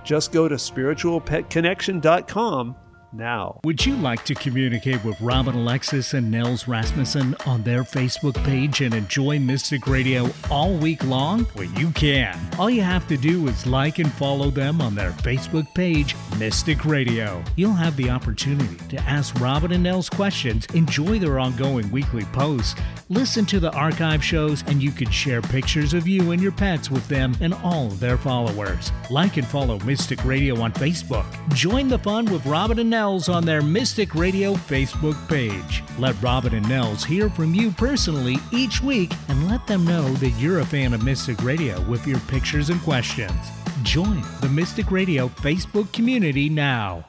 Just 0.03 0.31
go 0.31 0.47
to 0.47 0.55
spiritualpetconnection.com 0.55 2.75
now. 3.13 3.59
Would 3.63 3.85
you 3.85 3.95
like 3.95 4.25
to 4.25 4.33
communicate 4.33 5.03
with 5.03 5.19
Robin 5.21 5.55
Alexis 5.55 6.13
and 6.13 6.31
Nels 6.31 6.67
Rasmussen 6.67 7.35
on 7.45 7.63
their 7.63 7.83
Facebook 7.83 8.41
page 8.43 8.81
and 8.81 8.93
enjoy 8.93 9.39
Mystic 9.39 9.87
Radio 9.87 10.29
all 10.49 10.73
week 10.73 11.03
long? 11.03 11.45
Well, 11.55 11.65
you 11.65 11.91
can. 11.91 12.39
All 12.57 12.69
you 12.69 12.81
have 12.81 13.07
to 13.09 13.17
do 13.17 13.47
is 13.47 13.67
like 13.67 13.99
and 13.99 14.11
follow 14.13 14.49
them 14.49 14.81
on 14.81 14.95
their 14.95 15.11
Facebook 15.11 15.71
page, 15.75 16.15
Mystic 16.39 16.85
Radio. 16.85 17.43
You'll 17.55 17.73
have 17.73 17.95
the 17.95 18.09
opportunity 18.09 18.77
to 18.89 19.01
ask 19.01 19.39
Robin 19.39 19.71
and 19.71 19.83
Nels 19.83 20.09
questions, 20.09 20.65
enjoy 20.73 21.19
their 21.19 21.39
ongoing 21.39 21.91
weekly 21.91 22.25
posts, 22.25 22.75
listen 23.09 23.45
to 23.45 23.59
the 23.59 23.71
archive 23.73 24.23
shows, 24.23 24.63
and 24.67 24.81
you 24.81 24.91
can 24.91 25.11
share 25.11 25.41
pictures 25.41 25.93
of 25.93 26.07
you 26.07 26.31
and 26.31 26.41
your 26.41 26.51
pets 26.51 26.89
with 26.89 27.07
them 27.07 27.35
and 27.41 27.53
all 27.55 27.87
of 27.87 27.99
their 27.99 28.17
followers. 28.17 28.91
Like 29.09 29.37
and 29.37 29.45
follow 29.45 29.77
Mystic 29.79 30.23
Radio 30.25 30.59
on 30.59 30.73
Facebook. 30.73 31.25
Join 31.53 31.87
the 31.87 31.99
fun 31.99 32.25
with 32.25 32.45
Robin 32.45 32.79
and 32.79 32.89
Nels 32.89 33.02
on 33.03 33.43
their 33.43 33.61
Mystic 33.61 34.15
Radio 34.15 34.53
Facebook 34.53 35.17
page. 35.27 35.83
Let 35.99 36.15
Robin 36.21 36.55
and 36.55 36.67
Nels 36.69 37.03
hear 37.03 37.29
from 37.29 37.53
you 37.53 37.69
personally 37.71 38.37
each 38.53 38.81
week 38.81 39.11
and 39.27 39.49
let 39.49 39.67
them 39.67 39.83
know 39.83 40.07
that 40.13 40.29
you're 40.39 40.59
a 40.59 40.65
fan 40.65 40.93
of 40.93 41.03
Mystic 41.03 41.43
Radio 41.43 41.81
with 41.89 42.07
your 42.07 42.19
pictures 42.21 42.69
and 42.69 42.79
questions. 42.81 43.35
Join 43.83 44.23
the 44.39 44.47
Mystic 44.47 44.89
Radio 44.89 45.27
Facebook 45.27 45.91
community 45.91 46.47
now. 46.47 47.05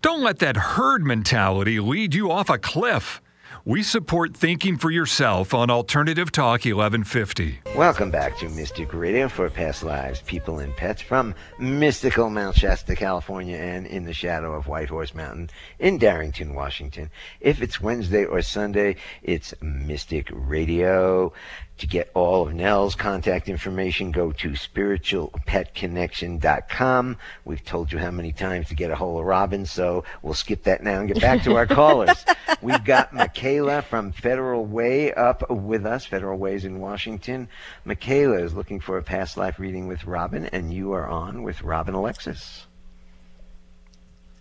Don't 0.00 0.22
let 0.22 0.38
that 0.38 0.56
herd 0.56 1.04
mentality 1.04 1.80
lead 1.80 2.14
you 2.14 2.30
off 2.30 2.48
a 2.48 2.56
cliff. 2.56 3.20
We 3.66 3.82
support 3.82 4.34
thinking 4.34 4.78
for 4.78 4.90
yourself 4.90 5.52
on 5.52 5.68
Alternative 5.68 6.32
Talk 6.32 6.64
1150. 6.64 7.60
Welcome 7.76 8.10
back 8.10 8.38
to 8.38 8.48
Mystic 8.48 8.94
Radio 8.94 9.28
for 9.28 9.50
Past 9.50 9.82
Lives, 9.82 10.22
People 10.22 10.60
and 10.60 10.74
Pets 10.74 11.02
from 11.02 11.34
mystical 11.58 12.30
Mount 12.30 12.56
Shasta, 12.56 12.96
California, 12.96 13.58
and 13.58 13.86
in 13.86 14.04
the 14.04 14.14
shadow 14.14 14.54
of 14.54 14.66
White 14.66 14.88
Horse 14.88 15.14
Mountain 15.14 15.50
in 15.78 15.98
Darrington, 15.98 16.54
Washington. 16.54 17.10
If 17.38 17.60
it's 17.60 17.82
Wednesday 17.82 18.24
or 18.24 18.40
Sunday, 18.40 18.96
it's 19.22 19.52
Mystic 19.60 20.28
Radio. 20.32 21.34
To 21.80 21.86
get 21.86 22.10
all 22.12 22.46
of 22.46 22.52
Nels' 22.52 22.94
contact 22.94 23.48
information, 23.48 24.12
go 24.12 24.32
to 24.32 24.50
spiritualpetconnection.com. 24.50 27.16
We've 27.46 27.64
told 27.64 27.90
you 27.90 27.98
how 27.98 28.10
many 28.10 28.32
times 28.32 28.68
to 28.68 28.74
get 28.74 28.90
a 28.90 28.94
hold 28.94 29.18
of 29.18 29.24
Robin, 29.24 29.64
so 29.64 30.04
we'll 30.20 30.34
skip 30.34 30.64
that 30.64 30.82
now 30.82 31.00
and 31.00 31.08
get 31.08 31.22
back 31.22 31.42
to 31.44 31.56
our 31.56 31.66
callers. 31.66 32.22
We've 32.60 32.84
got 32.84 33.14
Michaela 33.14 33.80
from 33.80 34.12
Federal 34.12 34.66
Way 34.66 35.14
up 35.14 35.50
with 35.50 35.86
us. 35.86 36.04
Federal 36.04 36.38
Ways 36.38 36.66
in 36.66 36.80
Washington. 36.80 37.48
Michaela 37.86 38.42
is 38.42 38.52
looking 38.52 38.80
for 38.80 38.98
a 38.98 39.02
past 39.02 39.38
life 39.38 39.58
reading 39.58 39.88
with 39.88 40.04
Robin, 40.04 40.44
and 40.52 40.74
you 40.74 40.92
are 40.92 41.08
on 41.08 41.42
with 41.42 41.62
Robin 41.62 41.94
Alexis. 41.94 42.66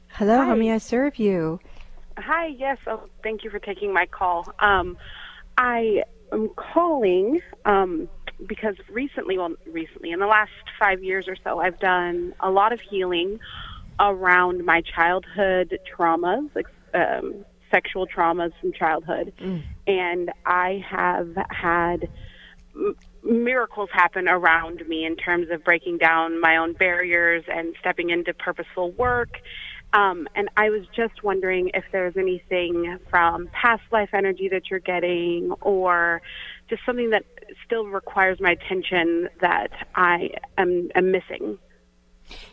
Hello, 0.10 0.42
how 0.42 0.56
may 0.56 0.74
I 0.74 0.78
serve 0.78 1.18
you? 1.18 1.62
Hi, 2.18 2.48
yes. 2.48 2.80
Oh, 2.86 3.04
thank 3.24 3.46
you 3.46 3.50
for 3.50 3.60
taking 3.60 3.94
my 3.94 4.08
call. 4.08 4.54
Um, 4.60 4.98
I 5.58 6.04
am 6.32 6.50
calling 6.50 7.42
um, 7.66 8.10
because 8.48 8.76
recently, 8.90 9.38
well, 9.38 9.54
recently, 9.68 10.12
in 10.12 10.20
the 10.20 10.28
last 10.28 10.52
five 10.80 11.04
years 11.04 11.28
or 11.28 11.36
so, 11.44 11.60
I've 11.60 11.80
done 11.80 12.34
a 12.40 12.50
lot 12.50 12.74
of 12.74 12.80
healing 12.90 13.40
around 14.00 14.66
my 14.66 14.82
childhood 14.82 15.78
traumas, 15.96 16.50
like, 16.56 16.68
um, 16.94 17.46
sexual 17.70 18.08
traumas 18.08 18.52
from 18.60 18.74
childhood. 18.74 19.34
Mm. 19.40 19.64
And 19.88 20.32
I 20.46 20.84
have 20.90 21.36
had 21.50 22.10
m- 22.76 22.96
miracles 23.24 23.90
happen 23.92 24.28
around 24.28 24.88
me 24.88 25.06
in 25.06 25.16
terms 25.16 25.48
of 25.52 25.64
breaking 25.64 25.98
down 25.98 26.40
my 26.40 26.58
own 26.58 26.74
barriers 26.74 27.44
and 27.48 27.76
stepping 27.80 28.10
into 28.10 28.34
purposeful 28.34 28.92
work. 28.92 29.40
Um, 29.94 30.28
and 30.36 30.50
I 30.56 30.70
was 30.70 30.86
just 30.96 31.24
wondering 31.24 31.72
if 31.74 31.84
there's 31.92 32.16
anything 32.16 33.00
from 33.10 33.48
past 33.48 33.82
life 33.92 34.10
energy 34.14 34.48
that 34.50 34.70
you're 34.70 34.80
getting 34.80 35.52
or 35.62 36.22
just 36.70 36.86
something 36.86 37.10
that 37.10 37.24
still 37.66 37.88
requires 37.88 38.40
my 38.40 38.52
attention 38.52 39.30
that 39.42 39.72
I 39.96 40.32
am, 40.58 40.90
am 40.94 41.12
missing. 41.12 41.58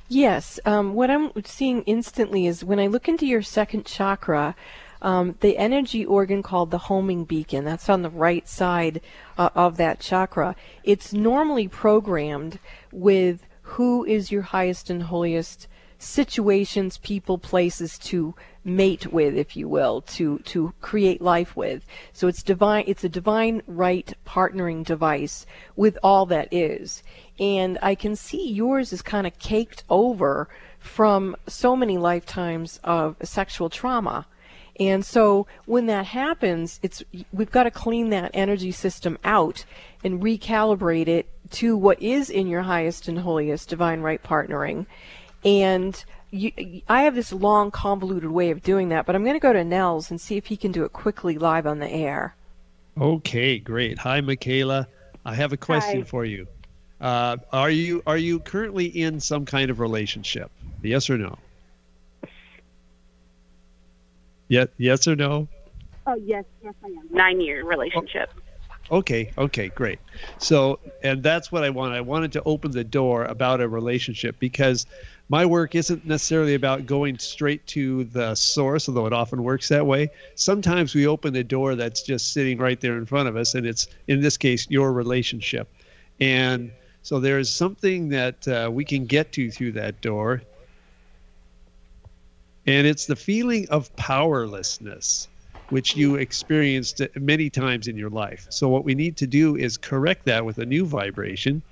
Yes. 0.09 0.59
Um, 0.65 0.95
what 0.95 1.11
I'm 1.11 1.31
seeing 1.45 1.83
instantly 1.83 2.47
is 2.47 2.65
when 2.65 2.79
I 2.79 2.87
look 2.87 3.09
into 3.09 3.27
your 3.27 3.43
second 3.43 3.85
chakra, 3.85 4.55
um, 5.03 5.37
the 5.41 5.59
energy 5.59 6.07
organ 6.07 6.43
called 6.43 6.71
the 6.71 6.79
homing 6.79 7.25
beacon, 7.25 7.65
that's 7.65 7.91
on 7.91 8.01
the 8.01 8.11
right 8.11 8.49
side 8.49 9.03
uh, 9.37 9.51
of 9.55 9.77
that 9.77 10.01
chakra, 10.01 10.57
it's 10.85 11.13
normally 11.13 11.69
programmed 11.69 12.59
with 12.93 13.47
who 13.63 14.05
is 14.05 14.33
your 14.33 14.43
highest 14.43 14.89
and 14.89 15.03
holiest 15.03 15.69
situations, 15.99 16.99
people, 16.99 17.39
places 17.39 17.99
to 17.99 18.35
mate 18.65 19.13
with, 19.13 19.37
if 19.37 19.57
you 19.57 19.69
will, 19.69 20.01
to, 20.03 20.39
to 20.41 20.75
create 20.81 21.23
life 21.23 21.57
with. 21.57 21.85
So 22.13 22.27
it's 22.27 22.43
divine, 22.43 22.85
it's 22.87 23.05
a 23.05 23.09
divine 23.09 23.63
right 23.67 24.13
partnering 24.27 24.85
device 24.85 25.47
with 25.77 25.97
all 26.03 26.27
that 26.27 26.49
is. 26.53 27.03
And 27.39 27.79
I 27.81 27.95
can 27.95 28.17
see 28.17 28.51
yours 28.51 28.93
is 28.93 29.03
kind 29.03 29.27
of 29.27 29.39
caked 29.39 29.85
over 29.89 30.49
from 30.79 31.37
so 31.47 31.77
many 31.77 31.99
lifetimes 31.99 32.81
of 32.83 33.17
sexual 33.23 33.71
trauma. 33.71 34.27
And 34.79 35.05
so 35.05 35.47
when 35.65 35.87
that 35.87 36.07
happens, 36.07 36.81
it's 36.83 37.03
we've 37.33 37.51
got 37.51 37.65
to 37.65 37.71
clean 37.71 38.11
that 38.11 38.31
energy 38.35 38.73
system 38.73 39.19
out 39.25 39.65
and 40.05 40.23
recalibrate 40.23 41.09
it 41.09 41.29
to 41.53 41.77
what 41.77 42.03
is 42.03 42.29
in 42.29 42.47
your 42.47 42.63
highest 42.63 43.09
and 43.09 43.21
holiest 43.21 43.69
divine 43.69 44.01
right 44.01 44.23
partnering. 44.23 44.87
And 45.47 46.05
you, 46.33 46.51
I 46.89 47.03
have 47.03 47.15
this 47.15 47.33
long, 47.33 47.71
convoluted 47.71 48.31
way 48.31 48.51
of 48.51 48.65
doing 48.65 48.89
that, 48.89 49.07
but 49.07 49.15
I'm 49.15 49.23
going 49.23 49.37
to 49.37 49.41
go 49.41 49.53
to 49.53 49.65
Nels 49.65 50.11
and 50.11 50.21
see 50.21 50.37
if 50.37 50.47
he 50.47 50.57
can 50.57 50.73
do 50.73 50.85
it 50.85 50.93
quickly 50.93 51.39
live 51.39 51.69
on 51.69 51.79
the 51.79 51.89
air. 51.89 52.35
Okay, 53.01 53.61
great. 53.61 53.97
Hi, 53.99 54.21
Michaela. 54.21 54.89
I 55.25 55.35
have 55.37 55.53
a 55.53 55.57
question 55.57 56.01
Hi. 56.01 56.05
for 56.05 56.25
you. 56.25 56.49
Uh, 57.01 57.37
are 57.53 57.71
you 57.71 58.03
are 58.07 58.17
you 58.17 58.41
currently 58.41 58.87
in 58.87 59.21
some 59.21 59.45
kind 59.45 59.71
of 59.71 59.81
relationship? 59.81 60.51
Yes 60.83 61.09
or 61.09 61.19
no? 61.19 61.39
Yes, 64.49 64.69
yes 64.79 65.07
or 65.07 65.15
no? 65.15 65.47
Oh, 66.07 66.15
yes, 66.15 66.45
yes, 66.65 66.75
I 66.83 66.89
am. 66.89 67.03
Nine 67.11 67.41
year 67.41 67.65
relationship. 67.65 68.31
Okay, 68.91 69.33
okay, 69.37 69.69
great. 69.69 69.99
So, 70.39 70.79
and 71.03 71.23
that's 71.23 71.51
what 71.51 71.65
I 71.65 71.71
wanted. 71.71 71.97
I 71.97 72.01
wanted 72.01 72.33
to 72.33 72.43
open 72.45 72.71
the 72.71 72.85
door 72.85 73.25
about 73.25 73.61
a 73.61 73.69
relationship 73.69 74.37
because 74.39 74.87
my 75.29 75.45
work 75.45 75.75
isn't 75.75 76.07
necessarily 76.07 76.55
about 76.55 76.87
going 76.87 77.19
straight 77.19 77.67
to 77.69 78.05
the 78.05 78.35
source, 78.35 78.89
although 78.89 79.07
it 79.07 79.13
often 79.13 79.43
works 79.43 79.69
that 79.69 79.85
way. 79.85 80.09
Sometimes 80.37 80.95
we 80.95 81.07
open 81.07 81.33
the 81.33 81.43
door 81.43 81.75
that's 81.75 82.03
just 82.03 82.33
sitting 82.33 82.59
right 82.59 82.81
there 82.81 82.97
in 82.97 83.07
front 83.07 83.29
of 83.29 83.37
us, 83.37 83.55
and 83.55 83.67
it's, 83.67 83.89
in 84.07 84.21
this 84.21 84.37
case, 84.37 84.69
your 84.71 84.93
relationship. 84.93 85.69
And 86.21 86.71
so 87.03 87.19
there's 87.19 87.51
something 87.51 88.09
that 88.11 88.47
uh, 88.47 88.71
we 88.73 88.85
can 88.85 89.07
get 89.07 89.33
to 89.33 89.51
through 89.51 89.73
that 89.73 90.01
door. 90.01 90.43
And 92.67 92.87
it's 92.87 93.07
the 93.07 93.17
feeling 93.17 93.69
of 93.69 93.95
powerlessness 93.97 95.29
which 95.71 95.97
you 95.97 96.15
experienced 96.15 97.01
many 97.17 97.51
times 97.51 97.89
in 97.89 97.97
your 97.97 98.11
life. 98.11 98.47
So, 98.51 98.69
what 98.69 98.85
we 98.85 98.95
need 98.95 99.17
to 99.19 99.27
do 99.27 99.57
is 99.57 99.77
correct 99.77 100.25
that 100.27 100.45
with 100.45 100.59
a 100.59 100.67
new 100.67 100.87
vibration. 100.87 101.63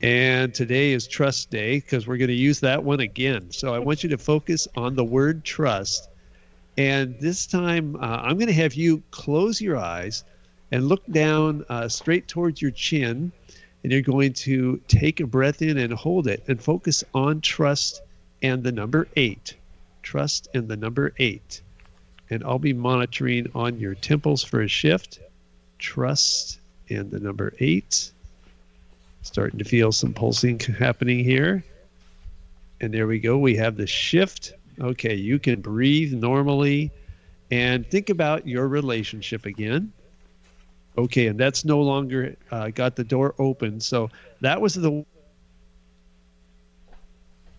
And 0.00 0.54
today 0.54 0.92
is 0.92 1.06
Trust 1.06 1.50
Day 1.50 1.76
because 1.76 2.06
we're 2.06 2.16
going 2.16 2.28
to 2.28 2.34
use 2.34 2.60
that 2.60 2.84
one 2.84 3.00
again. 3.00 3.50
So, 3.50 3.74
I 3.74 3.78
want 3.78 4.02
you 4.02 4.08
to 4.10 4.18
focus 4.18 4.68
on 4.76 4.94
the 4.94 5.04
word 5.04 5.44
trust. 5.44 6.08
And 6.76 7.18
this 7.18 7.46
time, 7.46 7.96
uh, 7.96 8.20
I'm 8.22 8.36
going 8.36 8.46
to 8.46 8.52
have 8.52 8.74
you 8.74 9.02
close 9.10 9.60
your 9.60 9.76
eyes 9.76 10.24
and 10.70 10.86
look 10.86 11.04
down 11.06 11.64
uh, 11.68 11.88
straight 11.88 12.28
towards 12.28 12.62
your 12.62 12.70
chin. 12.70 13.32
And 13.82 13.92
you're 13.92 14.02
going 14.02 14.32
to 14.34 14.80
take 14.88 15.20
a 15.20 15.26
breath 15.26 15.62
in 15.62 15.78
and 15.78 15.92
hold 15.92 16.26
it 16.26 16.44
and 16.48 16.62
focus 16.62 17.04
on 17.14 17.40
trust 17.40 18.02
and 18.42 18.62
the 18.62 18.72
number 18.72 19.08
eight. 19.16 19.56
Trust 20.02 20.48
and 20.54 20.68
the 20.68 20.76
number 20.76 21.12
eight 21.18 21.62
and 22.30 22.44
I'll 22.44 22.58
be 22.58 22.72
monitoring 22.72 23.46
on 23.54 23.78
your 23.78 23.94
temples 23.94 24.42
for 24.42 24.60
a 24.60 24.68
shift. 24.68 25.20
Trust 25.78 26.60
and 26.90 27.10
the 27.10 27.20
number 27.20 27.54
eight. 27.60 28.12
Starting 29.28 29.60
to 29.60 29.66
feel 29.66 29.92
some 29.92 30.14
pulsing 30.14 30.58
happening 30.78 31.24
here. 31.24 31.66
And 32.80 32.94
there 32.94 33.06
we 33.06 33.20
go. 33.20 33.38
We 33.38 33.56
have 33.56 33.76
the 33.76 33.86
shift. 33.86 34.54
Okay, 34.80 35.14
you 35.14 35.38
can 35.38 35.60
breathe 35.60 36.12
normally 36.14 36.92
and 37.50 37.88
think 37.90 38.10
about 38.10 38.46
your 38.46 38.68
relationship 38.68 39.46
again. 39.46 39.92
Okay, 40.98 41.26
and 41.28 41.38
that's 41.38 41.64
no 41.64 41.80
longer 41.80 42.36
uh, 42.50 42.70
got 42.70 42.96
the 42.96 43.04
door 43.04 43.34
open. 43.38 43.80
So 43.80 44.10
that 44.40 44.60
was 44.60 44.74
the 44.74 45.04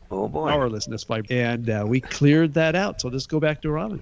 Oh 0.09 0.27
boy. 0.27 0.57
powerlessness 0.59 1.05
vibe, 1.05 1.25
and 1.29 1.69
uh, 1.69 1.83
we 1.87 2.01
cleared 2.01 2.53
that 2.55 2.75
out. 2.75 3.01
So 3.01 3.09
let's 3.09 3.27
go 3.27 3.39
back 3.39 3.61
to 3.61 3.71
Robin. 3.71 4.01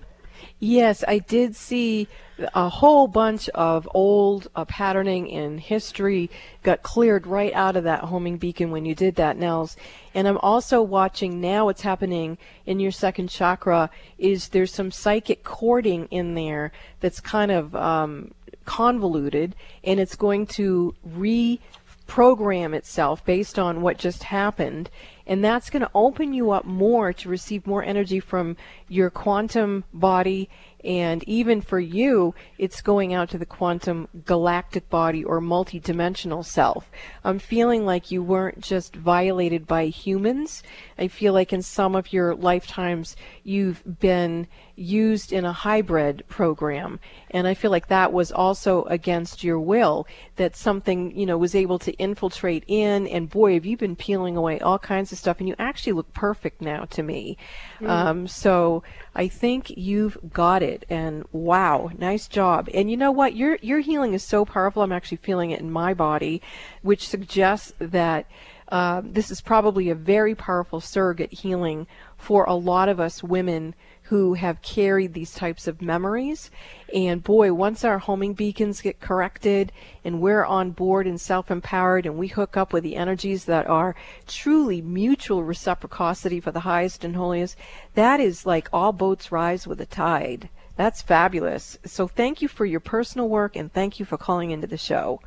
Yes, 0.60 1.04
I 1.08 1.20
did 1.20 1.56
see 1.56 2.08
a 2.54 2.68
whole 2.70 3.08
bunch 3.08 3.48
of 3.50 3.88
old 3.94 4.48
uh, 4.56 4.66
patterning 4.66 5.28
in 5.28 5.60
history 5.60 6.32
got 6.64 6.82
cleared 6.84 7.28
right 7.28 7.54
out 7.54 7.76
of 7.76 7.84
that 7.84 8.04
homing 8.06 8.38
beacon 8.38 8.72
when 8.72 8.86
you 8.86 8.96
did 8.96 9.16
that, 9.16 9.38
Nels. 9.38 9.78
And 10.16 10.28
I'm 10.28 10.38
also 10.40 10.82
watching 10.82 11.42
now 11.42 11.66
what's 11.66 11.82
happening 11.82 12.38
in 12.66 12.80
your 12.80 12.92
second 12.92 13.30
chakra 13.30 13.90
is 14.18 14.50
there's 14.50 14.74
some 14.74 14.92
psychic 14.92 15.44
cording 15.44 16.08
in 16.10 16.34
there 16.34 16.72
that's 17.02 17.20
kind 17.20 17.52
of 17.52 17.76
um, 17.76 18.34
convoluted, 18.66 19.56
and 19.84 20.00
it's 20.00 20.16
going 20.16 20.48
to 20.48 20.96
reprogram 21.08 22.74
itself 22.76 23.24
based 23.26 23.60
on 23.60 23.82
what 23.82 23.98
just 23.98 24.24
happened 24.24 24.90
and 25.28 25.44
that's 25.44 25.70
going 25.70 25.82
to 25.82 25.92
open 25.94 26.34
you 26.34 26.52
up 26.52 26.66
more 26.66 27.14
to 27.14 27.30
receive 27.30 27.68
more 27.68 27.84
energy 27.84 28.20
from 28.20 28.58
your 28.88 29.10
quantum 29.12 29.84
body 29.94 30.50
And 30.88 31.24
even 31.24 31.60
for 31.60 31.80
you, 31.80 32.36
it's 32.58 32.82
going 32.82 33.14
out 33.14 33.30
to 33.32 33.38
the 33.38 33.46
quantum 33.46 34.08
galactic 34.26 34.90
body 34.90 35.24
or 35.24 35.42
multidimensional 35.42 36.46
self. 36.46 36.90
I'm 37.24 37.40
feeling 37.40 37.86
like 37.86 38.10
you 38.10 38.22
weren't 38.24 38.62
just 38.62 38.96
violated 38.96 39.68
by 39.68 39.88
humans. 39.88 40.64
I 40.98 41.10
feel 41.10 41.34
like 41.34 41.52
in 41.52 41.62
some 41.62 41.96
of 41.96 42.14
your 42.14 42.36
lifetimes 42.36 43.18
you've 43.44 44.00
been 44.00 44.48
used 44.78 45.34
in 45.34 45.44
a 45.44 45.52
hybrid 45.52 46.24
program. 46.28 47.00
And 47.32 47.48
I 47.48 47.56
feel 47.56 47.72
like 47.72 47.88
that 47.88 48.14
was 48.14 48.32
also 48.32 48.84
against 48.84 49.44
your 49.44 49.60
will, 49.60 50.08
that 50.38 50.56
something, 50.56 51.18
you 51.18 51.26
know, 51.26 51.38
was 51.38 51.56
able 51.56 51.80
to 51.80 51.92
infiltrate 51.94 52.64
in. 52.68 53.08
And 53.08 53.30
boy, 53.30 53.56
have 53.56 53.66
you 53.66 53.76
been 53.76 53.96
peeling 53.96 54.38
away 54.38 54.60
all 54.60 54.80
kinds 54.80 55.12
of 55.12 55.18
stuff. 55.18 55.40
And 55.40 55.50
you 55.50 55.56
actually 55.58 55.94
look 55.94 56.14
perfect 56.14 56.62
now 56.62 56.86
to 56.86 57.04
me. 57.04 57.38
Mm. 57.82 57.90
Um, 57.90 58.28
so 58.28 58.84
I 59.16 59.28
think 59.28 59.72
you've 59.72 60.18
got 60.32 60.62
it. 60.62 60.86
And 60.90 61.26
wow, 61.32 61.90
nice 61.98 62.28
job. 62.28 62.70
And 62.74 62.90
you 62.90 62.98
know 62.98 63.12
what? 63.12 63.36
Your, 63.36 63.58
your 63.62 63.80
healing 63.80 64.14
is 64.14 64.24
so 64.24 64.46
powerful. 64.46 64.84
I'm 64.84 64.92
actually 64.92 65.18
feeling 65.18 65.52
it 65.52 65.60
in 65.60 65.72
my 65.72 65.94
body, 65.94 66.42
which 66.82 67.08
suggests 67.08 67.74
that 67.80 68.28
uh, 68.70 69.02
this 69.04 69.32
is 69.32 69.42
probably 69.42 69.90
a 69.90 69.96
very 69.96 70.36
powerful 70.36 70.82
surrogate 70.82 71.32
healing 71.32 71.88
for 72.18 72.44
a 72.46 72.54
lot 72.54 72.90
of 72.90 73.00
us 73.00 73.24
women 73.24 73.74
who 74.10 74.36
have 74.36 74.62
carried 74.62 75.14
these 75.14 75.34
types 75.34 75.68
of 75.68 75.82
memories. 75.82 76.50
And 76.94 77.24
boy, 77.24 77.54
once 77.54 77.84
our 77.84 78.00
homing 78.00 78.34
beacons 78.34 78.80
get 78.80 79.02
corrected 79.02 79.74
and 80.04 80.22
we're 80.22 80.46
on 80.46 80.72
board 80.72 81.08
and 81.08 81.20
self 81.20 81.52
empowered 81.52 82.06
and 82.06 82.18
we 82.18 82.28
hook 82.28 82.56
up 82.56 82.72
with 82.72 82.84
the 82.84 82.96
energies 82.96 83.46
that 83.46 83.68
are 83.68 83.96
truly 84.26 84.82
mutual 84.82 85.44
reciprocity 85.44 86.40
for 86.40 86.52
the 86.52 86.62
highest 86.62 87.04
and 87.04 87.18
holiest, 87.18 87.58
that 87.96 88.22
is 88.22 88.46
like 88.46 88.70
all 88.72 88.94
boats 88.94 89.32
rise 89.32 89.68
with 89.68 89.80
the 89.80 89.86
tide. 89.86 90.50
That's 90.78 91.02
fabulous. 91.02 91.78
So 91.84 92.08
thank 92.08 92.42
you 92.42 92.48
for 92.48 92.66
your 92.66 92.80
personal 92.80 93.28
work 93.28 93.56
and 93.56 93.74
thank 93.74 94.00
you 94.00 94.06
for 94.06 94.18
calling 94.18 94.52
into 94.52 94.68
the 94.68 94.78
show. 94.78 95.20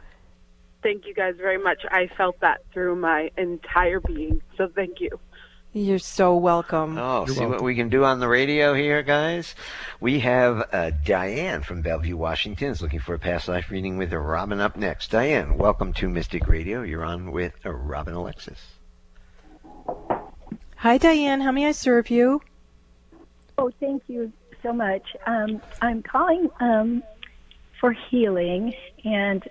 Thank 0.83 1.07
you 1.07 1.13
guys 1.13 1.35
very 1.37 1.59
much. 1.59 1.83
I 1.91 2.09
felt 2.17 2.41
that 2.41 2.63
through 2.73 2.97
my 2.97 3.31
entire 3.37 4.01
being. 4.01 4.41
So 4.57 4.69
thank 4.75 5.01
you. 5.01 5.21
You're 5.73 6.01
so 6.01 6.35
welcome. 6.35 6.99
Oh, 6.99 7.27
You're 7.27 7.35
see 7.35 7.41
welcome. 7.41 7.51
what 7.53 7.63
we 7.63 7.77
can 7.77 7.91
do 7.91 8.05
on 8.05 8.19
the 8.19 8.27
radio 8.27 8.75
here, 8.75 9.05
guys? 9.05 9.55
We 10.01 10.19
have 10.19 10.69
uh, 10.73 10.91
Diane 11.05 11.63
from 11.63 11.81
Bellevue, 11.81 12.17
Washington, 12.17 12.71
is 12.71 12.83
looking 12.83 12.99
for 12.99 13.15
a 13.15 13.21
past 13.21 13.47
life 13.47 13.71
reading 13.71 13.97
with 13.97 14.13
Robin 14.13 14.59
up 14.59 14.77
next. 14.77 15.13
Diane, 15.13 15.57
welcome 15.57 15.93
to 15.93 16.09
Mystic 16.09 16.49
Radio. 16.49 16.83
You're 16.83 17.05
on 17.05 17.31
with 17.31 17.53
uh, 17.65 17.71
Robin 17.71 18.15
Alexis. 18.15 18.59
Hi, 20.75 20.99
Diane. 20.99 21.41
How 21.41 21.53
may 21.53 21.67
I 21.67 21.73
serve 21.73 22.11
you? 22.11 22.43
Oh, 23.57 23.71
thank 23.79 24.03
you 24.09 24.33
so 24.65 24.73
much. 24.73 25.15
Um, 25.25 25.63
I'm 25.81 26.03
calling 26.03 26.51
um, 26.59 27.05
for 27.79 27.93
healing, 27.93 28.75
and 29.05 29.49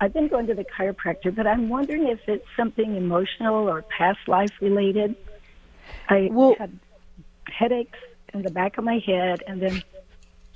I've 0.00 0.12
been 0.12 0.26
going 0.26 0.48
to 0.48 0.54
the 0.54 0.64
chiropractor, 0.64 1.32
but 1.32 1.46
I'm 1.46 1.68
wondering 1.68 2.08
if 2.08 2.18
it's 2.26 2.46
something 2.56 2.96
emotional 2.96 3.68
or 3.68 3.82
past 3.82 4.18
life 4.26 4.50
related. 4.60 5.14
I 6.10 6.28
well, 6.30 6.56
had 6.58 6.78
headaches 7.46 7.98
in 8.34 8.42
the 8.42 8.50
back 8.50 8.76
of 8.78 8.84
my 8.84 8.98
head 8.98 9.42
and 9.46 9.62
then 9.62 9.82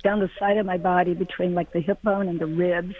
down 0.03 0.19
the 0.19 0.29
side 0.37 0.57
of 0.57 0.65
my 0.65 0.77
body 0.77 1.13
between 1.13 1.55
like 1.55 1.71
the 1.71 1.79
hip 1.79 2.01
bone 2.03 2.27
and 2.27 2.39
the 2.39 2.45
ribs. 2.45 2.95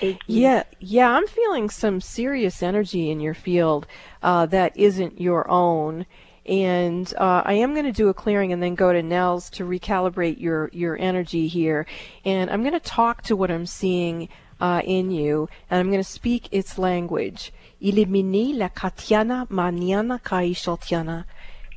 Aching. 0.00 0.20
Yeah, 0.26 0.62
yeah, 0.78 1.10
I'm 1.10 1.26
feeling 1.26 1.70
some 1.70 2.00
serious 2.00 2.62
energy 2.62 3.10
in 3.10 3.18
your 3.18 3.34
field 3.34 3.86
uh, 4.22 4.46
that 4.46 4.76
isn't 4.76 5.20
your 5.20 5.50
own. 5.50 6.06
And 6.46 7.12
uh, 7.18 7.42
I 7.44 7.54
am 7.54 7.74
going 7.74 7.84
to 7.84 7.92
do 7.92 8.08
a 8.08 8.14
clearing 8.14 8.52
and 8.52 8.62
then 8.62 8.74
go 8.74 8.92
to 8.92 9.02
Nels 9.02 9.50
to 9.50 9.64
recalibrate 9.64 10.40
your, 10.40 10.70
your 10.72 10.96
energy 10.98 11.48
here. 11.48 11.84
And 12.24 12.48
I'm 12.48 12.60
going 12.62 12.72
to 12.74 12.80
talk 12.80 13.22
to 13.22 13.36
what 13.36 13.50
I'm 13.50 13.66
seeing 13.66 14.28
uh, 14.60 14.82
in 14.84 15.10
you, 15.10 15.48
and 15.70 15.80
I'm 15.80 15.88
going 15.88 16.02
to 16.02 16.08
speak 16.08 16.48
its 16.50 16.78
language. 16.78 17.52
Ilimini 17.82 18.56
la 18.56 18.68
katiana 18.68 19.46
maniana 19.48 20.20
kaishotiana. 20.20 21.24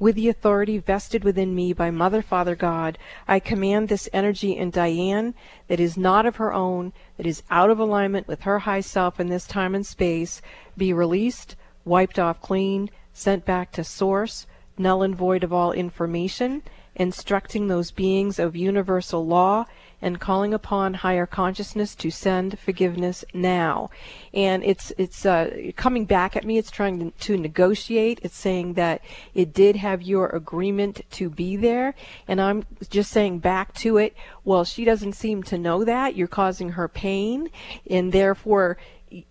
With 0.01 0.15
the 0.15 0.29
authority 0.29 0.79
vested 0.79 1.23
within 1.23 1.53
me 1.53 1.73
by 1.73 1.91
Mother, 1.91 2.23
Father, 2.23 2.55
God, 2.55 2.97
I 3.27 3.39
command 3.39 3.87
this 3.87 4.09
energy 4.11 4.57
in 4.57 4.71
Diane 4.71 5.35
that 5.67 5.79
is 5.79 5.95
not 5.95 6.25
of 6.25 6.37
her 6.37 6.51
own, 6.51 6.91
that 7.17 7.27
is 7.27 7.43
out 7.51 7.69
of 7.69 7.77
alignment 7.77 8.27
with 8.27 8.41
her 8.41 8.57
high 8.57 8.81
self 8.81 9.19
in 9.19 9.27
this 9.27 9.45
time 9.45 9.75
and 9.75 9.85
space, 9.85 10.41
be 10.75 10.91
released, 10.91 11.55
wiped 11.85 12.17
off 12.17 12.41
clean, 12.41 12.89
sent 13.13 13.45
back 13.45 13.71
to 13.73 13.83
source, 13.83 14.47
null 14.75 15.03
and 15.03 15.15
void 15.15 15.43
of 15.43 15.53
all 15.53 15.71
information, 15.71 16.63
instructing 16.95 17.67
those 17.67 17.91
beings 17.91 18.39
of 18.39 18.55
universal 18.55 19.23
law 19.23 19.65
and 20.01 20.19
calling 20.19 20.53
upon 20.53 20.95
higher 20.95 21.25
consciousness 21.25 21.95
to 21.95 22.09
send 22.09 22.57
forgiveness 22.59 23.23
now. 23.33 23.89
And 24.33 24.63
it's 24.63 24.91
it's 24.97 25.25
uh, 25.25 25.71
coming 25.75 26.05
back 26.05 26.35
at 26.35 26.45
me. 26.45 26.57
It's 26.57 26.71
trying 26.71 26.99
to, 26.99 27.11
to 27.11 27.37
negotiate. 27.37 28.19
It's 28.23 28.35
saying 28.35 28.73
that 28.73 29.01
it 29.33 29.53
did 29.53 29.75
have 29.75 30.01
your 30.01 30.27
agreement 30.29 31.01
to 31.11 31.29
be 31.29 31.55
there, 31.55 31.93
and 32.27 32.41
I'm 32.41 32.63
just 32.89 33.11
saying 33.11 33.39
back 33.39 33.73
to 33.75 33.97
it. 33.97 34.15
Well, 34.43 34.63
she 34.63 34.85
doesn't 34.85 35.13
seem 35.13 35.43
to 35.43 35.57
know 35.57 35.83
that. 35.83 36.15
You're 36.15 36.27
causing 36.27 36.69
her 36.69 36.87
pain, 36.87 37.49
and 37.89 38.11
therefore 38.11 38.77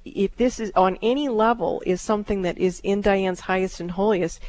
if 0.04 0.36
this 0.36 0.60
is 0.60 0.70
on 0.76 0.98
any 1.02 1.28
level 1.28 1.82
is 1.86 2.00
something 2.00 2.42
that 2.42 2.58
is 2.58 2.80
in 2.80 3.00
Diane's 3.00 3.40
highest 3.40 3.80
and 3.80 3.90
holiest, 3.90 4.40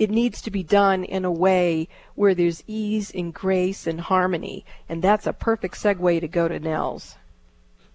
it 0.00 0.10
needs 0.10 0.40
to 0.40 0.50
be 0.50 0.62
done 0.62 1.04
in 1.04 1.26
a 1.26 1.30
way 1.30 1.86
where 2.14 2.34
there's 2.34 2.64
ease 2.66 3.12
and 3.14 3.34
grace 3.34 3.86
and 3.86 4.00
harmony. 4.00 4.64
And 4.88 5.02
that's 5.02 5.26
a 5.26 5.32
perfect 5.34 5.74
segue 5.74 6.20
to 6.20 6.26
go 6.26 6.48
to 6.48 6.58
Nels. 6.58 7.16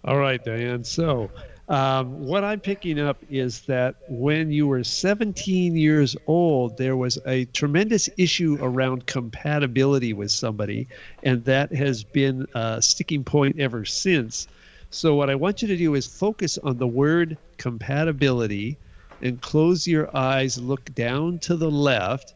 All 0.05 0.19
right, 0.19 0.41
Diane. 0.45 0.83
So, 0.83 1.31
um, 1.67 2.27
what 2.27 2.43
I'm 2.43 2.59
picking 2.59 2.99
up 2.99 3.17
is 3.27 3.61
that 3.61 3.95
when 4.07 4.51
you 4.51 4.67
were 4.67 4.83
17 4.83 5.75
years 5.75 6.15
old, 6.27 6.77
there 6.77 6.95
was 6.95 7.17
a 7.25 7.45
tremendous 7.45 8.07
issue 8.17 8.59
around 8.61 9.07
compatibility 9.07 10.13
with 10.13 10.29
somebody, 10.29 10.87
and 11.23 11.43
that 11.45 11.73
has 11.73 12.03
been 12.03 12.45
a 12.53 12.83
sticking 12.83 13.23
point 13.23 13.59
ever 13.59 13.83
since. 13.83 14.47
So, 14.91 15.15
what 15.15 15.31
I 15.31 15.35
want 15.35 15.63
you 15.63 15.67
to 15.69 15.77
do 15.77 15.95
is 15.95 16.05
focus 16.05 16.59
on 16.59 16.77
the 16.77 16.85
word 16.85 17.35
compatibility 17.57 18.77
and 19.21 19.41
close 19.41 19.87
your 19.87 20.15
eyes, 20.15 20.59
look 20.59 20.93
down 20.93 21.39
to 21.39 21.55
the 21.55 21.69
left, 21.69 22.33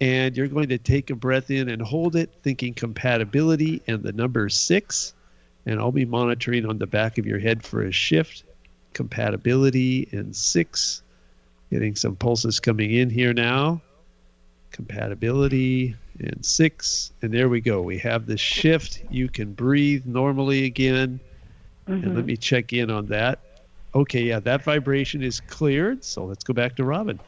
and 0.00 0.36
you're 0.36 0.48
going 0.48 0.68
to 0.68 0.78
take 0.78 1.10
a 1.10 1.14
breath 1.14 1.50
in 1.50 1.68
and 1.68 1.82
hold 1.82 2.16
it, 2.16 2.30
thinking 2.42 2.74
compatibility 2.74 3.82
and 3.86 4.02
the 4.02 4.12
number 4.12 4.48
six. 4.48 5.14
And 5.66 5.80
I'll 5.80 5.92
be 5.92 6.04
monitoring 6.04 6.66
on 6.66 6.78
the 6.78 6.86
back 6.86 7.18
of 7.18 7.26
your 7.26 7.38
head 7.38 7.62
for 7.62 7.82
a 7.82 7.92
shift, 7.92 8.44
compatibility 8.94 10.08
and 10.12 10.34
six. 10.34 11.02
Getting 11.70 11.96
some 11.96 12.16
pulses 12.16 12.60
coming 12.60 12.92
in 12.92 13.10
here 13.10 13.34
now. 13.34 13.82
Compatibility 14.70 15.94
and 16.18 16.44
six. 16.44 17.12
And 17.20 17.32
there 17.32 17.48
we 17.48 17.60
go. 17.60 17.82
We 17.82 17.98
have 17.98 18.26
the 18.26 18.38
shift. 18.38 19.02
You 19.10 19.28
can 19.28 19.52
breathe 19.52 20.06
normally 20.06 20.64
again. 20.64 21.20
Mm-hmm. 21.86 21.92
And 21.92 22.04
let 22.04 22.20
mm-hmm. 22.20 22.26
me 22.26 22.36
check 22.36 22.72
in 22.72 22.90
on 22.90 23.06
that. 23.06 23.40
Okay, 23.94 24.22
yeah, 24.22 24.40
that 24.40 24.62
vibration 24.62 25.22
is 25.22 25.40
cleared. 25.40 26.04
So 26.04 26.24
let's 26.24 26.44
go 26.44 26.52
back 26.52 26.76
to 26.76 26.84
Robin. 26.84 27.18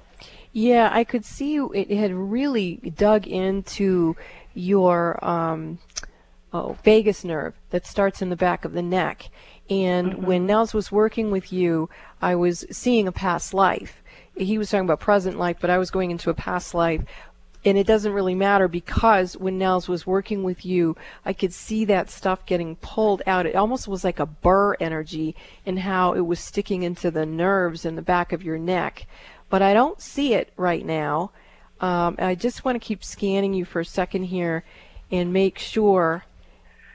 Yeah, 0.52 0.90
I 0.92 1.04
could 1.04 1.24
see 1.24 1.56
it 1.56 1.90
had 1.90 2.12
really 2.12 2.76
dug 2.96 3.26
into 3.26 4.16
your 4.54 5.24
um, 5.24 5.78
oh, 6.52 6.76
vagus 6.84 7.24
nerve 7.24 7.54
that 7.70 7.86
starts 7.86 8.20
in 8.20 8.30
the 8.30 8.36
back 8.36 8.64
of 8.64 8.72
the 8.72 8.82
neck. 8.82 9.30
And 9.68 10.12
mm-hmm. 10.12 10.26
when 10.26 10.46
Nels 10.46 10.74
was 10.74 10.90
working 10.90 11.30
with 11.30 11.52
you, 11.52 11.88
I 12.20 12.34
was 12.34 12.66
seeing 12.70 13.06
a 13.06 13.12
past 13.12 13.54
life. 13.54 14.02
He 14.36 14.58
was 14.58 14.70
talking 14.70 14.84
about 14.84 15.00
present 15.00 15.38
life, 15.38 15.58
but 15.60 15.70
I 15.70 15.78
was 15.78 15.90
going 15.90 16.10
into 16.10 16.30
a 16.30 16.34
past 16.34 16.74
life 16.74 17.02
and 17.64 17.76
it 17.76 17.86
doesn't 17.86 18.12
really 18.12 18.34
matter 18.34 18.68
because 18.68 19.36
when 19.36 19.58
Nels 19.58 19.88
was 19.88 20.06
working 20.06 20.42
with 20.42 20.64
you, 20.64 20.96
I 21.24 21.34
could 21.34 21.52
see 21.52 21.84
that 21.86 22.10
stuff 22.10 22.46
getting 22.46 22.76
pulled 22.76 23.22
out. 23.26 23.44
It 23.44 23.54
almost 23.54 23.86
was 23.86 24.02
like 24.02 24.18
a 24.18 24.26
burr 24.26 24.76
energy 24.80 25.36
in 25.66 25.78
how 25.78 26.14
it 26.14 26.20
was 26.20 26.40
sticking 26.40 26.82
into 26.82 27.10
the 27.10 27.26
nerves 27.26 27.84
in 27.84 27.96
the 27.96 28.02
back 28.02 28.32
of 28.32 28.42
your 28.42 28.58
neck. 28.58 29.06
But 29.50 29.60
I 29.60 29.74
don't 29.74 30.00
see 30.00 30.32
it 30.32 30.52
right 30.56 30.84
now. 30.86 31.32
Um, 31.80 32.16
I 32.18 32.34
just 32.34 32.64
want 32.64 32.76
to 32.76 32.86
keep 32.86 33.04
scanning 33.04 33.52
you 33.52 33.64
for 33.64 33.80
a 33.80 33.84
second 33.84 34.24
here 34.24 34.64
and 35.10 35.32
make 35.32 35.58
sure 35.58 36.24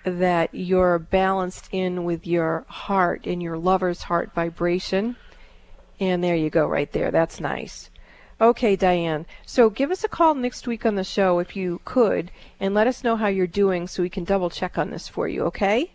that 0.03 0.53
you're 0.53 0.99
balanced 0.99 1.67
in 1.71 2.05
with 2.05 2.25
your 2.25 2.65
heart 2.69 3.25
and 3.25 3.41
your 3.41 3.57
lover's 3.57 4.03
heart 4.03 4.33
vibration. 4.33 5.15
And 5.99 6.23
there 6.23 6.35
you 6.35 6.49
go, 6.49 6.67
right 6.67 6.91
there. 6.91 7.11
That's 7.11 7.39
nice. 7.39 7.89
Okay, 8.41 8.75
Diane. 8.75 9.25
So 9.45 9.69
give 9.69 9.91
us 9.91 10.03
a 10.03 10.09
call 10.09 10.35
next 10.35 10.67
week 10.67 10.85
on 10.85 10.95
the 10.95 11.03
show 11.03 11.39
if 11.39 11.55
you 11.55 11.79
could, 11.85 12.31
and 12.59 12.73
let 12.73 12.85
us 12.87 13.03
know 13.03 13.15
how 13.15 13.27
you're 13.27 13.47
doing 13.47 13.87
so 13.87 14.03
we 14.03 14.09
can 14.09 14.25
double 14.25 14.49
check 14.49 14.77
on 14.77 14.89
this 14.89 15.07
for 15.07 15.27
you, 15.27 15.43
okay? 15.43 15.91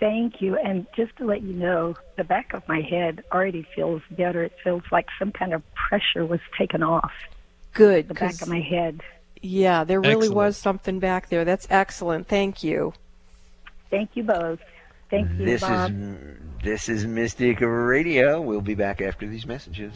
Thank 0.00 0.42
you. 0.42 0.56
And 0.56 0.86
just 0.96 1.16
to 1.18 1.24
let 1.24 1.42
you 1.42 1.52
know, 1.52 1.94
the 2.16 2.24
back 2.24 2.52
of 2.52 2.66
my 2.68 2.80
head 2.80 3.22
already 3.32 3.64
feels 3.76 4.02
better. 4.10 4.42
It 4.42 4.52
feels 4.62 4.82
like 4.90 5.06
some 5.18 5.30
kind 5.30 5.54
of 5.54 5.62
pressure 5.74 6.26
was 6.26 6.40
taken 6.58 6.82
off. 6.82 7.12
Good. 7.74 8.08
The 8.08 8.14
back 8.14 8.42
of 8.42 8.48
my 8.48 8.60
head. 8.60 9.00
Yeah, 9.40 9.84
there 9.84 10.00
really 10.00 10.14
excellent. 10.26 10.34
was 10.34 10.56
something 10.56 10.98
back 10.98 11.28
there. 11.28 11.44
That's 11.44 11.66
excellent. 11.70 12.26
Thank 12.28 12.64
you. 12.64 12.92
Thank 13.90 14.10
you 14.14 14.24
both. 14.24 14.58
Thank 15.10 15.30
you, 15.38 15.44
This 15.44 15.60
Bob. 15.60 15.90
is 15.92 16.36
this 16.64 16.88
is 16.88 17.06
Mystic 17.06 17.58
Radio. 17.60 18.40
We'll 18.40 18.62
be 18.62 18.74
back 18.74 19.00
after 19.00 19.26
these 19.28 19.46
messages. 19.46 19.92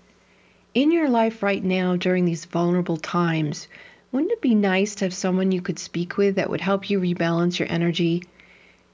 In 0.72 0.90
your 0.90 1.10
life 1.10 1.42
right 1.42 1.62
now, 1.62 1.94
during 1.94 2.24
these 2.24 2.46
vulnerable 2.46 2.96
times, 2.96 3.68
wouldn't 4.10 4.32
it 4.32 4.40
be 4.40 4.54
nice 4.54 4.94
to 4.94 5.04
have 5.04 5.12
someone 5.12 5.52
you 5.52 5.60
could 5.60 5.78
speak 5.78 6.16
with 6.16 6.36
that 6.36 6.48
would 6.48 6.62
help 6.62 6.88
you 6.88 6.98
rebalance 6.98 7.58
your 7.58 7.70
energy? 7.70 8.22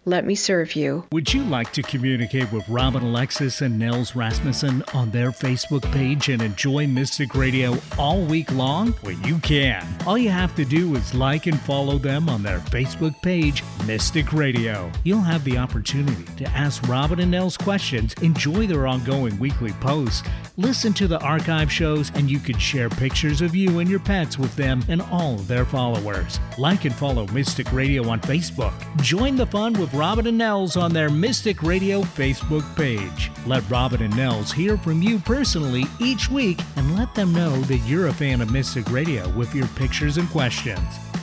Let 0.09 0.25
me 0.25 0.37
serve 0.37 0.75
you. 0.75 1.05
Would 1.13 1.35
you 1.35 1.43
like 1.43 1.71
to 1.75 1.83
communicate 1.83 2.51
with 2.51 2.67
Robin 2.67 3.03
Alexis 3.03 3.61
and 3.61 3.79
Nels 3.79 4.17
Rasmussen 4.17 4.83
on 4.95 5.11
their 5.11 5.31
Facebook 5.33 5.83
page 5.93 6.31
and 6.31 6.41
enjoy 6.41 6.87
Mystic 6.87 7.35
Radio 7.35 7.77
all 7.99 8.23
week 8.23 8.51
long? 8.51 8.95
Well, 9.03 9.13
you 9.27 9.37
can. 9.41 9.87
All 10.07 10.17
you 10.17 10.31
have 10.31 10.57
to 10.57 10.65
do 10.65 10.97
is 10.97 11.13
like 11.13 11.47
and 11.47 11.61
follow 11.61 11.99
them 11.99 12.31
on 12.31 12.43
their 12.43 12.61
Facebook 12.61 13.21
page, 13.21 13.63
Mystic 13.87 14.33
Radio. 14.33 14.91
You'll 15.05 15.21
have 15.21 15.45
the 15.45 15.59
opportunity 15.59 16.25
to 16.43 16.49
ask 16.53 16.89
Robin 16.89 17.21
and 17.21 17.31
Nels 17.31 17.59
questions, 17.59 18.15
enjoy 18.23 18.67
their 18.67 18.87
ongoing 18.87 19.39
weekly 19.39 19.73
posts, 19.73 20.27
listen 20.57 20.95
to 20.95 21.07
the 21.07 21.21
archive 21.21 21.71
shows, 21.71 22.11
and 22.15 22.31
you 22.31 22.39
can 22.39 22.59
share 22.59 22.89
pictures 22.89 23.43
of 23.43 23.55
you 23.55 23.81
and 23.81 23.91
your 23.91 24.01
pets 24.01 24.39
with 24.39 24.57
them 24.57 24.83
and 24.89 25.03
all 25.03 25.35
of 25.35 25.49
their 25.49 25.67
followers. 25.67 26.41
Like 26.57 26.87
and 26.87 26.95
follow 26.95 27.27
Mystic 27.27 27.71
Radio 27.75 28.09
on 28.09 28.23
Facebook. 28.23 28.73
Join 29.03 29.37
the 29.37 29.47
fun 29.47 29.75
with 29.75 29.93
Robin 29.99 30.29
and 30.29 30.39
Nels 30.39 30.77
on 30.77 30.93
their 30.93 31.11
Mystic 31.11 31.61
Radio 31.61 32.03
Facebook 32.03 32.65
page. 32.77 33.33
Let 33.47 33.69
Robin 33.69 34.01
and 34.01 34.17
Nels 34.17 34.53
hear 34.53 34.79
from 34.79 35.03
you 35.03 35.19
personally 35.19 35.87
each 35.99 36.31
week 36.31 36.61
and 36.77 36.95
let 36.95 37.13
them 37.17 37.33
know 37.33 37.61
that 37.63 37.79
you're 37.79 38.07
a 38.07 38.13
fan 38.13 38.41
of 38.41 38.53
Mystic 38.53 38.89
Radio 38.93 39.29
with 39.37 39.53
your 39.57 39.67
pictures 39.75 40.17
and 40.17 40.29
questions. 40.31 40.79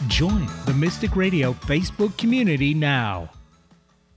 Join 0.08 0.50
the 0.66 0.74
Mystic 0.74 1.16
Radio 1.16 1.54
Facebook 1.54 2.18
community 2.18 2.74
now. 2.74 3.30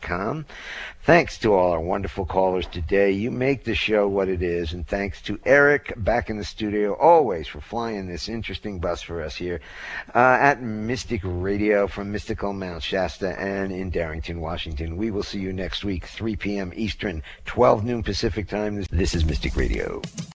com. 0.00 0.46
Thanks 1.02 1.38
to 1.38 1.54
all 1.54 1.72
our 1.72 1.80
wonderful 1.80 2.26
callers 2.26 2.66
today. 2.66 3.10
You 3.12 3.30
make 3.30 3.64
the 3.64 3.74
show 3.74 4.06
what 4.06 4.28
it 4.28 4.42
is. 4.42 4.72
And 4.72 4.86
thanks 4.86 5.22
to 5.22 5.40
Eric 5.46 5.94
back 5.96 6.28
in 6.28 6.36
the 6.36 6.44
studio, 6.44 6.94
always 6.94 7.48
for 7.48 7.60
flying 7.60 8.06
this 8.06 8.28
interesting 8.28 8.78
bus 8.78 9.00
for 9.00 9.22
us 9.22 9.36
here 9.36 9.60
uh, 10.14 10.36
at 10.40 10.60
Mystic 10.60 11.22
Radio 11.24 11.86
from 11.86 12.12
mystical 12.12 12.52
Mount 12.52 12.82
Shasta 12.82 13.40
and 13.40 13.72
in 13.72 13.90
Darrington, 13.90 14.40
Washington. 14.40 14.96
We 14.96 15.10
will 15.10 15.22
see 15.22 15.40
you 15.40 15.52
next 15.52 15.84
week, 15.84 16.04
3 16.06 16.36
p.m. 16.36 16.72
Eastern, 16.76 17.22
12 17.46 17.84
noon 17.84 18.02
Pacific 18.02 18.48
time. 18.48 18.84
This 18.90 19.14
is 19.14 19.24
Mystic 19.24 19.56
Radio. 19.56 20.02